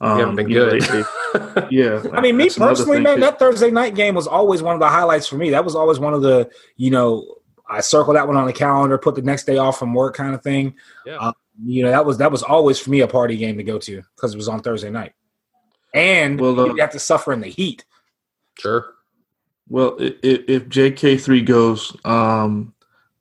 um, 0.00 0.14
we 0.14 0.20
haven't 0.20 0.36
been 0.36 0.48
you 0.50 0.58
know, 0.58 0.70
good. 0.70 0.82
they- 0.82 1.02
they- 1.02 1.68
yeah, 1.70 2.02
I 2.12 2.20
mean, 2.20 2.36
me 2.36 2.48
personally, 2.50 2.98
thing, 2.98 3.02
man, 3.04 3.14
'cause- 3.16 3.22
that 3.30 3.38
Thursday 3.38 3.70
night 3.70 3.94
game 3.96 4.14
was 4.14 4.26
always 4.26 4.62
one 4.62 4.74
of 4.74 4.80
the 4.80 4.88
highlights 4.88 5.26
for 5.26 5.36
me. 5.36 5.50
That 5.50 5.64
was 5.64 5.74
always 5.74 5.98
one 5.98 6.14
of 6.14 6.22
the, 6.22 6.48
you 6.76 6.90
know, 6.90 7.24
I 7.68 7.80
circle 7.80 8.14
that 8.14 8.26
one 8.28 8.36
on 8.36 8.46
the 8.46 8.52
calendar, 8.52 8.96
put 8.98 9.14
the 9.14 9.22
next 9.22 9.44
day 9.46 9.56
off 9.58 9.78
from 9.78 9.92
work, 9.94 10.14
kind 10.14 10.34
of 10.34 10.42
thing. 10.42 10.74
Yeah. 11.04 11.16
Uh, 11.16 11.32
you 11.64 11.82
know, 11.82 11.90
that 11.90 12.04
was 12.06 12.18
that 12.18 12.30
was 12.30 12.42
always 12.42 12.78
for 12.78 12.90
me 12.90 13.00
a 13.00 13.08
party 13.08 13.36
game 13.36 13.56
to 13.56 13.64
go 13.64 13.78
to 13.78 14.02
because 14.16 14.34
it 14.34 14.36
was 14.36 14.48
on 14.48 14.60
Thursday 14.60 14.90
night, 14.90 15.12
and 15.94 16.38
Well, 16.40 16.60
uh, 16.60 16.64
you 16.66 16.76
have 16.76 16.90
to 16.92 16.98
suffer 17.00 17.32
in 17.32 17.40
the 17.40 17.48
heat. 17.48 17.84
Sure. 18.58 18.86
Well, 19.68 19.96
i- 20.00 20.16
i- 20.24 20.44
if 20.48 20.68
JK 20.68 21.16
three 21.20 21.42
goes, 21.42 21.96
um, 22.04 22.72
I- 22.77 22.77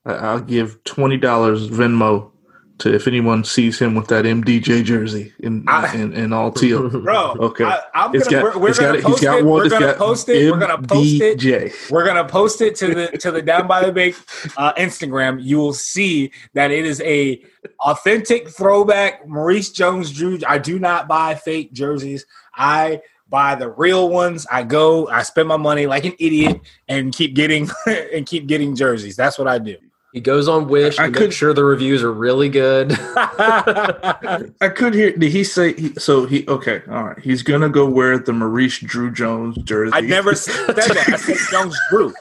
I'll 0.08 0.40
give 0.40 0.84
twenty 0.84 1.18
dollars 1.18 1.70
Venmo 1.70 2.32
to 2.80 2.94
if 2.94 3.08
anyone 3.08 3.44
sees 3.44 3.80
him 3.80 3.96
with 3.96 4.08
that 4.08 4.24
MDJ 4.26 4.84
jersey 4.84 5.34
in 5.40 5.66
I- 5.68 5.96
in, 5.96 6.14
in 6.14 6.32
all 6.32 6.52
teal. 6.52 6.90
Bro, 7.02 7.36
Okay. 7.40 7.64
I, 7.64 7.80
I'm 7.96 8.12
gonna, 8.12 8.26
got, 8.26 8.44
we're, 8.44 8.58
we're 8.60 8.74
gonna 8.76 9.02
got, 9.02 9.12
post 9.12 9.24
it. 9.24 9.30
one. 9.44 9.46
We're 9.46 9.70
gonna 9.70 9.94
post 9.96 10.30
it. 10.30 10.52
We're 10.52 10.60
gonna 10.60 10.82
post 10.88 11.22
it. 11.22 11.74
We're 11.90 12.06
gonna 12.06 12.28
post 12.28 12.62
it 12.62 12.76
to 12.76 12.94
the 12.94 13.08
to 13.18 13.32
the 13.32 13.42
down 13.42 13.68
by 13.68 13.84
the 13.84 13.92
bay 13.92 14.14
uh, 14.58 14.74
Instagram. 14.74 15.42
You 15.44 15.58
will 15.58 15.74
see 15.74 16.32
that 16.54 16.70
it 16.72 16.86
is 16.86 17.02
a 17.02 17.42
authentic 17.80 18.48
throwback 18.50 19.28
Maurice 19.28 19.72
Jones 19.72 20.12
Drew. 20.12 20.40
I 20.48 20.58
do 20.60 20.78
not 20.78 21.08
buy 21.08 21.34
fake 21.36 21.74
jerseys. 21.74 22.26
I 22.54 23.02
buy 23.30 23.56
the 23.56 23.70
real 23.72 24.10
ones. 24.10 24.46
I 24.52 24.64
go, 24.64 25.08
I 25.10 25.24
spend 25.24 25.48
my 25.48 25.58
money 25.58 25.86
like 25.88 26.06
an 26.06 26.14
idiot 26.20 26.62
and 26.88 27.12
keep 27.14 27.34
getting 27.34 27.70
and 27.88 28.26
keep 28.26 28.46
getting 28.48 28.76
jerseys. 28.76 29.16
That's 29.16 29.38
what 29.40 29.48
I 29.48 29.58
do. 29.58 29.78
He 30.14 30.22
goes 30.22 30.48
on 30.48 30.68
Wish 30.68 30.98
I 31.00 31.06
to 31.06 31.12
make 31.12 31.18
could- 31.18 31.34
sure 31.34 31.54
the 31.54 31.64
reviews 31.64 32.02
are 32.04 32.12
really 32.12 32.50
good. 32.50 32.92
I 33.16 34.72
could 34.76 34.94
hear. 34.94 35.12
Did 35.16 35.32
he 35.32 35.44
say? 35.44 35.74
He, 35.74 35.94
so 35.96 36.26
he 36.26 36.48
okay. 36.48 36.82
All 36.90 37.04
right. 37.04 37.20
He's 37.20 37.44
gonna 37.44 37.70
go 37.70 37.86
wear 37.88 38.18
the 38.18 38.34
Maurice 38.34 38.80
Drew 38.80 39.12
Jones 39.12 39.58
jersey. 39.60 39.92
I 39.94 40.02
never 40.02 40.34
said 40.36 40.68
that. 40.76 41.08
I 41.10 41.16
said 41.18 41.38
Jones 41.52 41.78
Drew. 41.90 42.14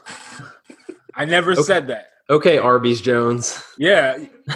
I 1.14 1.24
never 1.24 1.54
said 1.56 1.86
that. 1.86 2.10
okay, 2.28 2.58
Arby's 2.58 3.00
Jones. 3.00 3.62
Yeah, 3.78 4.18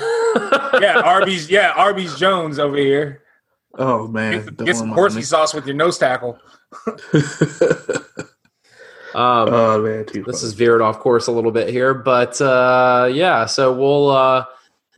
yeah, 0.81 1.01
Arby's. 1.05 1.49
Yeah, 1.49 1.73
Arby's 1.77 2.19
Jones 2.19 2.59
over 2.59 2.77
here. 2.77 3.23
Oh 3.79 4.09
man, 4.09 4.45
Get, 4.45 4.57
get 4.65 4.75
some 4.77 4.91
remind 4.91 4.99
horsey 4.99 5.23
sauce 5.23 5.55
with 5.55 5.67
your 5.67 5.77
nose 5.77 5.97
tackle. 5.97 6.39
Um, 9.15 9.49
oh 9.53 9.83
man, 9.83 10.07
this 10.07 10.13
funny. 10.15 10.29
is 10.29 10.53
veered 10.55 10.81
off 10.81 10.99
course 10.99 11.27
a 11.27 11.33
little 11.33 11.51
bit 11.51 11.69
here, 11.69 11.95
but 11.95 12.41
uh, 12.41 13.09
yeah. 13.13 13.47
So 13.47 13.73
we'll 13.73 14.11
uh, 14.11 14.45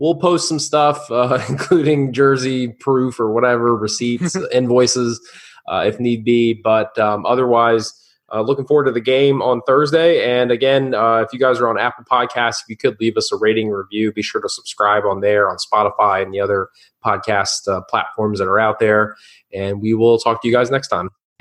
we'll 0.01 0.17
post 0.17 0.49
some 0.49 0.59
stuff, 0.59 0.99
uh, 1.11 1.43
including 1.49 2.13
jersey 2.13 2.69
proof 2.69 3.19
or 3.19 3.33
whatever, 3.33 3.75
receipts, 3.77 4.37
invoices, 4.53 5.21
uh, 5.69 5.85
if 5.87 5.99
need 5.99 6.25
be. 6.25 6.53
But 6.53 6.99
um, 6.99 7.25
otherwise, 7.25 7.93
uh, 8.33 8.41
looking 8.41 8.67
forward 8.67 8.85
to 8.85 8.93
the 8.93 9.01
game 9.01 9.43
on 9.43 9.61
Thursday. 9.67 10.25
And 10.25 10.51
again, 10.51 10.95
uh, 10.95 11.19
if 11.19 11.33
you 11.33 11.39
guys 11.39 11.61
are 11.61 11.69
on 11.69 11.79
Apple 11.79 12.05
Podcasts, 12.05 12.63
if 12.63 12.69
you 12.69 12.77
could 12.77 12.99
leave 12.99 13.17
us 13.17 13.31
a 13.31 13.37
rating 13.37 13.69
review, 13.69 14.13
be 14.13 14.23
sure 14.23 14.41
to 14.41 14.49
subscribe 14.49 15.05
on 15.05 15.21
there, 15.21 15.51
on 15.51 15.59
Spotify, 15.59 16.23
and 16.23 16.33
the 16.33 16.41
other 16.41 16.69
podcast 17.05 17.69
uh, 17.69 17.83
platforms 17.83 18.39
that 18.39 18.49
are 18.49 18.59
out 18.59 18.79
there. 18.79 19.17
And 19.53 19.83
we 19.83 19.93
will 19.93 20.19
talk 20.19 20.41
to 20.43 20.49
you 20.49 20.55
guys 20.55 20.71
next 20.71 20.89
time. 20.89 21.11